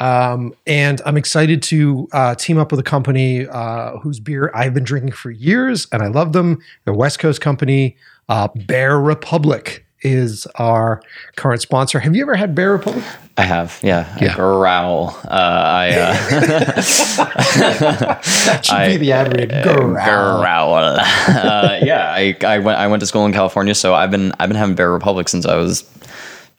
[0.03, 4.73] Um, and I'm excited to uh, team up with a company uh, whose beer I've
[4.73, 6.59] been drinking for years and I love them.
[6.83, 7.95] They're West Coast company.
[8.27, 11.01] Uh, Bear Republic is our
[11.37, 11.99] current sponsor.
[12.01, 13.05] Have you ever had Bear Republic?
[13.37, 14.17] I have, yeah.
[14.21, 14.33] Yeah.
[14.33, 15.17] I growl.
[15.23, 16.13] Uh, I uh,
[17.53, 19.49] That should I- be the ad read.
[19.63, 19.93] Growl.
[20.41, 20.73] growl.
[20.75, 24.49] uh, yeah, I, I went I went to school in California, so I've been I've
[24.49, 25.83] been having Bear Republic since I was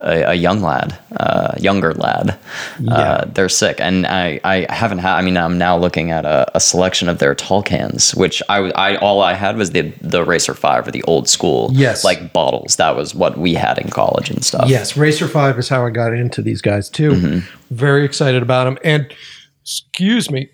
[0.01, 2.39] a, a young lad, uh, younger lad.
[2.89, 5.17] Uh, they're sick, and I, I haven't had.
[5.17, 8.59] I mean, I'm now looking at a, a selection of their tall cans, which I,
[8.73, 12.05] I all I had was the the Racer Five or the old school, Yes.
[12.05, 12.77] like bottles.
[12.77, 14.69] That was what we had in college and stuff.
[14.69, 17.43] Yes, Racer 5 is how I got into these guys too.
[17.71, 18.79] Very excited about them.
[18.85, 19.13] And
[19.63, 20.51] excuse me,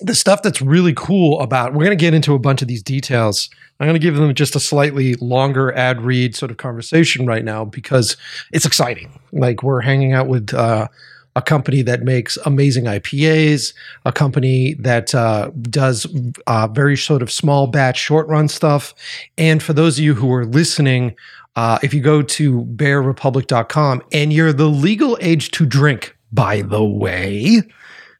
[0.00, 2.82] the stuff that's really cool about, we're going to get into a bunch of these
[2.82, 3.48] details.
[3.82, 7.44] I'm going to give them just a slightly longer ad read sort of conversation right
[7.44, 8.16] now because
[8.52, 9.10] it's exciting.
[9.32, 10.86] Like we're hanging out with uh,
[11.34, 16.06] a company that makes amazing IPAs, a company that uh, does
[16.46, 18.94] uh, very sort of small batch, short run stuff.
[19.36, 21.16] And for those of you who are listening,
[21.56, 26.84] uh, if you go to bearrepublic.com and you're the legal age to drink, by the
[26.84, 27.62] way,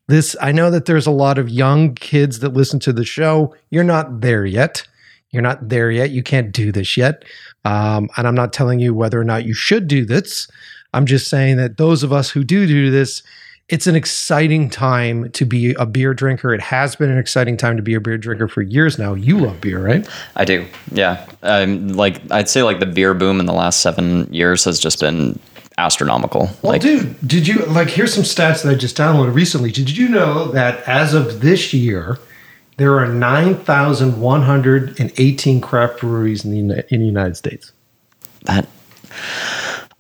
[0.09, 3.55] this I know that there's a lot of young kids that listen to the show.
[3.71, 4.89] You're not there yet.
[5.33, 6.11] You're not there yet.
[6.11, 7.25] You can't do this yet.
[7.65, 10.49] Um, and I'm not telling you whether or not you should do this.
[10.95, 13.23] I'm just saying that those of us who do do this,
[13.69, 16.53] it's an exciting time to be a beer drinker.
[16.53, 19.15] It has been an exciting time to be a beer drinker for years now.
[19.15, 20.07] You love beer, right?
[20.37, 20.67] I do.
[20.91, 21.27] Yeah.
[21.43, 25.01] Um, like I'd say like the beer boom in the last seven years has just
[25.01, 25.39] been
[25.79, 26.51] astronomical.
[26.61, 27.89] Well, like, dude, did you like?
[27.89, 29.71] Here's some stats that I just downloaded recently.
[29.71, 32.19] Did you know that as of this year,
[32.77, 37.73] there are 9,118 craft breweries in the in the United States?
[38.45, 38.67] that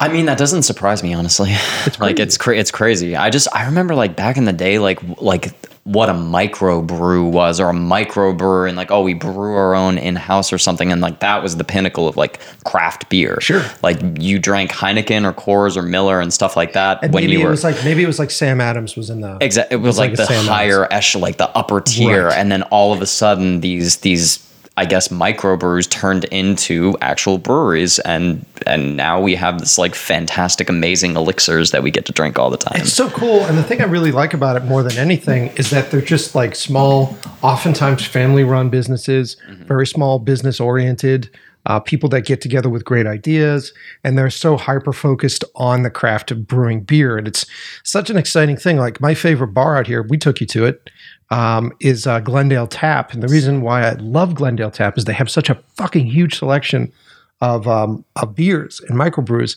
[0.02, 1.54] I mean that doesn't surprise me honestly.
[2.00, 3.16] like it's cra- it's crazy.
[3.16, 5.52] I just I remember like back in the day like like
[5.84, 10.14] what a microbrew was or a microbrewer and like oh we brew our own in
[10.14, 13.38] house or something and like that was the pinnacle of like craft beer.
[13.40, 13.64] Sure.
[13.82, 17.32] Like you drank Heineken or Coors or Miller and stuff like that And when maybe
[17.32, 19.76] you it were was like maybe it was like Sam Adams was in the Exactly.
[19.76, 22.38] It was like, like the Sam higher echelon, like the upper tier, Right.
[22.38, 24.38] and then all of a sudden these these
[24.76, 30.70] I guess microbrews turned into actual breweries, and and now we have this like fantastic,
[30.70, 32.80] amazing elixirs that we get to drink all the time.
[32.80, 33.44] It's so cool.
[33.44, 36.34] And the thing I really like about it more than anything is that they're just
[36.34, 39.36] like small, oftentimes family run businesses,
[39.66, 41.30] very small business oriented.
[41.64, 43.72] Uh, people that get together with great ideas,
[44.02, 47.46] and they're so hyper focused on the craft of brewing beer, and it's
[47.84, 48.78] such an exciting thing.
[48.78, 50.90] Like my favorite bar out here, we took you to it,
[51.32, 55.14] um, is uh, Glendale Tap, and the reason why I love Glendale Tap is they
[55.14, 56.92] have such a fucking huge selection
[57.40, 59.56] of um, of beers and microbrews,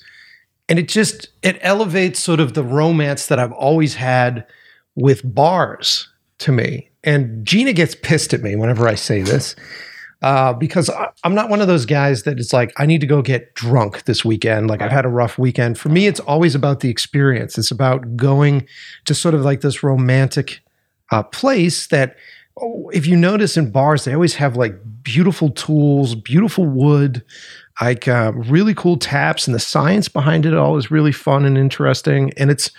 [0.70, 4.48] and it just it elevates sort of the romance that I've always had
[4.96, 6.08] with bars
[6.40, 6.90] to me.
[7.04, 9.56] And Gina gets pissed at me whenever I say this
[10.22, 13.08] uh, because I, I'm not one of those guys that it's like I need to
[13.08, 14.70] go get drunk this weekend.
[14.70, 15.78] Like I've had a rough weekend.
[15.78, 17.58] For me, it's always about the experience.
[17.58, 18.68] It's about going
[19.06, 20.62] to sort of like this romantic
[21.16, 22.18] uh, place that.
[22.62, 27.24] oh, If you notice in bars, they always have like beautiful tools, beautiful wood,
[27.82, 31.58] like uh, really cool taps, and the science behind it all is really fun and
[31.58, 32.32] interesting.
[32.38, 32.72] And it's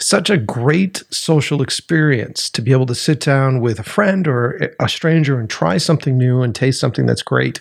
[0.00, 4.74] such a great social experience to be able to sit down with a friend or
[4.80, 7.60] a stranger and try something new and taste something that's great.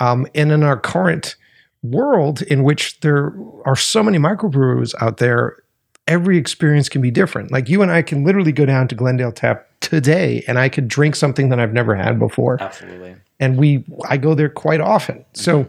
[0.00, 1.36] Um, and in our current
[1.82, 3.32] world, in which there
[3.64, 5.62] are so many microbrews out there,
[6.06, 7.50] every experience can be different.
[7.50, 10.88] Like you and I can literally go down to Glendale Tap today, and I could
[10.88, 13.16] drink something that I've never had before Absolutely.
[13.38, 15.24] and we I go there quite often.
[15.32, 15.68] So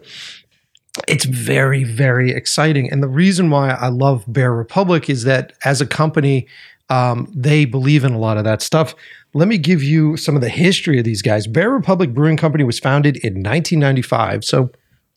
[1.08, 2.92] it's very very exciting.
[2.92, 6.48] And the reason why I love Bear Republic is that as a company,
[6.90, 8.96] um, they believe in a lot of that stuff.
[9.34, 11.48] Let me give you some of the history of these guys.
[11.48, 14.72] Bear Republic Brewing Company was founded in 1995, so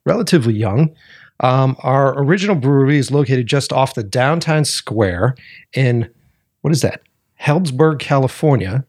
[0.07, 0.95] relatively young.
[1.41, 5.35] Um, our original brewery is located just off the downtown square
[5.73, 6.09] in
[6.61, 7.03] what is that?
[7.41, 8.85] Healdsburg, California.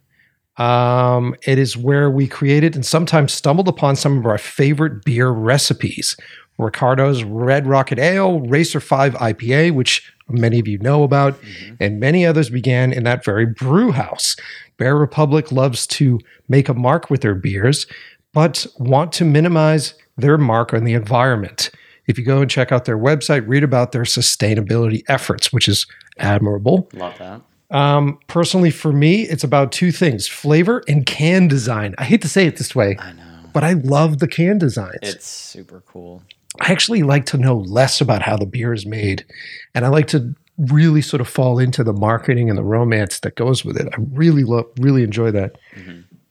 [0.57, 5.29] Um, it is where we created and sometimes stumbled upon some of our favorite beer
[5.29, 6.15] recipes.
[6.57, 11.37] Ricardo's Red Rocket Ale, Racer 5 IPA, which many of you know about,
[11.79, 14.35] and many others began in that very brew house.
[14.77, 17.85] Bear Republic loves to make a mark with their beers,
[18.33, 21.71] but want to minimize their mark on the environment.
[22.07, 25.85] If you go and check out their website, read about their sustainability efforts, which is
[26.19, 26.89] admirable.
[26.93, 27.41] Love that.
[27.71, 31.95] Um, personally, for me, it's about two things flavor and can design.
[31.97, 33.49] I hate to say it this way, I know.
[33.53, 34.99] but I love the can designs.
[35.01, 36.21] It's super cool.
[36.61, 39.25] I actually like to know less about how the beer is made,
[39.73, 43.35] and I like to really sort of fall into the marketing and the romance that
[43.35, 43.89] goes with it.
[43.91, 45.57] I really love, really enjoy that.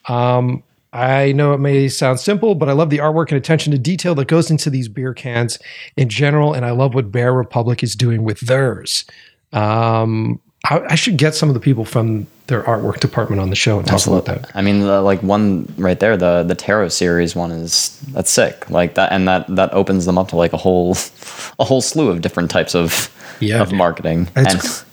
[0.09, 0.63] Um,
[0.95, 4.15] I know it may sound simple, but I love the artwork and attention to detail
[4.15, 5.59] that goes into these beer cans
[5.97, 9.05] in general, and I love what Bear Republic is doing with theirs.
[9.53, 10.41] Um,
[10.71, 13.79] I, I should get some of the people from their artwork department on the show
[13.79, 14.51] and talk about that.
[14.55, 18.69] I mean, the, like one right there, the the tarot series one is that's sick.
[18.71, 20.93] Like that, and that that opens them up to like a whole
[21.59, 23.79] a whole slew of different types of Yeah, of dude.
[23.79, 24.29] marketing.
[24.37, 24.47] And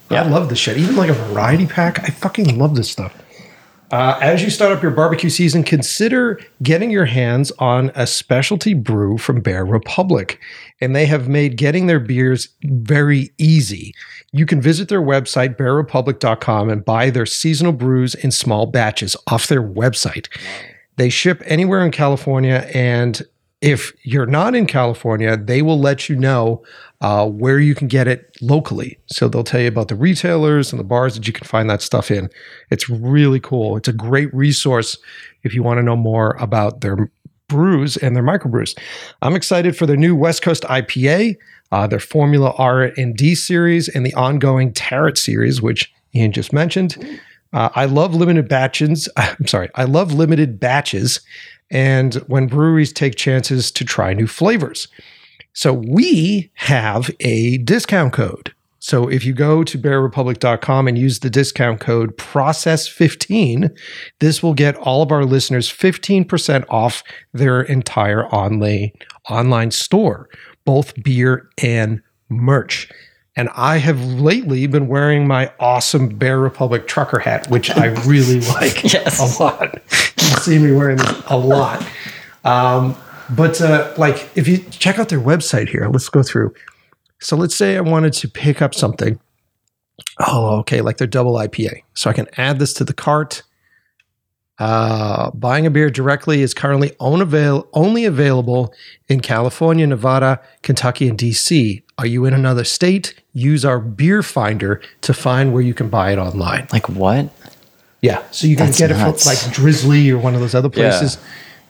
[0.10, 0.78] yeah, I love this shit.
[0.78, 3.14] Even like a variety pack, I fucking love this stuff.
[3.92, 8.74] Uh, as you start up your barbecue season, consider getting your hands on a specialty
[8.74, 10.40] brew from Bear Republic.
[10.80, 13.94] And they have made getting their beers very easy.
[14.32, 19.48] You can visit their website, bearrepublic.com, and buy their seasonal brews in small batches off
[19.48, 20.28] their website.
[20.96, 23.22] They ship anywhere in California and
[23.62, 26.64] if you're not in California, they will let you know
[27.00, 29.00] uh, where you can get it locally.
[29.08, 31.82] So they'll tell you about the retailers and the bars that you can find that
[31.82, 32.30] stuff in.
[32.72, 33.78] It's really cool.
[33.78, 34.98] It's a great resource
[35.44, 37.12] if you want to know more about their
[37.48, 38.78] brews and their microbrews.
[39.22, 41.36] I'm excited for their new West Coast IPA,
[41.72, 46.52] uh, their Formula R and D series, and the ongoing Tarot series, which Ian just
[46.52, 46.98] mentioned.
[47.54, 49.10] Uh, I love limited batches.
[49.18, 51.20] I'm sorry, I love limited batches,
[51.70, 54.88] and when breweries take chances to try new flavors.
[55.54, 58.54] So we have a discount code.
[58.84, 63.78] So if you go to bearrepublic.com and use the discount code process15,
[64.20, 68.92] this will get all of our listeners 15% off their entire online
[69.30, 70.30] online store,
[70.66, 72.90] both beer and merch.
[73.36, 78.42] And I have lately been wearing my awesome Bear Republic trucker hat, which I really
[78.42, 79.20] like Yes.
[79.20, 79.82] a lot.
[80.20, 81.86] You see me wearing this a lot.
[82.44, 82.96] Um,
[83.30, 86.54] but uh, like, if you check out their website here, let's go through.
[87.22, 89.20] So let's say I wanted to pick up something.
[90.20, 91.84] Oh, okay, like their double IPA.
[91.94, 93.44] So I can add this to the cart.
[94.62, 98.72] Uh, buying a beer directly is currently avail- only available
[99.10, 101.82] in California, Nevada, Kentucky, and DC.
[101.98, 103.16] Are you in another state?
[103.34, 106.68] Use our beer finder to find where you can buy it online.
[106.72, 107.30] Like what?
[108.02, 108.22] Yeah.
[108.30, 111.20] So you can That's get it from like Drizly or one of those other Yeah.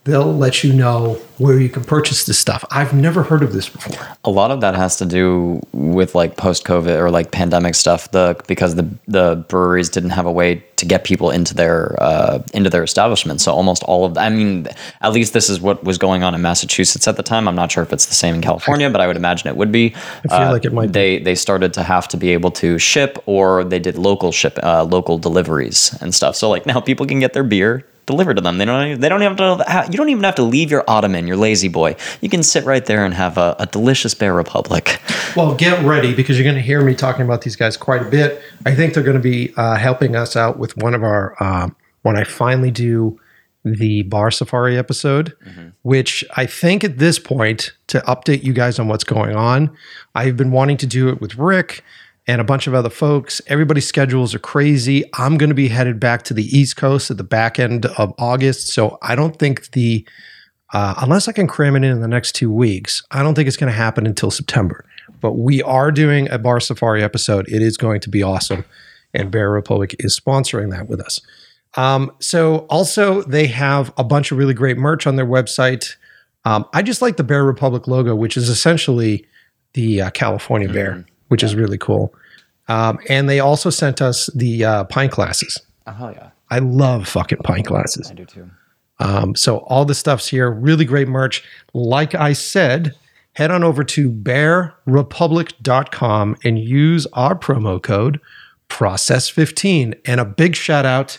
[0.03, 2.65] They'll let you know where you can purchase this stuff.
[2.71, 4.07] I've never heard of this before.
[4.23, 8.09] A lot of that has to do with like post COVID or like pandemic stuff.
[8.09, 12.41] The because the the breweries didn't have a way to get people into their uh,
[12.55, 13.41] into their establishment.
[13.41, 14.67] So almost all of I mean,
[15.01, 17.47] at least this is what was going on in Massachusetts at the time.
[17.47, 19.71] I'm not sure if it's the same in California, but I would imagine it would
[19.71, 19.93] be.
[20.27, 20.91] I feel like it might be.
[20.93, 24.57] They they started to have to be able to ship, or they did local ship
[24.63, 26.35] uh, local deliveries and stuff.
[26.35, 28.57] So like now people can get their beer delivered to them.
[28.57, 28.99] They don't.
[28.99, 29.87] They don't have to.
[29.91, 31.95] You don't even have to leave your ottoman, your lazy boy.
[32.21, 35.01] You can sit right there and have a, a delicious Bear Republic.
[35.35, 38.09] Well, get ready because you're going to hear me talking about these guys quite a
[38.09, 38.41] bit.
[38.65, 41.75] I think they're going to be uh, helping us out with one of our um,
[42.01, 43.19] when I finally do
[43.63, 45.33] the bar safari episode,
[45.83, 49.69] which I think at this point to update you guys on what's going on.
[50.15, 51.83] I've been wanting to do it with Rick
[52.27, 53.41] and a bunch of other folks.
[53.47, 55.03] Everybody's schedules are crazy.
[55.15, 58.13] I'm going to be headed back to the East Coast at the back end of
[58.17, 60.05] August, so I don't think the
[60.73, 63.47] uh, unless I can cram it in in the next two weeks, I don't think
[63.47, 64.85] it's going to happen until September.
[65.19, 67.47] But we are doing a Bar Safari episode.
[67.49, 68.63] It is going to be awesome.
[69.13, 71.19] And Bear Republic is sponsoring that with us.
[71.75, 75.95] Um, so, also, they have a bunch of really great merch on their website.
[76.45, 79.25] Um, I just like the Bear Republic logo, which is essentially
[79.73, 82.13] the uh, California bear, which is really cool.
[82.67, 85.57] Um, and they also sent us the uh, pint glasses.
[85.87, 88.11] Oh yeah, I love fucking pint glasses.
[88.11, 88.51] I do too.
[88.99, 91.41] Um, so all the stuff's here, really great merch.
[91.73, 92.95] Like I said,
[93.33, 98.19] head on over to bearrepublic.com and use our promo code
[98.69, 99.97] process15.
[100.05, 101.17] And a big shout out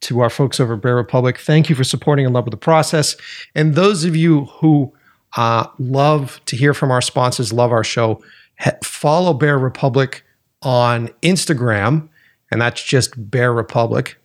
[0.00, 1.38] to our folks over at Bear Republic.
[1.38, 3.14] Thank you for supporting and love with the process.
[3.54, 4.94] And those of you who
[5.36, 8.22] uh, love to hear from our sponsors, love our show,
[8.84, 10.24] follow Bear Republic
[10.62, 12.08] on Instagram,
[12.50, 14.20] and that's just Bear Republic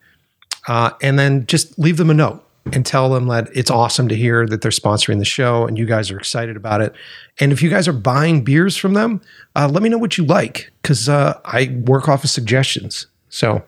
[0.68, 2.42] uh, and then just leave them a note
[2.74, 5.86] and tell them that it's awesome to hear that they're sponsoring the show and you
[5.86, 6.96] guys are excited about it.
[7.40, 9.22] And if you guys are buying beers from them,
[9.56, 13.06] uh, let me know what you like because uh, I work off of suggestions.
[13.30, 13.64] So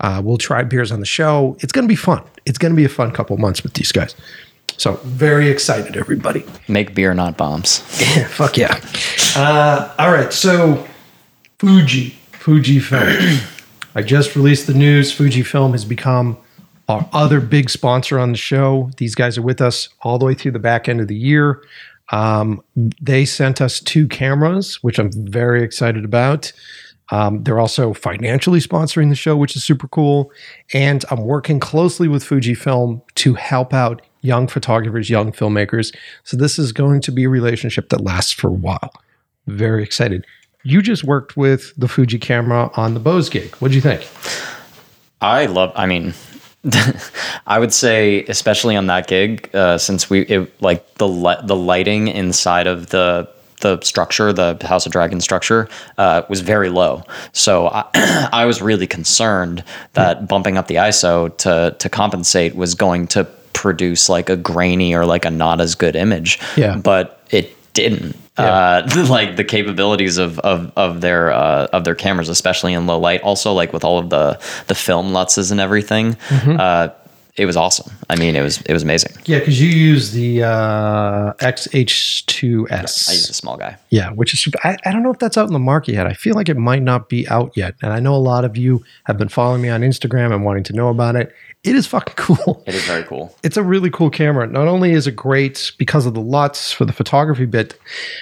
[0.00, 1.56] uh, we'll try beers on the show.
[1.60, 2.22] It's going to be fun.
[2.46, 4.14] It's going to be a fun couple months with these guys.
[4.76, 6.44] So very excited, everybody.
[6.68, 7.82] Make beer, not bombs.
[8.00, 8.80] Yeah, fuck yeah.
[9.34, 10.86] Uh, all right, so
[11.58, 13.40] Fuji, Fuji Film.
[13.94, 15.12] I just released the news.
[15.12, 16.38] Fuji Film has become
[16.88, 18.90] our other big sponsor on the show.
[18.96, 21.62] These guys are with us all the way through the back end of the year.
[22.10, 22.62] Um,
[23.00, 26.52] they sent us two cameras, which I'm very excited about.
[27.10, 30.30] Um, they're also financially sponsoring the show, which is super cool.
[30.72, 35.94] And I'm working closely with Fujifilm to help out young photographers, young filmmakers.
[36.24, 38.92] So this is going to be a relationship that lasts for a while.
[39.46, 40.24] Very excited.
[40.64, 43.54] You just worked with the Fuji camera on the Bose gig.
[43.56, 44.06] What'd you think?
[45.20, 45.72] I love.
[45.74, 46.14] I mean,
[47.46, 51.56] I would say, especially on that gig, uh, since we it, like the li- the
[51.56, 53.28] lighting inside of the
[53.60, 57.02] the structure, the House of Dragon structure, uh, was very low.
[57.32, 59.64] So I, I was really concerned
[59.94, 63.24] that bumping up the ISO to to compensate was going to
[63.58, 66.38] produce like a grainy or like a not as good image.
[66.56, 66.76] Yeah.
[66.76, 68.16] but it didn't.
[68.38, 68.44] Yeah.
[68.86, 73.00] Uh, like the capabilities of of of their uh, of their cameras, especially in low
[73.00, 73.20] light.
[73.22, 76.16] Also, like with all of the the film lutzes and everything.
[76.30, 76.90] Uh,
[77.38, 77.92] it was awesome.
[78.10, 79.12] I mean, it was it was amazing.
[79.24, 83.08] Yeah, because you use the uh, XH2S.
[83.08, 83.76] I use a small guy.
[83.90, 86.06] Yeah, which is I, I don't know if that's out in the market yet.
[86.08, 87.76] I feel like it might not be out yet.
[87.80, 90.64] And I know a lot of you have been following me on Instagram and wanting
[90.64, 91.32] to know about it.
[91.64, 92.62] It is fucking cool.
[92.66, 93.34] It is very cool.
[93.42, 94.46] It's a really cool camera.
[94.46, 97.78] Not only is it great because of the LUTs for the photography bit,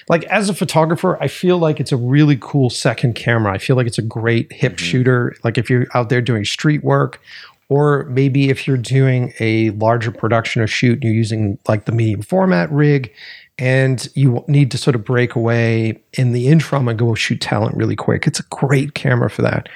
[0.09, 3.53] like as a photographer, I feel like it's a really cool second camera.
[3.53, 4.85] I feel like it's a great hip mm-hmm.
[4.85, 5.37] shooter.
[5.45, 7.21] Like if you're out there doing street work,
[7.69, 11.93] or maybe if you're doing a larger production or shoot, and you're using like the
[11.93, 13.13] medium format rig,
[13.59, 17.77] and you need to sort of break away in the interim and go shoot talent
[17.77, 18.27] really quick.
[18.27, 19.69] It's a great camera for that.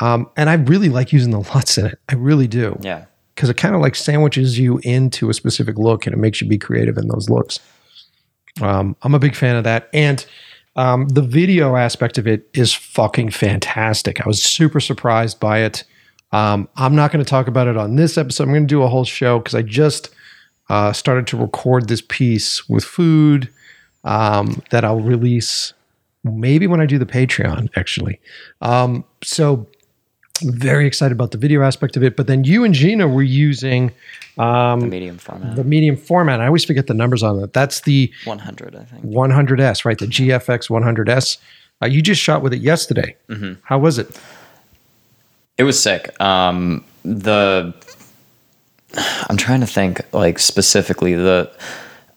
[0.00, 1.98] Um, and I really like using the LUTs in it.
[2.08, 3.04] I really do Yeah.
[3.34, 6.48] because it kind of like sandwiches you into a specific look and it makes you
[6.48, 7.58] be creative in those looks.
[8.60, 9.88] Um, I'm a big fan of that.
[9.92, 10.24] And
[10.76, 14.20] um, the video aspect of it is fucking fantastic.
[14.20, 15.84] I was super surprised by it.
[16.32, 18.44] Um, I'm not going to talk about it on this episode.
[18.44, 20.10] I'm going to do a whole show because I just
[20.68, 23.48] uh, started to record this piece with food
[24.04, 25.72] um, that I'll release
[26.22, 28.20] maybe when I do the Patreon, actually.
[28.60, 29.66] Um, so
[30.42, 32.16] very excited about the video aspect of it.
[32.16, 33.92] But then you and Gina were using
[34.36, 35.56] The medium format.
[35.56, 36.40] the medium format.
[36.40, 37.52] I always forget the numbers on it.
[37.52, 39.04] That's the 100, I think.
[39.04, 39.98] 100S, right?
[39.98, 41.38] The GFX 100S.
[41.82, 43.16] Uh, you just shot with it yesterday.
[43.62, 44.18] How was it?
[45.58, 46.18] It was sick.
[46.20, 47.74] Um, the
[49.28, 51.50] I'm trying to think like specifically the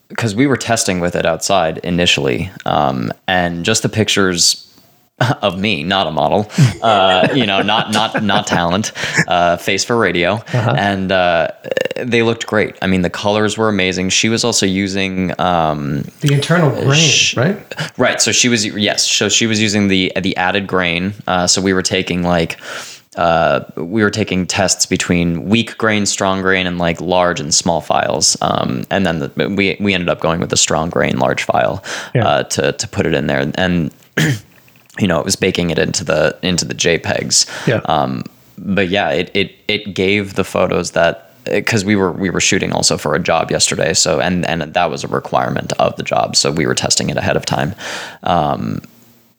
[0.10, 4.73] because we were testing with it outside initially, um, and just the pictures
[5.41, 6.49] of me, not a model,
[6.81, 8.91] uh, you know, not not not talent,
[9.27, 11.49] uh, face for radio, and uh,
[11.98, 12.76] they looked great.
[12.81, 14.10] I mean, the colors were amazing.
[14.10, 15.40] She was also using.
[15.40, 17.57] Um, The internal grain, sh- right?
[17.98, 18.22] Right.
[18.22, 19.07] So she was yes.
[19.07, 21.14] So she was using the the added grain.
[21.27, 22.60] Uh, so we were taking like
[23.15, 27.81] uh, we were taking tests between weak grain, strong grain, and like large and small
[27.81, 28.35] files.
[28.41, 31.84] Um, and then the, we we ended up going with the strong grain large file
[32.15, 32.27] Yeah.
[32.27, 33.52] uh, to to put it in there.
[33.56, 33.94] And
[34.99, 37.68] you know it was baking it into the into the JPEGs.
[37.68, 37.82] Yeah.
[37.86, 38.24] Um,
[38.57, 42.72] but yeah, it it it gave the photos that because we were we were shooting
[42.72, 46.36] also for a job yesterday, so and and that was a requirement of the job,
[46.36, 47.76] so we were testing it ahead of time.
[48.24, 48.82] Um,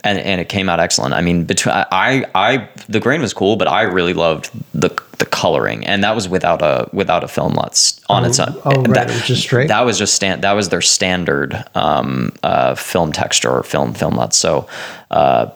[0.04, 1.14] and, and it came out excellent.
[1.14, 5.26] I mean, between I, I the grain was cool, but I really loved the the
[5.26, 8.54] coloring, and that was without a without a film LUTs on its own.
[8.64, 9.68] oh, right, That, it was just straight?
[9.68, 10.42] That was just stand.
[10.42, 14.36] That was their standard um, uh, film texture or film film LUTs.
[14.36, 14.68] So
[15.10, 15.50] uh,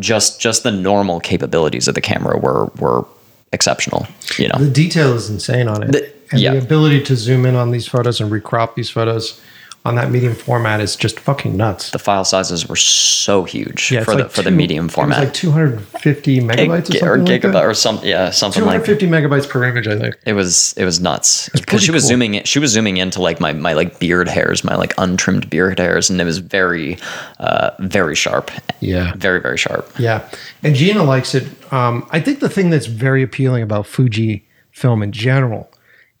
[0.00, 3.06] just just the normal capabilities of the camera were were
[3.52, 4.06] exceptional.
[4.36, 5.92] You know, The detail is insane on it.
[5.92, 6.54] The- and yeah.
[6.54, 9.40] the ability to zoom in on these photos and recrop these photos
[9.86, 11.90] on that medium format is just fucking nuts.
[11.92, 15.18] the file sizes were so huge Yeah, for the like for the medium format.
[15.18, 17.64] It was like 250 megabytes or Gig- something or like gigabyte that.
[17.64, 20.16] or some yeah something like 250 megabytes per image, I think.
[20.26, 22.08] It was it was nuts because she was cool.
[22.08, 25.48] zooming in, she was zooming into like my my like beard hairs, my like untrimmed
[25.50, 26.98] beard hairs, and it was very
[27.38, 28.50] uh, very sharp.
[28.80, 29.12] Yeah.
[29.16, 29.90] very very sharp.
[29.98, 30.28] Yeah,
[30.62, 31.46] and Gina likes it.
[31.72, 35.70] Um, I think the thing that's very appealing about Fuji film in general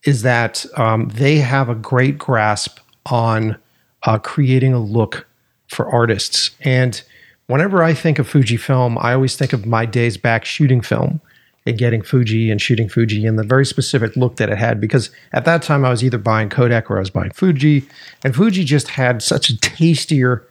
[0.04, 3.56] is that um, they have a great grasp on
[4.04, 5.26] uh, creating a look
[5.68, 6.50] for artists.
[6.60, 7.02] And
[7.46, 11.20] whenever I think of Fuji film, I always think of my days back shooting film
[11.66, 14.80] and getting Fuji and shooting Fuji and the very specific look that it had.
[14.80, 17.84] Because at that time, I was either buying Kodak or I was buying Fuji,
[18.24, 20.46] and Fuji just had such a tastier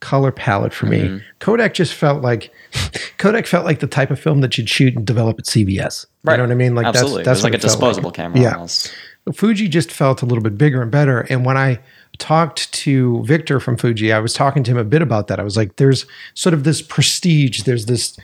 [0.00, 1.22] color palette for me.
[1.38, 2.52] Kodak just felt like
[3.18, 6.06] Kodak felt like the type of film that you'd shoot and develop at CVS.
[6.22, 6.34] Right.
[6.34, 6.74] You know what I mean?
[6.74, 7.22] Like absolutely.
[7.22, 8.40] that's that's like a disposable camera.
[8.40, 8.54] Yeah.
[8.54, 8.94] almost.
[9.32, 11.20] Fuji just felt a little bit bigger and better.
[11.22, 11.80] And when I
[12.18, 15.40] talked to Victor from Fuji, I was talking to him a bit about that.
[15.40, 18.18] I was like, there's sort of this prestige, there's this,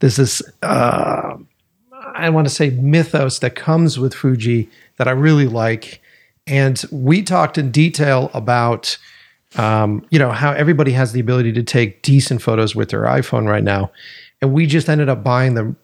[0.00, 1.36] there's this, uh,
[2.14, 4.68] I want to say mythos that comes with Fuji
[4.98, 6.00] that I really like.
[6.46, 8.98] And we talked in detail about,
[9.56, 13.48] um, you know, how everybody has the ability to take decent photos with their iPhone
[13.48, 13.90] right now.
[14.42, 15.74] And we just ended up buying the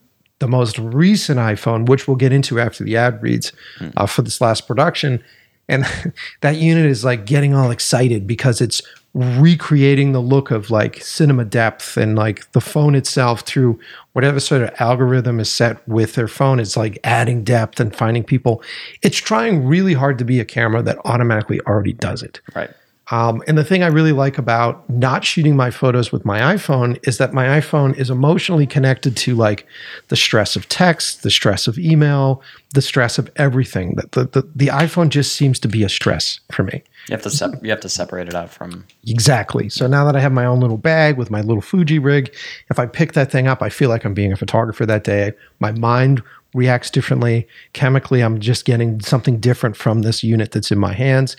[0.41, 3.53] the most recent iPhone, which we'll get into after the ad reads
[3.97, 5.23] uh, for this last production.
[5.71, 5.87] And
[6.41, 8.83] that unit is like getting all excited because it's
[9.13, 13.79] recreating the look of like cinema depth and like the phone itself through
[14.13, 16.61] whatever sort of algorithm is set with their phone.
[16.61, 18.63] It's like adding depth and finding people.
[19.03, 22.41] It's trying really hard to be a camera that automatically already does it.
[22.55, 22.71] Right.
[23.11, 26.97] Um, and the thing I really like about not shooting my photos with my iPhone
[27.07, 29.67] is that my iPhone is emotionally connected to like
[30.09, 32.41] the stress of text, the stress of email,
[32.75, 33.97] the stress of everything.
[33.97, 36.85] That the, the, the iPhone just seems to be a stress for me.
[37.09, 39.69] You have to sep- you have to separate it out from Exactly.
[39.69, 42.33] So now that I have my own little bag with my little Fuji rig,
[42.71, 45.33] if I pick that thing up, I feel like I'm being a photographer that day.
[45.59, 46.23] My mind
[46.55, 47.47] reacts differently.
[47.73, 51.37] Chemically, I'm just getting something different from this unit that's in my hands.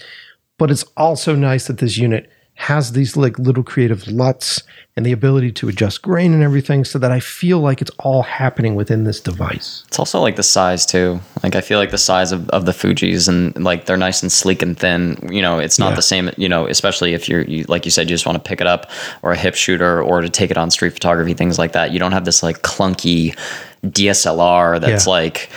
[0.61, 4.61] But it's also nice that this unit has these like little creative LUTs
[4.95, 8.21] and the ability to adjust grain and everything so that I feel like it's all
[8.21, 9.83] happening within this device.
[9.87, 11.19] It's also like the size too.
[11.41, 14.31] Like I feel like the size of, of the Fuji's and like they're nice and
[14.31, 15.17] sleek and thin.
[15.31, 15.95] You know, it's not Yeah.
[15.95, 16.29] the same.
[16.37, 18.67] You know, especially if you're you, like you said, you just want to pick it
[18.67, 18.91] up
[19.23, 21.91] or a hip shooter or to take it on street photography, things like that.
[21.91, 23.35] You don't have this like clunky
[23.83, 25.11] DSLR that's Yeah.
[25.11, 25.49] like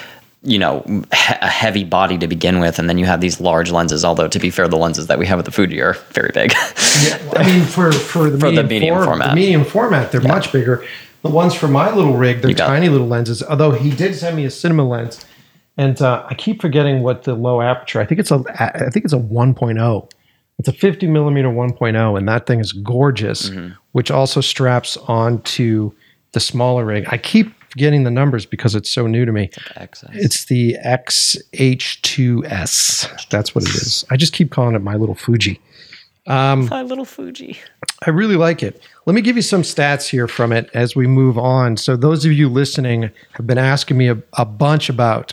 [0.44, 3.70] you know he- a heavy body to begin with, and then you have these large
[3.72, 4.04] lenses.
[4.04, 6.52] Although to be fair, the lenses that we have with the Fuji are very big.
[6.52, 9.30] yeah, I mean, for for the For the medium, medium form- format.
[9.30, 10.84] the medium format, they're much bigger.
[11.22, 13.42] The ones for my little rig, they're tiny little lenses.
[13.42, 15.24] Although he did send me a cinema lens,
[15.78, 18.00] and uh, I keep forgetting what the low aperture.
[18.00, 20.10] I think it's a I think it's a 1.0.
[20.58, 23.48] It's a 50 millimeter 1.0, and that thing is gorgeous.
[23.48, 23.72] Mm-hmm.
[23.92, 25.92] Which also straps onto
[26.32, 27.06] the smaller rig.
[27.10, 29.50] I keep forgetting the numbers because it's so new to me.
[29.76, 30.14] XS.
[30.14, 33.28] It's the XH2S.
[33.30, 34.04] That's what it is.
[34.12, 35.60] I just keep calling it my little Fuji.
[36.28, 37.58] Um, my little Fuji.
[38.06, 38.80] I really like it.
[39.06, 41.76] Let me give you some stats here from it as we move on.
[41.76, 45.32] So, those of you listening have been asking me a, a bunch about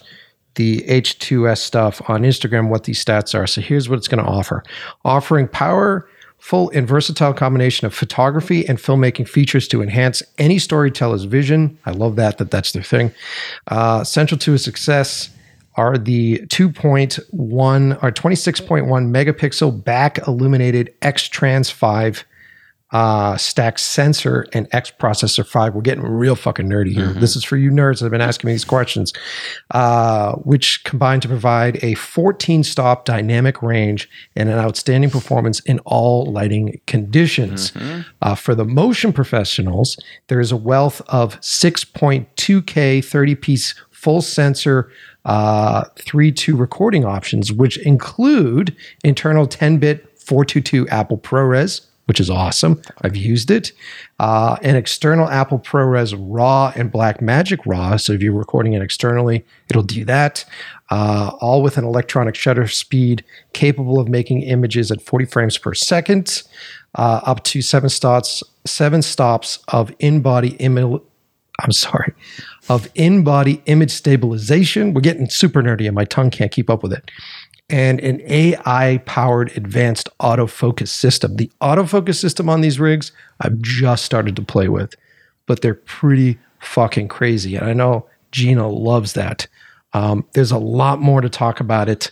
[0.55, 3.45] the H2S stuff on Instagram, what these stats are.
[3.45, 4.63] So, here's what it's going to offer
[5.05, 5.47] offering
[6.41, 11.77] powerful and versatile combination of photography and filmmaking features to enhance any storyteller's vision.
[11.85, 13.11] I love that, that that's their thing.
[13.67, 15.29] Uh, central to its success
[15.75, 22.25] are the 2.1 or 26.1 megapixel back illuminated X Trans 5
[22.91, 25.73] uh, stack sensor and X processor 5.
[25.73, 27.07] We're getting real fucking nerdy here.
[27.13, 29.13] This is for you nerds that have been asking me these questions,
[29.71, 35.79] uh, which combine to provide a 14 stop dynamic range and an outstanding performance in
[35.79, 37.71] all lighting conditions.
[38.21, 39.97] Uh, for the motion professionals,
[40.27, 44.91] there is a wealth of 6.2K 30 piece full sensor
[45.25, 52.81] uh, 3.2 recording options, which include internal 10 bit 422 Apple ProRes, which is awesome.
[53.03, 53.71] I've used it.
[54.19, 57.95] Uh, an external Apple ProRes RAW and Blackmagic RAW.
[57.95, 60.43] So if you're recording it externally, it'll do that.
[60.89, 63.23] Uh, all with an electronic shutter speed
[63.53, 66.43] capable of making images at 40 frames per second,
[66.95, 70.99] uh, up to seven stops, seven stops of in-body image.
[71.61, 72.13] I'm sorry,
[72.67, 74.93] of in-body image stabilization.
[74.93, 77.09] We're getting super nerdy, and my tongue can't keep up with it
[77.71, 81.37] and an AI powered advanced autofocus system.
[81.37, 84.93] The autofocus system on these rigs, I've just started to play with,
[85.47, 87.55] but they're pretty fucking crazy.
[87.55, 89.47] And I know Gina loves that.
[89.93, 92.11] Um, there's a lot more to talk about it.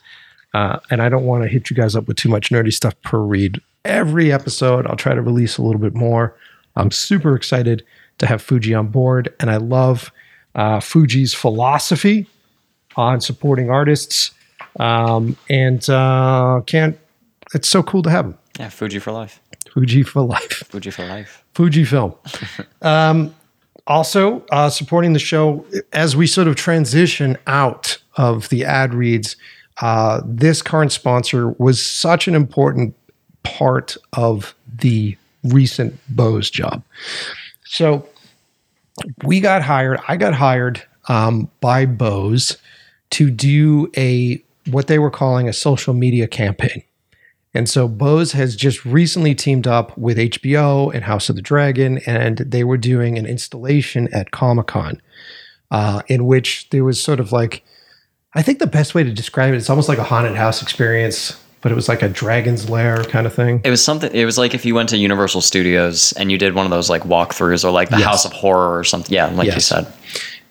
[0.54, 3.00] Uh, and I don't want to hit you guys up with too much nerdy stuff
[3.02, 3.62] per read.
[3.84, 6.36] Every episode, I'll try to release a little bit more.
[6.76, 7.84] I'm super excited
[8.18, 10.12] to have Fuji on board, and I love
[10.56, 12.28] uh, Fuji's philosophy
[12.96, 14.32] on supporting artists
[14.80, 16.98] um, and uh, can't.
[17.54, 18.38] It's so cool to have them.
[18.60, 19.42] Yeah, Fuji for life.
[19.74, 20.64] Fuji for life.
[20.70, 21.44] Fuji for life.
[21.56, 22.16] Fujifilm.
[22.86, 23.36] um,
[23.88, 29.36] also, uh, supporting the show as we sort of transition out of the ad reads.
[29.82, 32.96] Uh, this current sponsor was such an important
[33.44, 36.84] part of the recent Bose job.
[37.66, 38.08] So
[39.24, 40.00] we got hired.
[40.08, 42.58] I got hired um, by Bose
[43.12, 46.84] to do a what they were calling a social media campaign.
[47.54, 51.98] And so Bose has just recently teamed up with HBO and House of the Dragon,
[52.06, 55.02] and they were doing an installation at Comic Con,
[55.72, 57.64] uh, in which there was sort of like,
[58.36, 61.44] I think the best way to describe it, is almost like a haunted house experience,
[61.62, 63.62] but it was like a dragon's lair kind of thing.
[63.64, 64.14] It was something.
[64.14, 66.90] It was like if you went to Universal Studios and you did one of those
[66.90, 68.06] like walkthroughs or like the Yes.
[68.06, 69.12] House of Horror or something.
[69.14, 69.92] Yeah, like you said.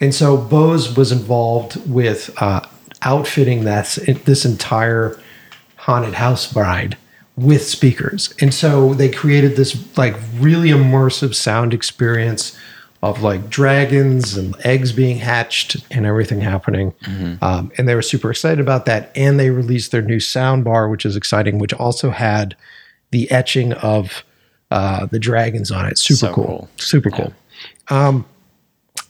[0.01, 2.61] And so Bose was involved with uh,
[3.03, 5.19] outfitting that this entire
[5.77, 6.97] haunted house ride
[7.37, 8.35] with speakers.
[8.41, 12.57] And so they created this like really immersive sound experience
[13.01, 16.93] of like dragons and eggs being hatched and everything happening.
[17.41, 19.13] Um, and they were super excited about that.
[19.15, 22.57] And they released their new sound bar, which is exciting, which also had
[23.13, 24.25] the etching of
[24.73, 25.97] uh, the dragons on it.
[25.97, 26.45] Super So cool.
[26.45, 26.69] cool.
[26.77, 27.33] Super cool.
[27.89, 28.27] Um,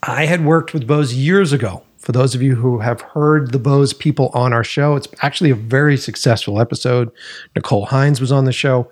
[0.03, 1.83] I had worked with Bose years ago.
[2.09, 5.51] For those of you who have heard the Bose people on our show, it's actually
[5.51, 7.11] a very successful episode.
[7.55, 8.91] Nicole Hines was on the show.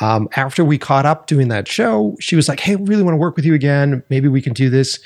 [0.00, 3.12] Um, after we caught up doing that show, she was like, Hey, I really want
[3.12, 4.02] to work with you again.
[4.08, 4.98] Maybe we can do this.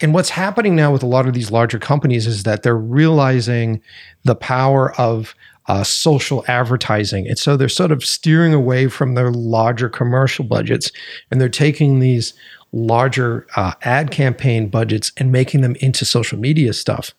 [0.00, 3.80] And what's happening now with a lot of these larger companies is that they're realizing
[4.24, 5.34] the power of
[5.68, 7.26] uh, social advertising.
[7.26, 10.92] And so they're sort of steering away from their larger commercial budgets
[11.30, 12.34] and they're taking these
[12.72, 17.12] larger uh, ad campaign budgets and making them into social media stuff.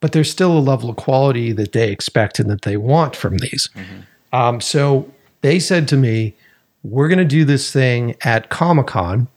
[0.00, 3.38] But there's still a level of quality that they expect and that they want from
[3.38, 3.70] these.
[4.32, 5.10] Um, so
[5.40, 6.34] they said to me,
[6.82, 9.28] We're going to do this thing at Comic Con.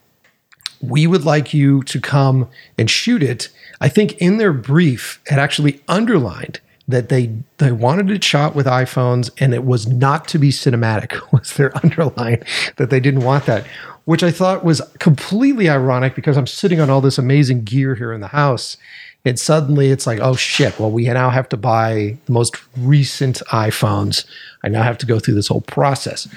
[0.81, 3.49] We would like you to come and shoot it.
[3.79, 6.59] I think in their brief, it actually underlined
[6.91, 11.19] that they they wanted it shot with iPhones and it was not to be cinematic
[11.31, 12.43] was their underline
[12.77, 13.65] that they didn't want that
[14.05, 18.13] which I thought was completely ironic because I'm sitting on all this amazing gear here
[18.13, 18.77] in the house
[19.25, 23.41] and suddenly it's like oh shit well we now have to buy the most recent
[23.51, 24.25] iPhones.
[24.63, 26.27] I now have to go through this whole process.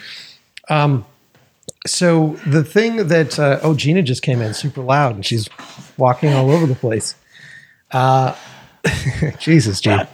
[0.69, 1.05] Um
[1.87, 5.49] so the thing that uh, oh Gina just came in super loud and she's
[5.99, 7.15] walking all over the place.
[7.91, 8.35] Uh
[9.39, 10.07] Jesus, Gene.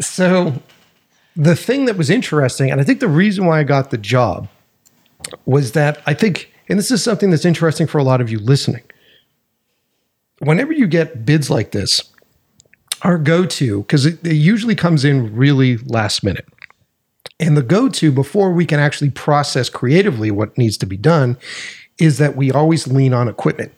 [0.00, 0.60] so
[1.36, 4.48] the thing that was interesting, and I think the reason why I got the job
[5.46, 8.38] was that I think, and this is something that's interesting for a lot of you
[8.38, 8.82] listening.
[10.40, 12.02] Whenever you get bids like this,
[13.02, 16.46] our go to, because it, it usually comes in really last minute.
[17.40, 21.36] And the go to before we can actually process creatively what needs to be done
[21.98, 23.72] is that we always lean on equipment.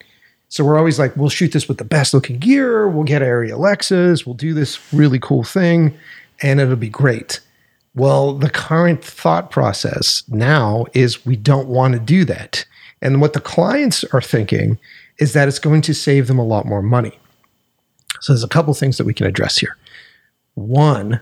[0.55, 3.51] So we're always like, we'll shoot this with the best looking gear, we'll get Arri
[3.51, 5.98] Alexas, we'll do this really cool thing,
[6.43, 7.40] and it'll be great.
[7.97, 12.64] Well, the current thought process now is we don't want to do that.
[13.02, 14.78] And what the clients are thinking
[15.18, 17.18] is that it's going to save them a lot more money.
[18.20, 19.76] So there's a couple things that we can address here.
[20.55, 21.20] One,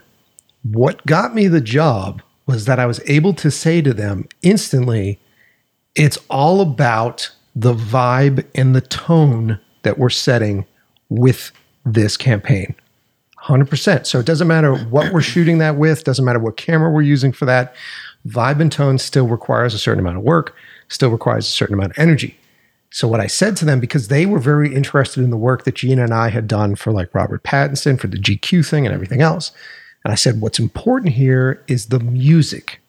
[0.62, 5.18] what got me the job was that I was able to say to them instantly,
[5.94, 10.65] it's all about the vibe and the tone that we're setting
[11.09, 11.53] with
[11.85, 12.74] this campaign.
[13.43, 14.07] 100%.
[14.07, 17.33] So it doesn't matter what we're shooting that with, doesn't matter what camera we're using
[17.33, 17.74] for that.
[18.27, 20.55] Vibe and tone still requires a certain amount of work,
[20.89, 22.39] still requires a certain amount of energy.
[22.91, 25.74] So what I said to them, because they were very interested in the work that
[25.74, 29.23] Gina and I had done for like Robert Pattinson, for the GQ thing and everything
[29.23, 29.51] else.
[30.05, 32.81] And I said, what's important here is the music.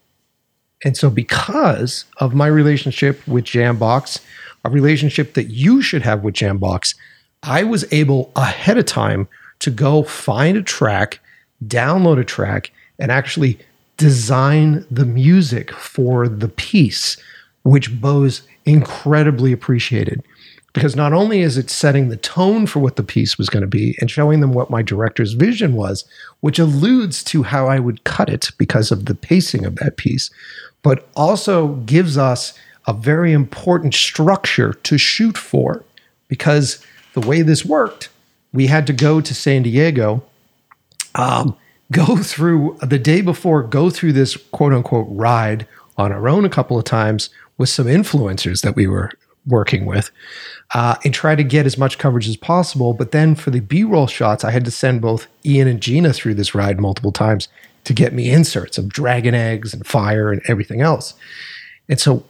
[0.84, 4.19] And so because of my relationship with Jambox,
[4.64, 6.95] a relationship that you should have with Jambox,
[7.44, 9.27] I was able ahead of time
[9.60, 11.19] to go find a track,
[11.65, 13.60] download a track, and actually
[13.98, 17.18] design the music for the piece,
[17.64, 20.23] which Bose incredibly appreciated.
[20.73, 23.68] Because not only is it setting the tone for what the piece was going to
[23.68, 26.03] be and showing them what my director's vision was,
[26.40, 30.31] which alludes to how I would cut it because of the pacing of that piece,
[30.81, 35.84] but also gives us a very important structure to shoot for.
[36.27, 36.84] Because
[37.14, 38.10] the way this worked,
[38.53, 40.23] we had to go to San Diego,
[41.15, 41.55] um,
[41.91, 46.49] go through the day before, go through this quote unquote ride on our own a
[46.49, 49.11] couple of times with some influencers that we were
[49.45, 50.10] working with
[50.73, 52.93] uh, and try to get as much coverage as possible.
[52.93, 56.14] But then for the B roll shots, I had to send both Ian and Gina
[56.14, 57.47] through this ride multiple times
[57.84, 61.14] to get me inserts of dragon eggs and fire and everything else.
[61.89, 62.23] And so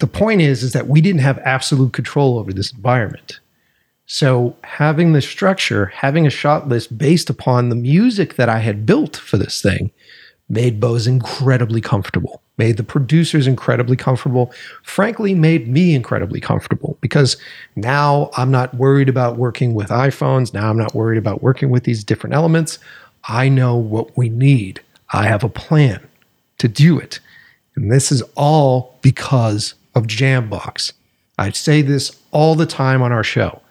[0.00, 3.40] the point is, is that we didn't have absolute control over this environment.
[4.06, 8.84] So having the structure, having a shot list based upon the music that I had
[8.84, 9.92] built for this thing
[10.48, 14.52] made Bose incredibly comfortable, made the producers incredibly comfortable,
[14.82, 17.36] frankly, made me incredibly comfortable because
[17.76, 20.52] now I'm not worried about working with iPhones.
[20.52, 22.80] Now I'm not worried about working with these different elements.
[23.28, 24.80] I know what we need.
[25.12, 26.04] I have a plan
[26.58, 27.20] to do it.
[27.76, 30.92] And this is all because of Jambox.
[31.38, 33.62] I say this all the time on our show.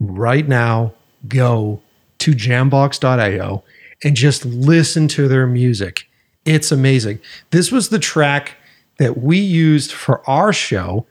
[0.00, 0.94] Right now,
[1.28, 1.80] go
[2.18, 3.62] to jambox.io
[4.02, 6.08] and just listen to their music.
[6.44, 7.20] It's amazing.
[7.50, 8.56] This was the track
[8.98, 11.06] that we used for our show.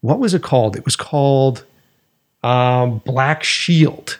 [0.00, 0.76] What was it called?
[0.76, 1.64] It was called
[2.42, 4.18] um, Black Shield.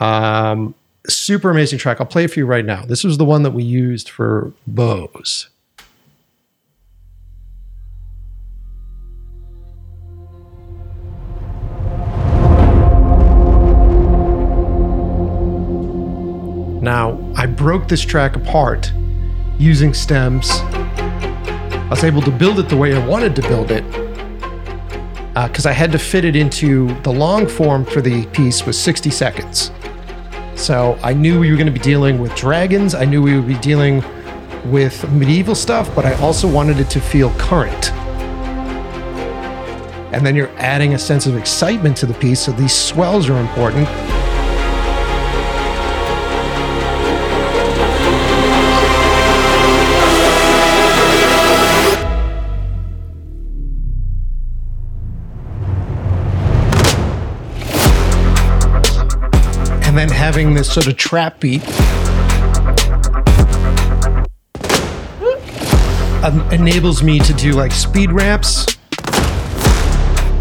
[0.00, 0.74] Um,
[1.06, 2.00] super amazing track.
[2.00, 2.84] I'll play it for you right now.
[2.84, 5.49] This was the one that we used for Bose.
[16.80, 18.90] Now, I broke this track apart
[19.58, 20.50] using stems.
[20.50, 23.84] I was able to build it the way I wanted to build it
[25.34, 28.80] because uh, I had to fit it into the long form for the piece was
[28.80, 29.70] 60 seconds.
[30.56, 32.94] So I knew we were going to be dealing with dragons.
[32.94, 34.02] I knew we would be dealing
[34.64, 37.92] with medieval stuff, but I also wanted it to feel current.
[40.12, 43.38] And then you're adding a sense of excitement to the piece, so these swells are
[43.38, 43.86] important.
[60.30, 61.60] Having this sort of trap beat
[66.22, 68.78] um, enables me to do like speed ramps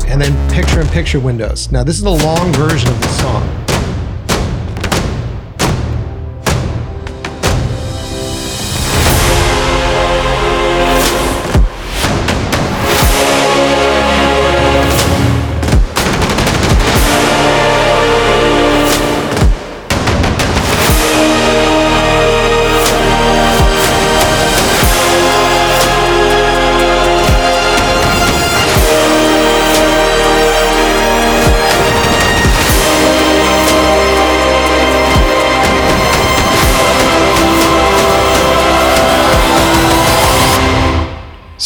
[0.06, 1.72] and then picture in picture windows.
[1.72, 3.59] Now, this is the long version of the song.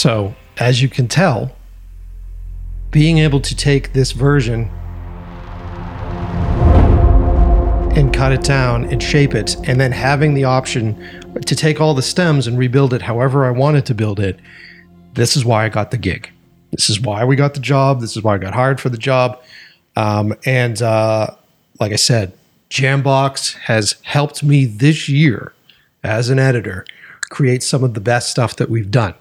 [0.04, 1.56] So, as you can tell,
[2.92, 4.70] being able to take this version
[7.96, 11.94] and cut it down and shape it, and then having the option to take all
[11.94, 14.42] the stems and rebuild it however I wanted to build it,
[15.14, 16.30] this is why I got the gig.
[16.72, 18.02] This is why we got the job.
[18.02, 19.42] This is why I got hired for the job.
[19.96, 21.28] Um, and uh,
[21.80, 22.34] like I said,
[22.70, 25.54] Jambox has helped me this year
[26.04, 26.86] as an editor
[27.30, 29.14] create some of the best stuff that we've done.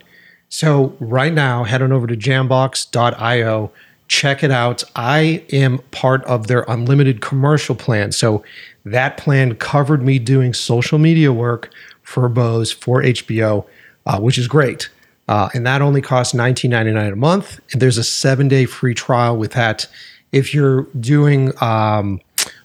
[0.52, 3.72] So right now, head on over to jambox.io.
[4.08, 4.84] Check it out.
[4.94, 8.12] I am part of their unlimited commercial plan.
[8.12, 8.44] So
[8.84, 11.72] that plan covered me doing social media work
[12.02, 13.64] for Bose for HBO,
[14.04, 14.90] uh, which is great.
[15.26, 17.58] Uh, and that only costs $19.99 a month.
[17.72, 19.86] And there's a seven day free trial with that.
[20.32, 22.20] If you're doing um,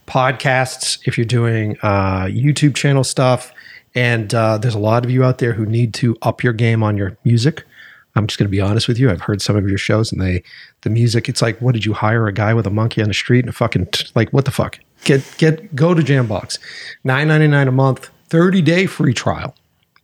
[0.07, 3.53] podcasts, if you're doing uh, YouTube channel stuff,
[3.95, 6.84] and uh, there's a lot of you out there who need to up your game
[6.84, 7.64] on your music.
[8.18, 9.10] I'm just going to be honest with you.
[9.10, 10.44] I've heard some of your shows, and they,
[10.81, 11.30] the music.
[11.30, 13.49] It's like, what did you hire a guy with a monkey on the street and
[13.49, 14.80] a fucking like, what the fuck?
[15.03, 16.57] Get get go to Jambox,
[17.03, 19.56] nine ninety nine a month, thirty day free trial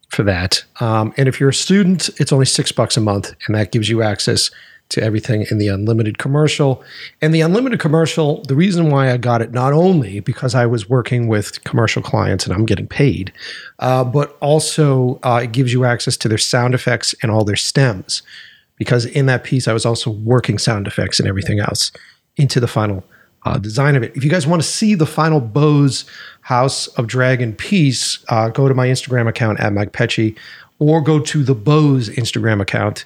[0.09, 0.63] for that.
[0.79, 3.89] Um, and if you're a student, it's only six bucks a month, and that gives
[3.89, 4.51] you access
[4.89, 6.83] to everything in the unlimited commercial.
[7.21, 10.87] And the unlimited commercial, the reason why I got it not only because I was
[10.89, 13.33] working with commercial clients and I'm getting paid,
[13.79, 17.55] uh, but also uh, it gives you access to their sound effects and all their
[17.55, 18.21] stems.
[18.77, 21.91] Because in that piece, I was also working sound effects and everything else
[22.37, 23.03] into the final
[23.45, 24.15] uh, design of it.
[24.15, 26.05] If you guys want to see the final Bose
[26.41, 30.37] House of Dragon piece, uh, go to my Instagram account at Mike Pecci
[30.79, 33.05] or go to the Bose Instagram account.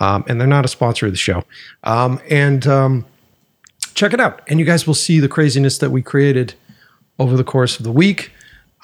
[0.00, 1.44] Um, and they're not a sponsor of the show.
[1.84, 3.06] Um, and um,
[3.94, 4.42] check it out.
[4.46, 6.54] And you guys will see the craziness that we created
[7.18, 8.32] over the course of the week.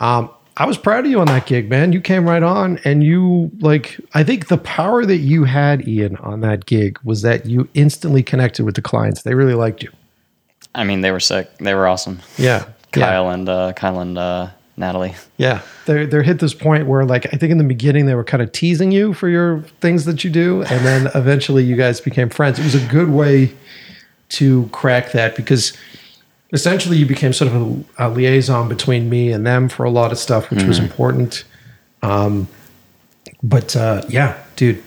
[0.01, 1.93] Um, I was proud of you on that gig, man.
[1.93, 6.17] You came right on and you like I think the power that you had, Ian,
[6.17, 9.23] on that gig was that you instantly connected with the clients.
[9.23, 9.91] They really liked you.
[10.75, 11.57] I mean, they were sick.
[11.59, 12.21] They were awesome.
[12.37, 12.67] Yeah.
[12.93, 15.15] Kyle and uh, Kyle and uh, Natalie.
[15.37, 15.63] Yeah.
[15.87, 18.43] They're they're hit this point where like I think in the beginning they were kind
[18.43, 20.63] of teasing you for your things that you do.
[20.63, 22.59] And then eventually you guys became friends.
[22.59, 23.53] It was a good way
[24.31, 25.73] to crack that because
[26.53, 30.13] essentially you became sort of a, a liaison between me and them for a lot
[30.13, 31.45] of stuff, which was important.
[32.03, 32.49] Um,
[33.43, 34.83] but uh, yeah, dude,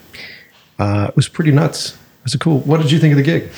[0.80, 1.94] uh, it was pretty nuts.
[1.94, 2.60] It was a cool.
[2.60, 3.52] What did you think of the gig?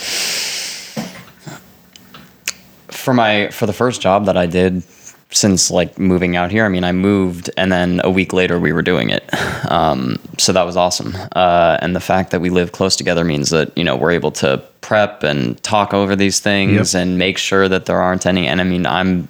[3.09, 4.83] for my for the first job that I did
[5.31, 6.65] since like moving out here.
[6.65, 9.23] I mean, I moved and then a week later we were doing it.
[9.69, 11.15] Um, so that was awesome.
[11.35, 14.31] Uh, and the fact that we live close together means that, you know, we're able
[14.31, 17.01] to prep and talk over these things Yep.
[17.03, 18.47] and make sure that there aren't any.
[18.47, 19.27] And I mean, I'm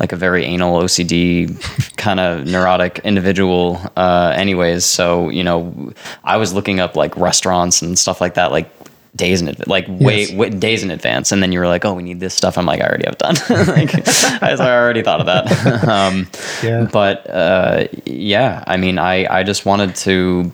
[0.00, 1.54] like a very anal OCD
[1.96, 4.84] kind of neurotic individual, uh, anyways.
[4.84, 5.92] So, you know,
[6.24, 8.68] I was looking up like restaurants and stuff like that, like
[9.16, 10.32] days in advance, like way, Yes.
[10.32, 11.32] way days in advance.
[11.32, 12.56] And then you were like, oh, we need this stuff.
[12.58, 13.34] I'm like, I already have done.
[13.66, 13.94] like,
[14.42, 15.88] I was I already thought of that.
[15.88, 16.28] um,
[16.62, 16.88] Yeah.
[16.92, 20.52] but uh, yeah, I mean, I, I just wanted to,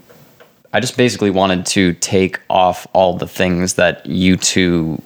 [0.72, 5.02] I just basically wanted to take off all the things that you two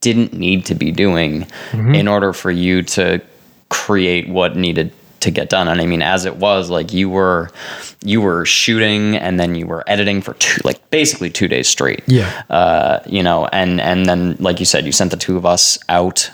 [0.00, 3.20] didn't need to be doing in order for you to
[3.68, 5.68] create what needed to get done.
[5.68, 7.50] And I mean, as it was, like you were,
[8.04, 12.02] you were shooting and then you were editing for two, like basically two days straight.
[12.06, 12.42] Yeah.
[12.50, 15.78] Uh, you know, and and then like you said, you sent the two of us
[15.88, 16.30] out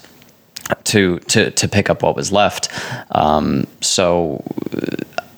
[0.85, 2.69] to to to pick up what was left.
[3.11, 4.43] Um, so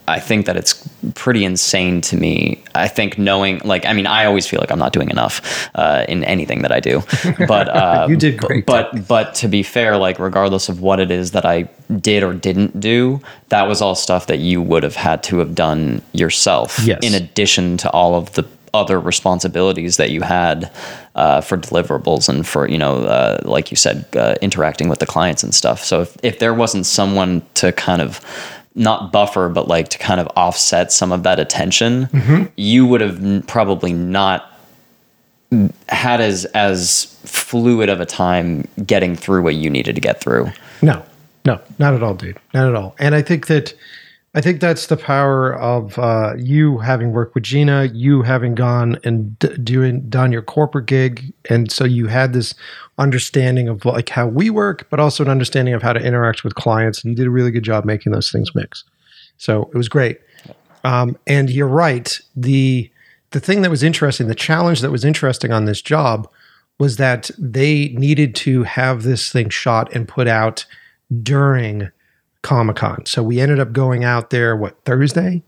[0.06, 0.87] I think that it's
[1.18, 2.62] pretty insane to me.
[2.76, 6.04] I think knowing, like, I mean, I always feel like I'm not doing enough uh,
[6.08, 7.02] in anything that I do.
[7.48, 8.66] But uh, You did great.
[8.66, 11.68] But but to be fair, like, regardless of what it is that I
[12.00, 15.54] did or didn't do, that was all stuff that you would have had to have
[15.54, 16.78] done yourself.
[16.84, 17.00] Yes.
[17.02, 20.70] In addition to all of the other responsibilities that you had
[21.14, 25.06] uh, for deliverables and for you know uh, like you said uh, interacting with the
[25.06, 28.20] clients and stuff so if, if there wasn't someone to kind of
[28.78, 32.08] not buffer but like to kind of offset some of that attention
[32.56, 34.52] you would have probably not
[35.88, 40.46] had as as fluid of a time getting through what you needed to get through
[40.82, 41.02] No,
[41.44, 42.38] no, not at all, dude.
[42.52, 42.94] Not at all.
[42.98, 43.72] And I think that
[44.34, 48.98] I think that's the power of uh, you having worked with Gina, you having gone
[49.02, 52.54] and d- doing done your corporate gig, and so you had this
[52.98, 56.54] understanding of like how we work, but also an understanding of how to interact with
[56.54, 57.02] clients.
[57.02, 58.84] And you did a really good job making those things mix.
[59.36, 60.20] So it was great.
[60.84, 62.18] Um, and you're right.
[62.36, 62.90] The
[63.30, 66.28] the thing that was interesting, the challenge that was interesting on this job
[66.78, 70.64] was that they needed to have this thing shot and put out
[71.22, 71.90] during
[72.42, 73.04] Comic Con.
[73.04, 75.42] So we ended up going out there, what, Thursday?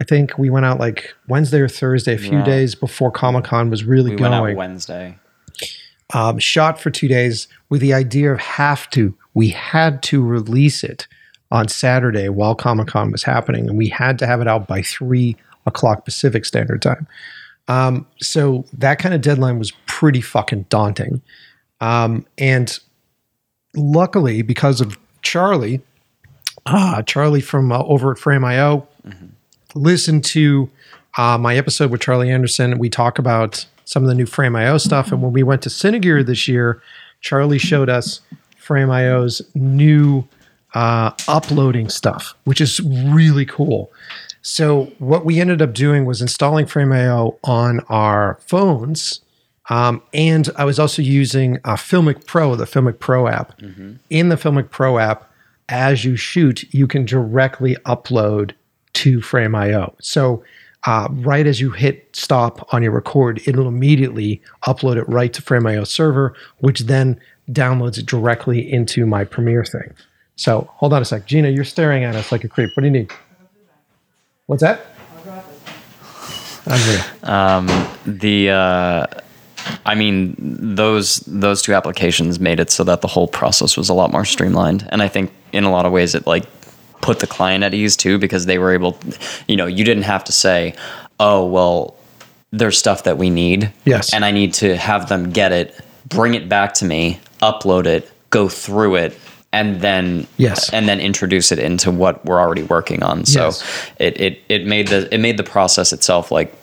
[0.00, 2.44] I think we went out like Wednesday or Thursday, a few Yeah.
[2.44, 4.56] days before Comic Con was really we went out going.
[4.56, 5.16] wednesday
[6.14, 10.84] Um, shot for two days with the idea of have to, we had to release
[10.84, 11.06] it
[11.50, 14.82] on Saturday while Comic Con was happening, and we had to have it out by
[14.82, 15.36] three
[15.66, 17.06] o'clock Pacific Standard Time.
[17.68, 21.22] Um, so that kind of deadline was pretty fucking daunting.
[21.80, 22.78] Um, and
[23.74, 25.80] luckily, because of Charlie,
[26.66, 28.86] uh, Charlie from uh, over at Frame.io,
[29.74, 30.70] listened to
[31.16, 32.78] uh, my episode with Charlie Anderson.
[32.78, 35.12] We talk about some of the new Frame.io stuff.
[35.12, 36.82] And when we went to Cinegear this year,
[37.20, 38.20] Charlie showed us
[38.58, 40.26] Frame.io's new
[40.74, 43.90] uh, uploading stuff, which is really cool.
[44.42, 49.20] So what we ended up doing was installing Frame.io on our phones.
[49.70, 53.60] Um, and I was also using uh, Filmic Pro, the Filmic Pro app.
[54.10, 55.30] In the Filmic Pro app,
[55.68, 58.52] as you shoot, you can directly upload
[58.94, 59.94] to Frame.io.
[60.00, 60.42] So
[60.84, 65.42] uh, right as you hit stop on your record, it'll immediately upload it right to
[65.42, 69.92] Frame.io server, which then downloads it directly into my Premiere thing.
[70.36, 71.26] So hold on a sec.
[71.26, 72.70] Gina, you're staring at us like a creep.
[72.74, 73.12] What do you need?
[74.46, 74.86] What's that?
[76.64, 77.02] Unreal.
[78.06, 79.06] the uh,
[79.84, 83.94] I mean those those two applications made it so that the whole process was a
[83.94, 86.44] lot more streamlined, and I think in a lot of ways it like
[87.02, 88.98] put the client at ease too because they were able,
[89.46, 90.74] you know, you didn't have to say,
[91.20, 91.94] oh well,
[92.50, 94.12] there's stuff that we need, Yes.
[94.14, 98.10] and I need to have them get it, bring it back to me, upload it,
[98.30, 99.18] go through it.
[99.54, 100.70] And then, Yes.
[100.72, 103.26] and then introduce it into what we're already working on.
[103.26, 103.62] So Yes.
[103.98, 106.54] it, it it made the it made the process itself like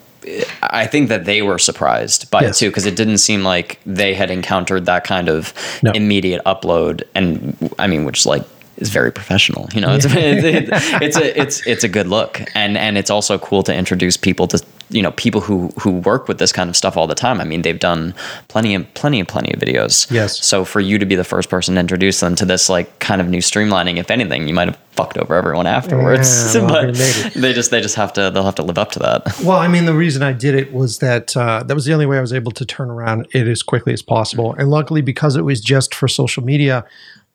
[0.62, 2.56] I think that they were surprised by Yes.
[2.56, 5.54] it too because it didn't seem like they had encountered that kind of
[5.84, 5.92] No.
[5.92, 8.42] immediate upload and I mean which like
[8.80, 10.68] is very professional you know it's, it's,
[11.02, 14.46] it's a it's it's a good look and and it's also cool to introduce people
[14.48, 17.40] to you know people who who work with this kind of stuff all the time
[17.40, 18.12] I mean they've done
[18.48, 20.44] plenty and plenty and plenty of videos Yes.
[20.44, 23.20] so for you to be the first person to introduce them to this like kind
[23.20, 26.86] of new streamlining if anything you might have fucked over everyone afterwards Yeah, well, but
[26.86, 27.34] we made it.
[27.34, 29.68] they just they just have to they'll have to live up to that Well, I
[29.68, 32.20] mean, the reason I did it was that uh, that was the only way I
[32.20, 34.54] was able to turn around it as quickly as possible.
[34.54, 36.84] And luckily, because it was just for social media,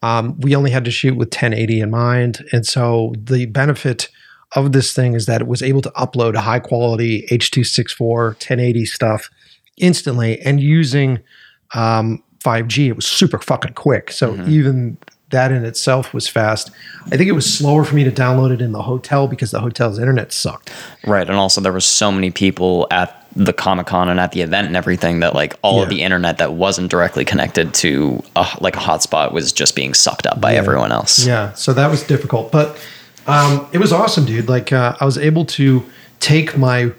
[0.06, 2.45] um, we only had to shoot with 1080 in mind.
[2.52, 4.07] And so the benefit
[4.56, 9.32] of this thing is that it was able to upload high quality H.264 1080 stuff
[9.77, 11.22] instantly and using
[11.73, 12.90] um, 5G.
[12.90, 14.11] It was super fucking quick.
[14.11, 14.99] So even
[15.32, 16.69] that in itself was fast.
[17.07, 19.60] I think it was slower for me to download it in the hotel because the
[19.60, 20.72] hotel's internet sucked.
[21.03, 24.41] Right, and also there was so many people at the Comic Con and at the
[24.41, 28.48] event and everything that like all of the internet that wasn't directly connected to a,
[28.62, 31.26] like a hotspot was just being sucked up by everyone else.
[31.26, 32.80] Yeah, so that was difficult, but
[33.28, 34.48] um, it was awesome, dude.
[34.48, 35.84] Like uh, I was able to
[36.20, 36.94] take my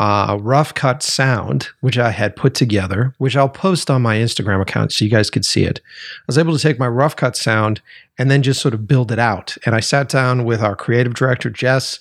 [0.00, 4.60] uh, rough cut sound, which I had put together, which I'll post on my Instagram
[4.60, 5.80] account so you guys could see it.
[6.20, 7.80] I was able to take my rough cut sound
[8.18, 9.56] and then just sort of build it out.
[9.66, 11.98] And I sat down with our creative director Jess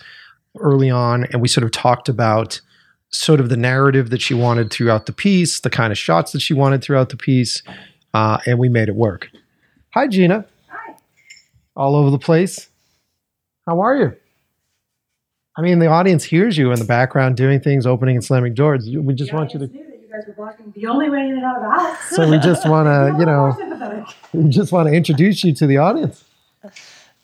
[0.60, 2.62] early on, and we sort of talked about
[3.10, 6.42] sort of the narrative that she wanted throughout the piece, the kind of shots that
[6.42, 7.64] she wanted throughout the piece,
[8.14, 9.30] uh, and we made it work.
[9.94, 10.46] Hi, Gina.
[10.70, 10.96] Hi.
[11.76, 12.68] All over the place.
[13.66, 14.16] How are you?
[15.58, 18.88] I mean, the audience hears you in the background doing things, opening and slamming doors.
[18.88, 19.66] We just want you to.
[19.66, 22.10] you guys were blocking the only way in and out of the house.
[22.12, 25.78] So we just want to, you know, we just want to introduce you to the
[25.78, 26.24] audience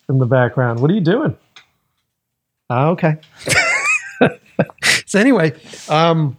[0.10, 0.80] in the background.
[0.80, 1.38] What are you doing?
[2.69, 3.18] Ah, okay.
[5.05, 5.53] so anyway,
[5.89, 6.38] um,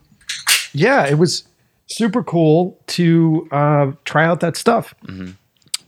[0.73, 1.45] yeah, it was
[1.87, 4.95] super cool to uh, try out that stuff.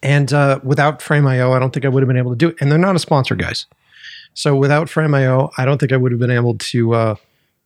[0.02, 2.56] And uh, without Frame.io, I don't think I would have been able to do it.
[2.60, 3.66] And they're not a sponsor, guys.
[4.34, 7.14] So without Frame.io, I don't think I would have been able to uh,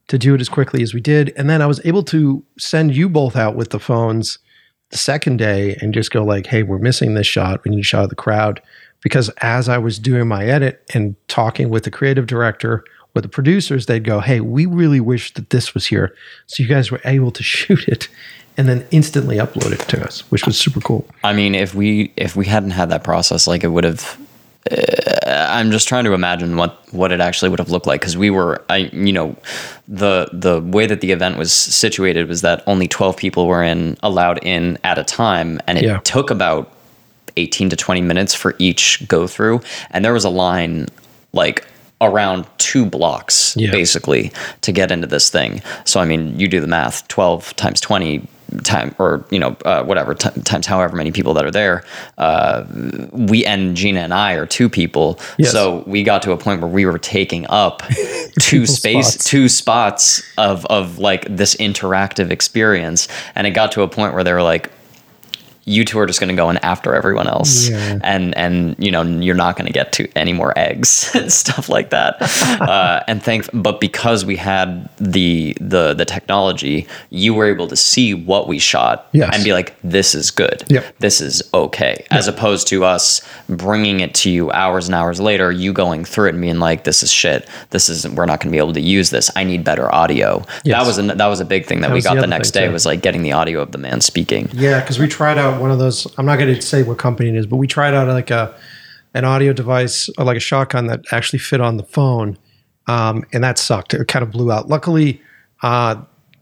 [0.08, 1.32] to do it as quickly as we did.
[1.36, 4.38] And then I was able to send you both out with the phones
[4.90, 7.62] the second day and just go like, "Hey, we're missing this shot.
[7.64, 8.62] We need a shot of the crowd."
[9.02, 12.84] Because as I was doing my edit and talking with the creative director
[13.14, 16.14] with the producers, they'd go, "Hey, we really wish that this was here."
[16.46, 18.08] So you guys were able to shoot it
[18.56, 21.06] and then instantly upload it to us, which was super cool.
[21.24, 24.18] I mean, if we if we hadn't had that process, like it would have.
[24.70, 28.16] Uh, I'm just trying to imagine what what it actually would have looked like because
[28.18, 29.34] we were, I you know,
[29.88, 33.96] the the way that the event was situated was that only 12 people were in
[34.02, 35.98] allowed in at a time, and it Yeah.
[36.00, 36.70] took about
[37.38, 39.62] 18 to 20 minutes for each go through,
[39.92, 40.86] and there was a line
[41.32, 41.64] like
[42.00, 43.70] around two blocks Yeah.
[43.70, 44.32] basically
[44.62, 45.62] to get into this thing.
[45.84, 48.26] So I mean, you do the math: 12 times 20
[48.64, 51.84] time or you know uh, whatever t- times however many people that are there
[52.18, 52.64] uh,
[53.12, 55.52] we and gina and i are two people Yes.
[55.52, 57.80] so we got to a point where we were taking up
[58.40, 59.24] two space spots.
[59.24, 63.06] two spots of of like this interactive experience
[63.36, 64.72] and it got to a point where they were like
[65.70, 67.98] you two are just going to go in after everyone else Yeah.
[68.02, 71.68] and and you know you're not going to get to any more eggs and stuff
[71.68, 72.16] like that
[72.60, 77.76] uh, and thank but because we had the the the technology you were able to
[77.76, 79.30] see what we shot Yes.
[79.34, 80.98] and be like this is good Yep.
[80.98, 85.50] this is okay as opposed to us bringing it to you hours and hours later
[85.52, 88.50] you going through it and being like this is shit this isn't we're not going
[88.50, 90.78] to be able to use this i need better audio Yes.
[90.78, 92.50] that was a, that was a big thing that, That we got the the, next
[92.52, 92.72] day too.
[92.72, 95.70] was like getting the audio of the man speaking Yeah, because we tried out one
[95.70, 96.06] of those.
[96.18, 98.54] I'm not going to say what company it is, but we tried out like a
[99.14, 102.38] an audio device, like a shotgun that actually fit on the phone,
[102.86, 103.92] um, and that sucked.
[103.94, 104.68] It kind of blew out.
[104.68, 105.20] Luckily,
[105.62, 105.96] uh,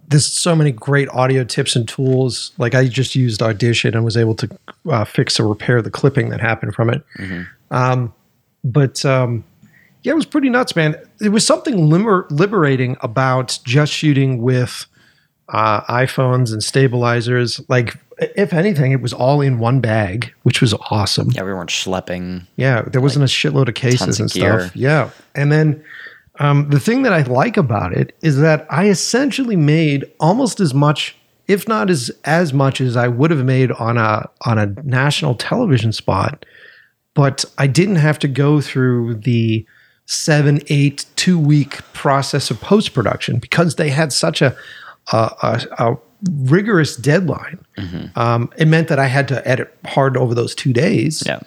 [0.09, 2.53] there's so many great audio tips and tools.
[2.59, 4.59] Like I just used Audition and was able to
[4.91, 7.03] uh, fix or repair the clipping that happened from it.
[7.71, 8.15] Um,
[8.65, 9.45] but um,
[10.03, 10.97] yeah, it was pretty nuts, man.
[11.21, 14.87] It was something liber- liberating about just shooting with
[15.51, 17.61] uh, iPhones and stabilizers.
[17.69, 21.31] Like, if anything, it was all in one bag, which was awesome.
[21.33, 24.61] yeah we weren't schlepping Yeah, there wasn't a shitload of cases of and gear.
[24.61, 24.77] stuff.
[24.77, 25.85] Yeah, and then
[26.41, 30.73] um, the thing that I like about it is that I essentially made almost as
[30.75, 31.17] much,
[31.49, 35.35] if not as as much as I would have made on a on a national
[35.35, 36.45] television spot,
[37.15, 39.67] but I didn't have to go through the
[40.07, 44.57] seven, eight, two week process of post production because they had such a
[45.13, 47.65] a, a, a rigorous deadline.
[48.17, 51.41] Um, it meant that I had to edit hard over those two days yeah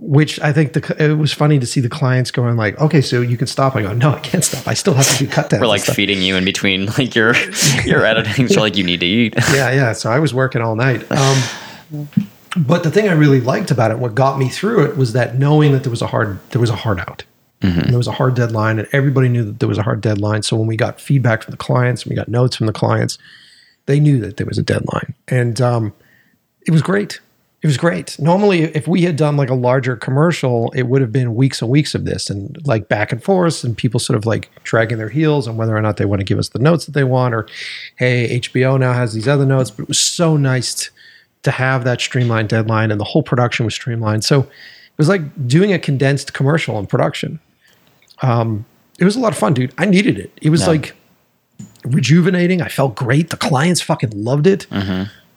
[0.00, 3.20] which I think the it was funny to see the clients going like, okay, so
[3.20, 3.74] you can stop.
[3.76, 4.66] I go, no, I can't stop.
[4.68, 5.60] I still have to do cut downs.
[5.60, 7.34] we're like stuff." feeding you in between like your
[7.84, 9.92] your editing so like you need to eat yeah, yeah.
[9.92, 11.10] So I was working all night.
[11.10, 12.08] Um,
[12.56, 15.38] but the thing I really liked about it, what got me through it, was that
[15.38, 17.24] knowing that there was a hard there was a hard out.
[17.62, 20.42] And there was a hard deadline, and everybody knew that there was a hard deadline.
[20.42, 23.18] So when we got feedback from the clients, we got notes from the clients,
[23.86, 25.92] they knew that there was a deadline, and um,
[26.66, 27.20] it was great.
[27.62, 28.18] It was great.
[28.18, 31.70] Normally, if we had done like a larger commercial, it would have been weeks and
[31.70, 35.08] weeks of this and like back and forth, and people sort of like dragging their
[35.08, 37.34] heels on whether or not they want to give us the notes that they want,
[37.34, 37.48] or
[37.96, 39.70] hey, HBO now has these other notes.
[39.70, 40.90] But it was so nice
[41.44, 44.24] to have that streamlined deadline, and the whole production was streamlined.
[44.24, 44.46] So
[44.94, 47.40] it was like doing a condensed commercial in production.
[48.22, 48.64] Um,
[48.98, 49.74] it was a lot of fun, dude.
[49.76, 50.30] I needed it.
[50.40, 50.68] It was Yeah.
[50.68, 50.94] like
[51.84, 52.62] rejuvenating.
[52.62, 53.30] I felt great.
[53.30, 54.66] The clients fucking loved it.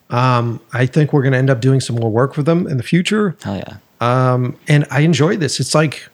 [0.10, 2.78] Um, I think we're going to end up doing some more work for them in
[2.78, 3.36] the future.
[3.44, 5.60] hell yeah Um, and I enjoy this.
[5.60, 6.08] It's like,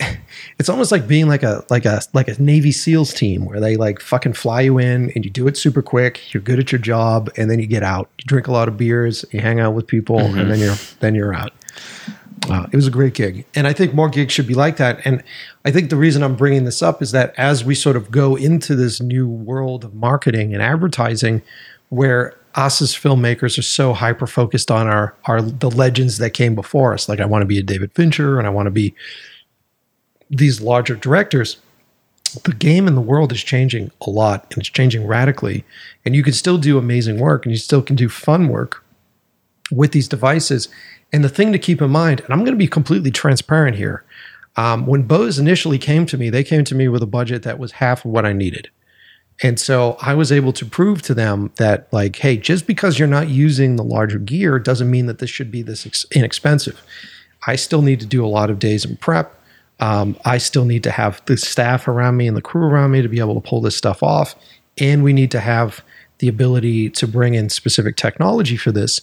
[0.58, 3.76] it's almost like being like a like a like a Navy SEALs team where they
[3.76, 6.34] like fucking fly you in and you do it super quick.
[6.34, 8.10] You're good at your job, and then you get out.
[8.18, 11.14] You drink a lot of beers, you hang out with people, and then you're then
[11.14, 11.52] you're out.
[12.50, 15.00] Uh, it was a great gig, and I think more gigs should be like that.
[15.04, 15.22] And
[15.64, 18.34] I think the reason I'm bringing this up is that as we sort of go
[18.34, 21.42] into this new world of marketing and advertising,
[21.90, 26.54] where us as filmmakers are so hyper focused on our our the legends that came
[26.54, 28.94] before us, like I want to be a David Fincher and I want to be
[30.28, 31.58] these larger directors.
[32.44, 35.64] The game in the world is changing a lot, and it's changing radically.
[36.04, 38.82] And you can still do amazing work, and you still can do fun work
[39.70, 40.68] with these devices.
[41.12, 44.04] And the thing to keep in mind, and I'm going to be completely transparent here.
[44.56, 47.58] Um, when Bose initially came to me, they came to me with a budget that
[47.58, 48.70] was half of what I needed.
[49.42, 53.08] And so I was able to prove to them that, like, hey, just because you're
[53.08, 56.82] not using the larger gear doesn't mean that this should be this ex- inexpensive.
[57.46, 59.34] I still need to do a lot of days in prep.
[59.80, 63.02] Um, I still need to have the staff around me and the crew around me
[63.02, 64.36] to be able to pull this stuff off.
[64.78, 65.82] And we need to have
[66.18, 69.00] the ability to bring in specific technology for this.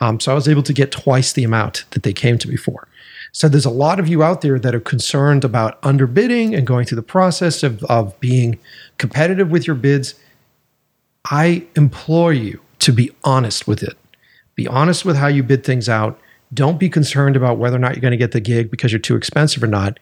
[0.00, 2.56] Um, so I was able to get twice the amount that they came to me
[2.56, 2.88] for.
[3.32, 6.86] So there's a lot of you out there that are concerned about underbidding and going
[6.86, 8.58] through the process of, of being
[8.96, 10.14] competitive with your bids.
[11.30, 13.96] I implore you to be honest with it.
[14.54, 16.18] Be honest with how you bid things out.
[16.54, 18.98] Don't be concerned about whether or not you're going to get the gig because you're
[18.98, 20.00] too expensive or not.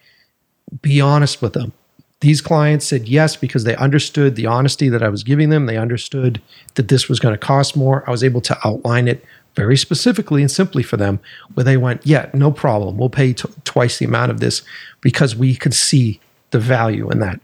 [0.82, 1.72] Be honest with them.
[2.20, 5.66] These clients said yes because they understood the honesty that I was giving them.
[5.66, 6.40] They understood
[6.74, 8.04] that this was going to cost more.
[8.06, 9.22] I was able to outline it
[9.56, 11.18] very specifically and simply for them,
[11.54, 12.98] where they went, Yeah, no problem.
[12.98, 14.62] We'll pay t- twice the amount of this
[15.00, 16.20] because we could see
[16.50, 17.40] the value in that.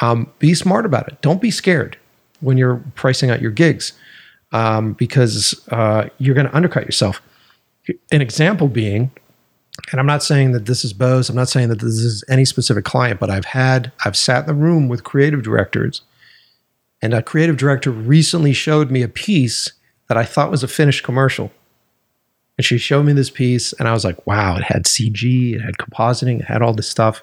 [0.00, 1.22] Um, be smart about it.
[1.22, 1.96] Don't be scared
[2.40, 3.92] when you're pricing out your gigs
[4.52, 7.22] um, because uh, you're going to undercut yourself.
[8.10, 9.10] An example being,
[9.90, 12.44] and I'm not saying that this is Bose, I'm not saying that this is any
[12.44, 16.02] specific client, but I've had, I've sat in the room with creative directors,
[17.00, 19.72] and a creative director recently showed me a piece
[20.08, 21.50] that I thought was a finished commercial.
[22.56, 25.60] And she showed me this piece, and I was like, wow, it had CG, it
[25.60, 27.22] had compositing, it had all this stuff.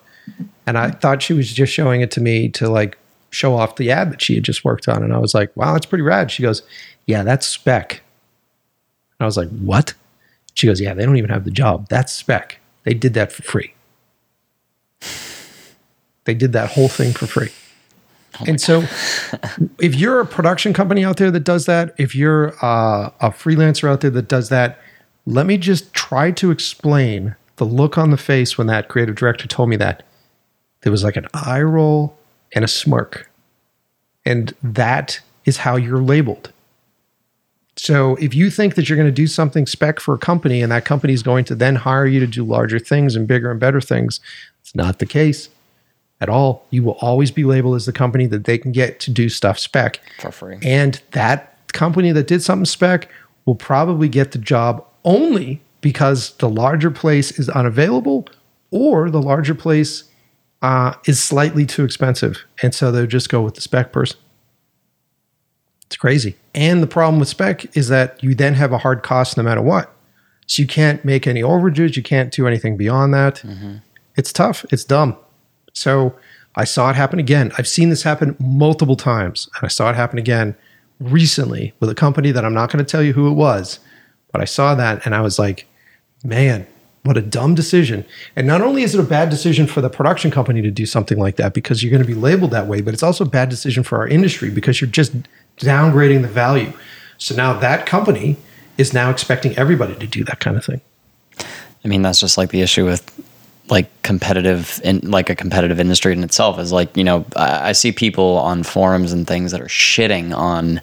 [0.67, 2.97] And I thought she was just showing it to me to like
[3.29, 5.03] show off the ad that she had just worked on.
[5.03, 6.31] And I was like, wow, that's pretty rad.
[6.31, 6.63] She goes,
[7.05, 8.01] yeah, that's spec.
[9.19, 9.93] And I was like, what?
[10.53, 11.87] She goes, yeah, they don't even have the job.
[11.87, 12.59] That's spec.
[12.83, 13.73] They did that for free.
[16.25, 17.51] They did that whole thing for free.
[18.47, 18.81] And so,
[19.79, 23.89] if you're a production company out there that does that, if you're uh, a freelancer
[23.89, 24.79] out there that does that,
[25.25, 29.47] let me just try to explain the look on the face when that creative director
[29.47, 30.03] told me that.
[30.81, 32.17] There was like an eye roll
[32.53, 33.29] and a smirk.
[34.25, 36.51] And that is how you're labeled.
[37.77, 40.71] So if you think that you're going to do something spec for a company and
[40.71, 43.59] that company is going to then hire you to do larger things and bigger and
[43.59, 44.19] better things,
[44.61, 45.49] it's not the case
[46.21, 46.65] at all.
[46.69, 49.59] You will always be labeled as the company that they can get to do stuff
[49.59, 50.59] spec for free.
[50.63, 53.09] And that company that did something spec
[53.45, 58.27] will probably get the job only because the larger place is unavailable
[58.69, 60.03] or the larger place
[60.61, 62.45] uh, is slightly too expensive.
[62.61, 64.19] And so they'll just go with the spec person.
[65.87, 66.37] It's crazy.
[66.53, 69.61] And the problem with spec is that you then have a hard cost no matter
[69.61, 69.93] what.
[70.45, 71.95] So you can't make any overages.
[71.95, 73.37] You can't do anything beyond that.
[73.37, 73.77] Mm-hmm.
[74.15, 74.65] It's tough.
[74.69, 75.17] It's dumb.
[75.73, 76.15] So
[76.55, 77.51] I saw it happen again.
[77.57, 79.49] I've seen this happen multiple times.
[79.55, 80.55] And I saw it happen again
[80.99, 83.79] recently with a company that I'm not going to tell you who it was.
[84.31, 85.67] But I saw that and I was like,
[86.23, 86.67] man,
[87.03, 88.05] what a dumb decision.
[88.35, 91.17] And not only is it a bad decision for the production company to do something
[91.17, 93.49] like that because you're going to be labeled that way, but it's also a bad
[93.49, 95.13] decision for our industry because you're just
[95.57, 96.71] downgrading the value.
[97.17, 98.37] So now that company
[98.77, 100.81] is now expecting everybody to do that kind of thing.
[101.83, 103.11] I mean, that's just like the issue with
[103.69, 107.71] like competitive in like a competitive industry in itself is like, you know, I, I
[107.71, 110.81] see people on forums and things that are shitting on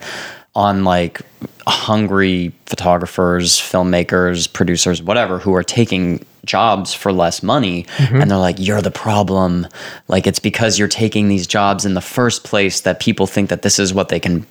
[0.55, 1.21] on like
[1.67, 8.17] hungry photographers, filmmakers, producers, whatever, who are taking jobs for less money mm-hmm.
[8.17, 9.67] and they're like you're the problem
[10.09, 13.61] like it's because you're taking these jobs in the first place that people think that
[13.61, 14.47] this is what they can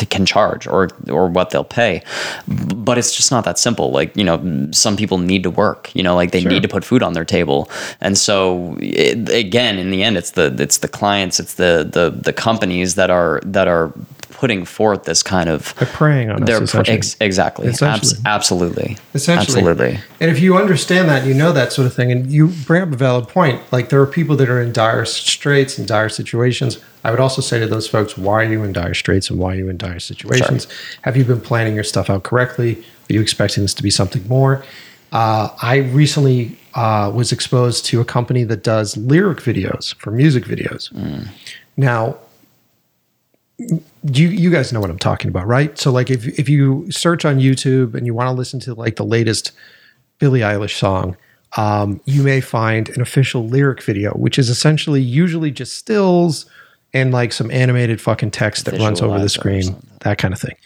[0.00, 2.02] to, can charge or or what they'll pay.
[2.48, 3.90] But it's just not that simple.
[3.90, 6.50] Like you know some people need to work you know like they sure.
[6.50, 7.70] need to put food on their table.
[8.00, 12.10] And so it, again in the end it's the it's the clients it's the the
[12.10, 13.92] the companies that are that are
[14.40, 16.74] putting forth this kind of they're preying on they're us.
[16.74, 18.12] ex- exactly, essentially.
[18.12, 20.00] Abs- absolutely, essentially, absolutely.
[20.18, 22.90] And if you understand that, you know that sort of thing, and you bring up
[22.90, 23.60] a valid point.
[23.70, 26.78] Like there are people that are in dire straits and dire situations.
[27.04, 29.52] I would also say to those folks, why are you in dire straits and why
[29.52, 30.64] are you in dire situations?
[30.64, 31.00] Sure.
[31.02, 32.82] Have you been planning your stuff out correctly?
[33.10, 34.64] Are you expecting this to be something more?
[35.12, 40.44] Uh, I recently uh, was exposed to a company that does lyric videos for music
[40.44, 40.90] videos.
[40.94, 41.28] Mm.
[41.76, 42.16] Now,
[44.04, 45.76] you you guys know what I'm talking about, right?
[45.78, 48.96] So like if if you search on YouTube and you want to listen to like
[48.96, 49.52] the latest
[50.18, 51.16] Billie Eilish song,
[51.56, 56.46] um, you may find an official lyric video, which is essentially usually just stills
[56.92, 60.56] and like some animated fucking text that runs over the screen, that kind of thing.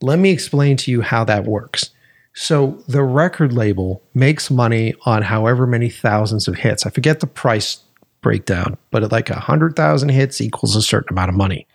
[0.00, 1.90] Let me explain to you how that works.
[2.34, 6.84] So the record label makes money on however many thousands of hits.
[6.84, 7.78] I forget the price
[8.20, 11.66] breakdown, but like a hundred thousand hits equals a certain amount of money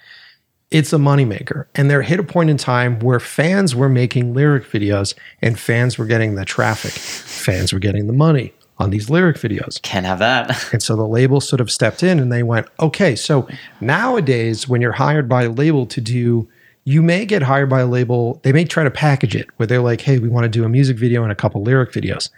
[0.71, 1.65] it's a moneymaker.
[1.75, 5.97] And there hit a point in time where fans were making lyric videos and fans
[5.97, 9.81] were getting the traffic, fans were getting the money on these lyric videos.
[9.81, 10.69] Can't have that.
[10.73, 13.47] and so the label sort of stepped in and they went, okay, so
[13.81, 16.47] nowadays when you're hired by a label to do,
[16.85, 19.81] you may get hired by a label, they may try to package it where they're
[19.81, 22.29] like, hey, we want to do a music video and a couple lyric videos.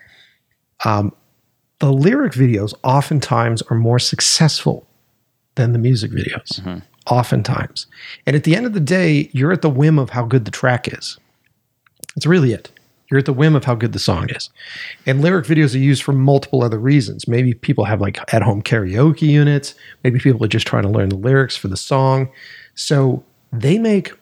[0.83, 1.13] Um,
[1.79, 4.87] the lyric videos oftentimes are more successful
[5.55, 6.59] than the music videos.
[6.59, 6.79] Mm-hmm
[7.09, 7.87] oftentimes.
[8.25, 10.51] And at the end of the day, you're at the whim of how good the
[10.51, 11.17] track is.
[12.15, 12.71] It's really it.
[13.09, 14.49] You're at the whim of how good the song is.
[15.05, 17.27] And lyric videos are used for multiple other reasons.
[17.27, 19.75] Maybe people have like at home karaoke units.
[20.03, 22.31] Maybe people are just trying to learn the lyrics for the song.
[22.73, 24.13] So they make,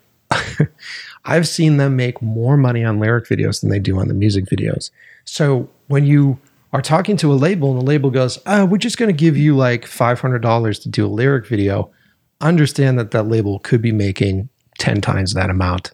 [1.26, 4.46] I've seen them make more money on lyric videos than they do on the music
[4.46, 4.90] videos.
[5.24, 6.40] So when you
[6.74, 9.38] are talking to a label and the label goes, oh, we're just going to give
[9.38, 11.92] you like $500 to do a lyric video,
[12.42, 14.50] understand that that label could be making
[14.80, 15.92] 10 times that amount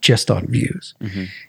[0.00, 0.94] just on views.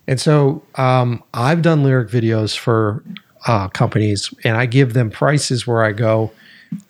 [0.08, 3.04] And so um, I've done lyric videos for
[3.48, 6.32] uh, companies and I give them prices where I go,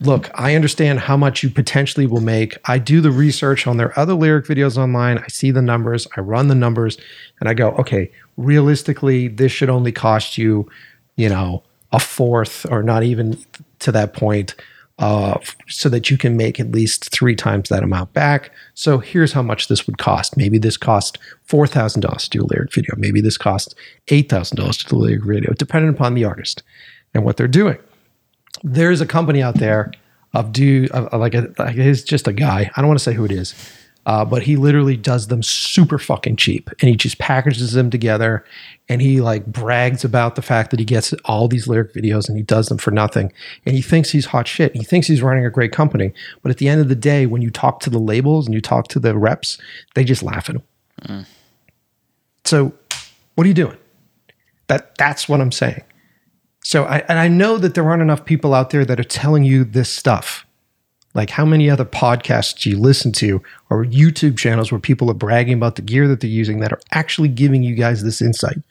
[0.02, 2.58] look, I understand how much you potentially will make.
[2.66, 5.18] I do the research on their other lyric videos online.
[5.20, 6.98] I see the numbers, I run the numbers,
[7.40, 10.70] and I go, okay, realistically, this should only cost you,
[11.16, 13.38] you know, a fourth or not even
[13.80, 14.56] to that point.
[15.00, 15.40] Uh,
[15.70, 18.52] so that you can make at least three times that amount back.
[18.74, 20.36] So here's how much this would cost.
[20.36, 22.96] Maybe this cost four thousand dollars to do a lyric video.
[22.98, 23.38] Maybe this
[24.24, 26.64] thousand dollars to do a lyric video, depending upon the artist
[27.14, 27.78] and what they're doing
[28.64, 29.92] there's a company out there
[30.34, 32.70] of do of, of like a like it's just a guy.
[32.76, 33.54] I don't want to say who it is,
[34.10, 38.44] uh, but he literally does them super fucking cheap, and he just packages them together,
[38.88, 42.36] and he like brags about the fact that he gets all these lyric videos and
[42.36, 43.32] he does them for nothing,
[43.68, 44.76] and he thinks he's hot shit.
[44.76, 46.12] He thinks he's running a great company,
[46.42, 48.62] but at the end of the day, when you talk to the labels and you
[48.62, 49.60] talk to the reps,
[49.94, 50.64] they just laugh at him.
[52.46, 52.74] So,
[53.36, 53.78] what are you doing?
[54.70, 55.84] That that's what I'm saying.
[56.64, 59.44] So I and I know that there aren't enough people out there that are telling
[59.44, 60.48] you this stuff.
[61.16, 65.16] Like how many other podcasts do you listen to or YouTube channels where people are
[65.16, 68.62] bragging about the gear that they're using that are actually giving you guys this insight?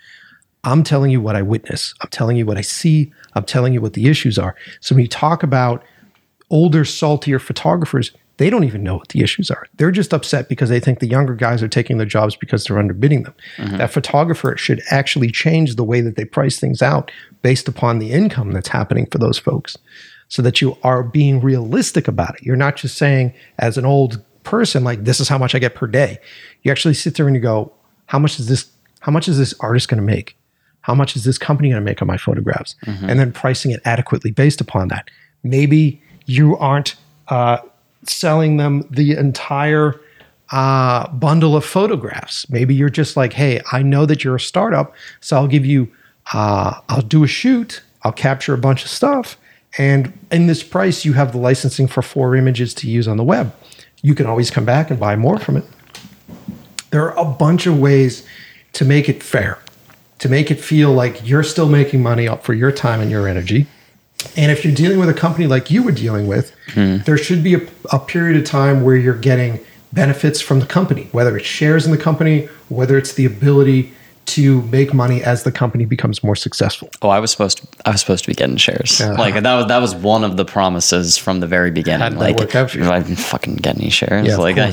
[0.64, 1.94] I'm telling you what I witness.
[2.00, 3.12] I'm telling you what I see.
[3.34, 4.54] I'm telling you what the issues are.
[4.80, 5.84] So when you talk about
[6.50, 9.66] older, saltier photographers, they don't even know what the issues are.
[9.76, 12.76] They're just upset because they think the younger guys are taking their jobs because they're
[12.76, 13.34] underbidding them.
[13.56, 13.78] Mm-hmm.
[13.78, 17.10] That photographer should actually change the way that they price things out
[17.42, 19.76] based upon the income that's happening for those folks
[20.28, 22.42] so that you are being realistic about it.
[22.42, 25.74] You're not just saying, as an old person, like, this is how much I get
[25.74, 26.18] per day.
[26.62, 27.72] You actually sit there and you go,
[28.06, 28.70] how much is this?
[29.00, 30.36] How much is this artist going to make?
[30.80, 32.74] How much is this company going to make on my photographs?
[32.84, 35.08] And then pricing it adequately based upon that.
[35.42, 36.96] Maybe you aren't
[37.28, 37.58] uh,
[38.04, 40.00] selling them the entire
[40.50, 42.48] uh, bundle of photographs.
[42.50, 45.88] Maybe you're just like, hey, I know that you're a startup, so I'll give you,
[46.32, 49.36] uh, I'll do a shoot, I'll capture a bunch of stuff,
[49.76, 53.24] and in this price, you have the licensing for four images to use on the
[53.24, 53.54] web.
[54.02, 55.64] You can always come back and buy more from it.
[56.90, 58.26] There are a bunch of ways
[58.74, 59.58] to make it fair,
[60.20, 63.28] to make it feel like you're still making money up for your time and your
[63.28, 63.66] energy.
[64.36, 66.98] And if you're dealing with a company like you were dealing with, hmm.
[66.98, 69.60] there should be a, a period of time where you're getting
[69.92, 73.92] benefits from the company, whether it's shares in the company, whether it's the ability
[74.28, 76.90] to make money as the company becomes more successful.
[77.00, 77.68] Oh, I was supposed to.
[77.86, 79.00] I was supposed to be getting shares.
[79.00, 82.00] Like that was that was one of the promises from the very beginning.
[82.00, 82.84] How did that like, work out for you?
[82.84, 84.26] I didn't fucking get any shares.
[84.26, 84.72] Yeah, like, I.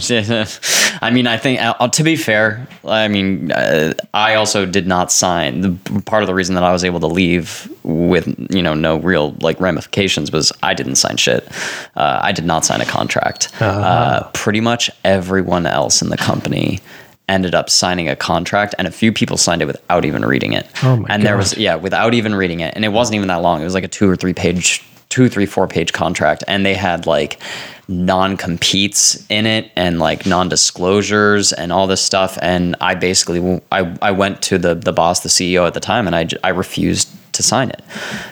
[1.01, 5.11] I mean, I think uh, to be fair, I mean, uh, I also did not
[5.11, 5.61] sign.
[5.61, 8.97] The part of the reason that I was able to leave with you know no
[8.97, 11.47] real like ramifications was I didn't sign shit.
[11.95, 13.51] Uh, I did not sign a contract.
[13.61, 13.79] Uh-huh.
[13.79, 16.81] Uh, pretty much everyone else in the company
[17.27, 20.67] ended up signing a contract and a few people signed it without even reading it.
[20.83, 21.13] Oh my god.
[21.13, 22.73] and there was yeah without even reading it.
[22.75, 23.61] And it wasn't even that long.
[23.61, 26.43] It was like a two or three page two three four page contract.
[26.47, 27.39] And they had like
[27.87, 32.37] non-competes in it and like non-disclosures and all this stuff.
[32.41, 36.07] And i basically i, I went to the the boss the ceo at the time
[36.07, 37.81] and I, I refused to sign it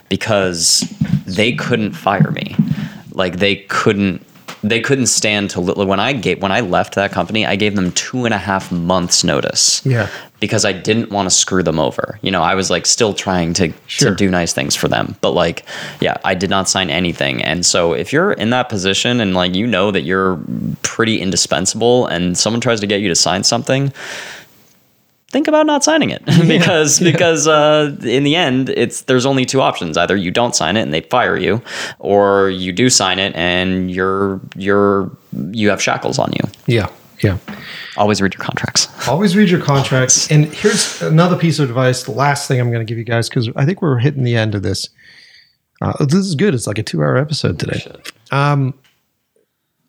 [0.10, 0.82] because
[1.26, 2.56] they couldn't fire me.
[3.12, 4.26] Like they couldn't
[4.64, 7.92] they couldn't stand to when I gave when I left that company, I gave them
[7.92, 9.86] two and a half months notice.
[9.86, 10.08] Yeah.
[10.40, 12.18] Because I didn't want to screw them over.
[12.22, 14.10] You know, I was like still trying to, Sure.
[14.10, 15.16] to do nice things for them.
[15.22, 15.66] But like,
[16.02, 17.42] yeah, I did not sign anything.
[17.44, 20.40] And so if you're in that position and like you know that you're
[20.82, 23.92] pretty indispensable and someone tries to get you to sign something,
[25.34, 29.60] think about not signing it because because uh, in the end it's there's only two
[29.60, 31.62] options either you don't sign it and they fire you
[32.00, 35.12] or you do sign it and you're you're
[35.52, 36.88] you have shackles on you Yeah.
[37.22, 37.38] Yeah.
[37.98, 40.32] always read your contracts Always read your contracts.
[40.32, 42.04] And here's another piece of advice.
[42.04, 44.36] The last thing I'm going to give you guys, because I think we're hitting the
[44.38, 44.88] end of this.
[45.82, 46.54] Uh, this is good.
[46.54, 47.86] It's like a two hour episode today.
[48.32, 48.74] Um,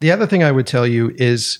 [0.00, 1.58] the other thing I would tell you is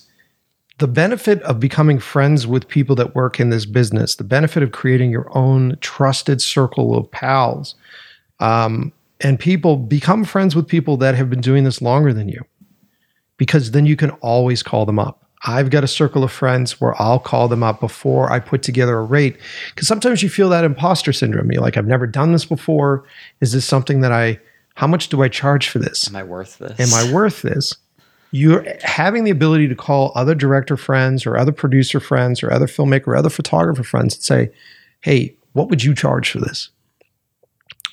[0.77, 4.71] the benefit of becoming friends with people that work in this business, the benefit of
[4.71, 7.75] creating your own trusted circle of pals,
[8.39, 8.91] um,
[9.21, 12.43] and people become friends with people that have been doing this longer than you
[13.37, 15.25] because then you can always call them up.
[15.47, 18.97] I've got a circle of friends where I'll call them up before I put together
[18.97, 19.37] a rate.
[19.73, 21.51] Because sometimes you feel that imposter syndrome.
[21.51, 23.05] You're like, I've never done this before.
[23.41, 24.39] Is this something that I,
[24.73, 26.07] how much do I charge for this?
[26.07, 26.79] Am I worth this?
[26.79, 27.75] Am I worth this?
[28.35, 32.67] You're having the ability to call other director friends or other producer friends or other
[32.67, 34.51] filmmaker or other photographer friends and say,
[34.99, 36.69] hey, what would you charge for this?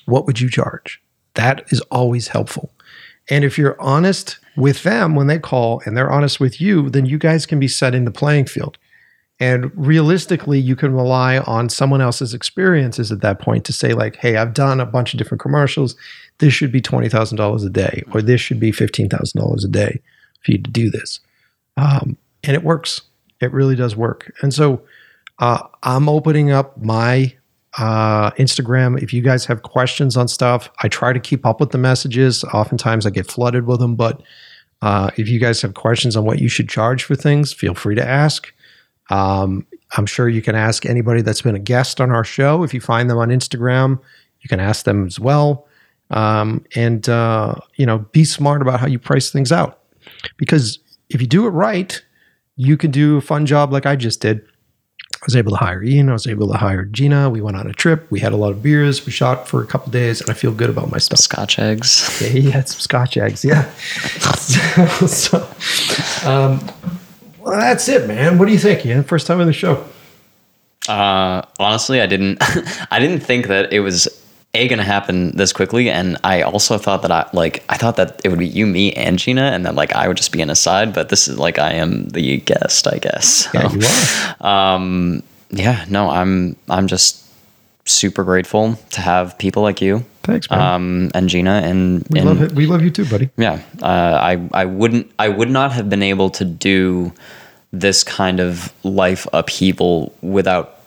[0.05, 1.01] What would you charge?
[1.35, 2.73] That is always helpful.
[3.29, 7.05] And if you're honest with them when they call and they're honest with you, then
[7.05, 8.77] you guys can be setting the playing field.
[9.39, 14.17] And realistically, you can rely on someone else's experiences at that point to say, like,
[14.17, 15.95] hey, I've done a bunch of different commercials.
[16.39, 20.01] This should be $20,000 a day, or this should be $15,000 a day
[20.43, 21.19] for you to do this.
[21.77, 23.01] Um, and it works.
[23.41, 24.31] It really does work.
[24.41, 24.81] And so
[25.39, 27.33] uh, I'm opening up my
[27.77, 29.01] uh, Instagram.
[29.01, 32.43] If you guys have questions on stuff, I try to keep up with the messages.
[32.45, 34.21] Oftentimes I get flooded with them, but
[34.81, 37.95] uh, if you guys have questions on what you should charge for things, feel free
[37.95, 38.53] to ask.
[39.09, 39.65] Um,
[39.97, 42.63] I'm sure you can ask anybody that's been a guest on our show.
[42.63, 43.99] If you find them on Instagram,
[44.41, 45.67] you can ask them as well.
[46.09, 49.82] Um, and, uh, you know, be smart about how you price things out.
[50.37, 50.79] Because
[51.09, 52.01] if you do it right,
[52.55, 54.41] you can do a fun job like I just did.
[55.23, 56.09] I was able to hire Ian.
[56.09, 57.29] I was able to hire Gina.
[57.29, 58.11] We went on a trip.
[58.11, 59.05] We had a lot of beers.
[59.05, 61.19] We shot for a couple days, and I feel good about my stuff.
[61.19, 62.19] Scotch eggs.
[62.21, 63.45] Yeah, he had some Scotch eggs.
[63.45, 63.69] Yeah.
[65.07, 65.37] so,
[66.25, 66.59] um,
[67.39, 68.37] well, that's it, man.
[68.37, 69.03] What do you think, Ian?
[69.03, 69.85] First time on the show.
[70.89, 72.39] Uh, honestly, I didn't.
[72.91, 74.07] I didn't think that it was
[74.55, 77.95] a going to happen this quickly, and I also thought that I like I thought
[77.95, 80.41] that it would be you, me, and Gina, and that like I would just be
[80.41, 80.93] an aside.
[80.93, 83.47] But this is like I am the guest, I guess.
[83.53, 83.81] Yeah, you
[84.39, 84.75] are.
[84.75, 87.23] um, yeah, no, I'm I'm just
[87.85, 90.59] super grateful to have people like you, Thanks, man.
[90.61, 92.51] um, and Gina, and we and love it.
[92.51, 93.31] We love you too, buddy.
[93.37, 97.11] yeah, uh, I I wouldn't I would not have been able to do
[97.71, 100.83] this kind of life upheaval without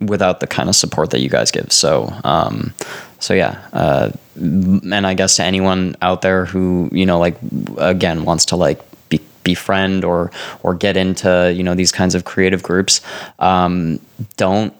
[0.00, 1.72] without the kind of support that you guys give.
[1.72, 2.74] So um,
[3.18, 7.36] so yeah, uh, and I guess to anyone out there who you know like
[7.78, 10.30] again wants to like be, befriend or
[10.62, 13.00] or get into you know these kinds of creative groups,
[13.38, 14.00] um,
[14.36, 14.74] don't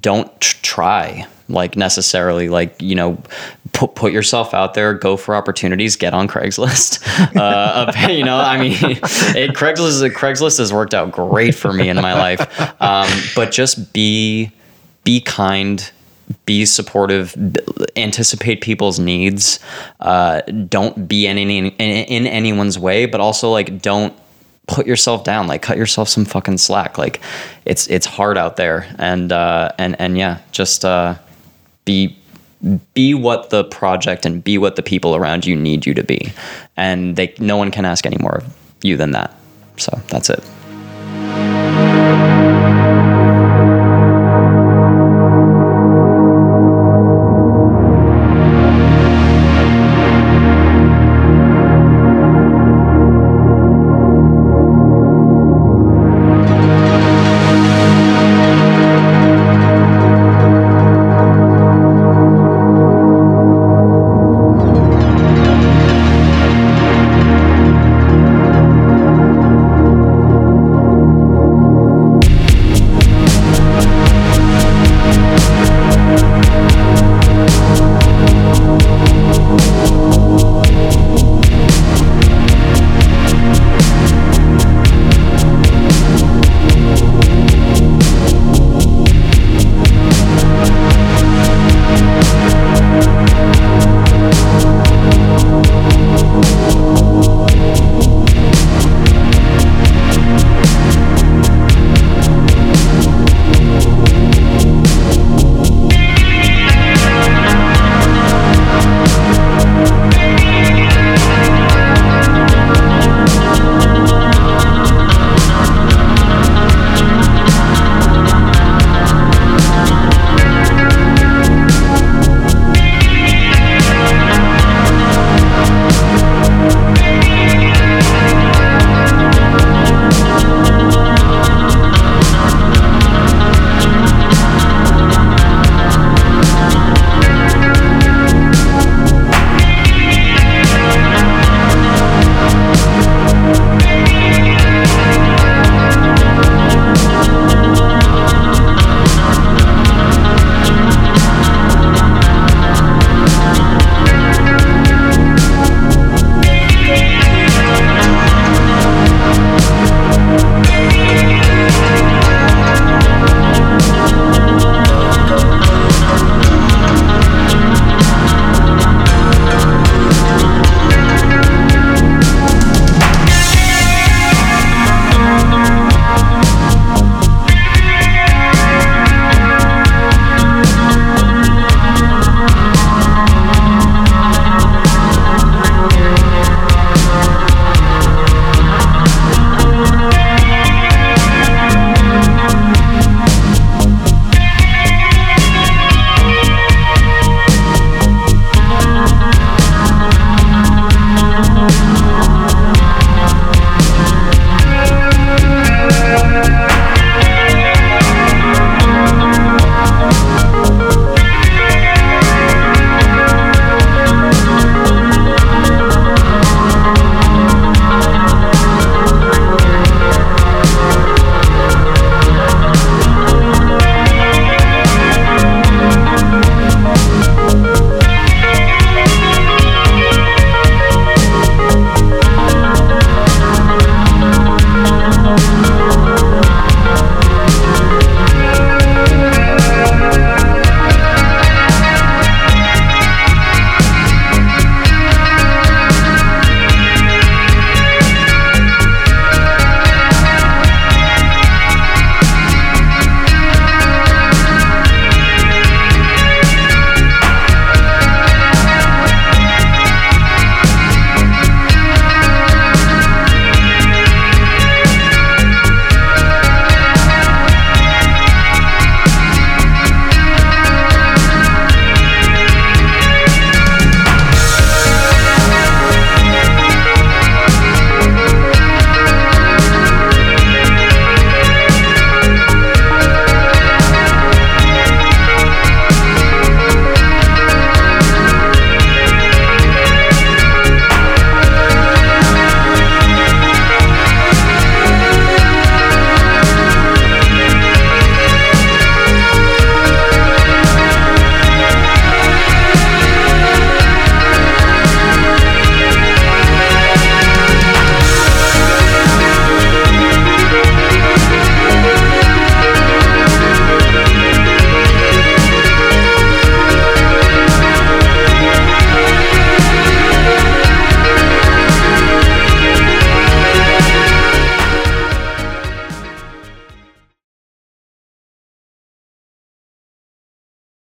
[0.00, 3.22] don't try like necessarily like you know
[3.72, 7.02] put put yourself out there go for opportunities get on craigslist.
[7.36, 11.96] Uh, you know i mean it, craigslist craigslist has worked out great for me in
[11.96, 12.40] my life.
[12.80, 14.50] Um, but just be
[15.04, 15.90] be kind
[16.46, 17.34] be supportive
[17.96, 19.58] anticipate people's needs
[20.00, 24.14] uh, don't be in, any, in, in anyone's way but also like don't
[24.66, 26.98] put yourself down like cut yourself some fucking slack.
[26.98, 27.20] Like
[27.64, 28.86] it's it's hard out there.
[28.98, 31.16] And uh and and yeah just uh
[31.84, 32.16] be
[32.94, 36.32] be what the project and be what the people around you need you to be.
[36.76, 39.34] And they no one can ask any more of you than that.
[39.76, 40.44] So that's it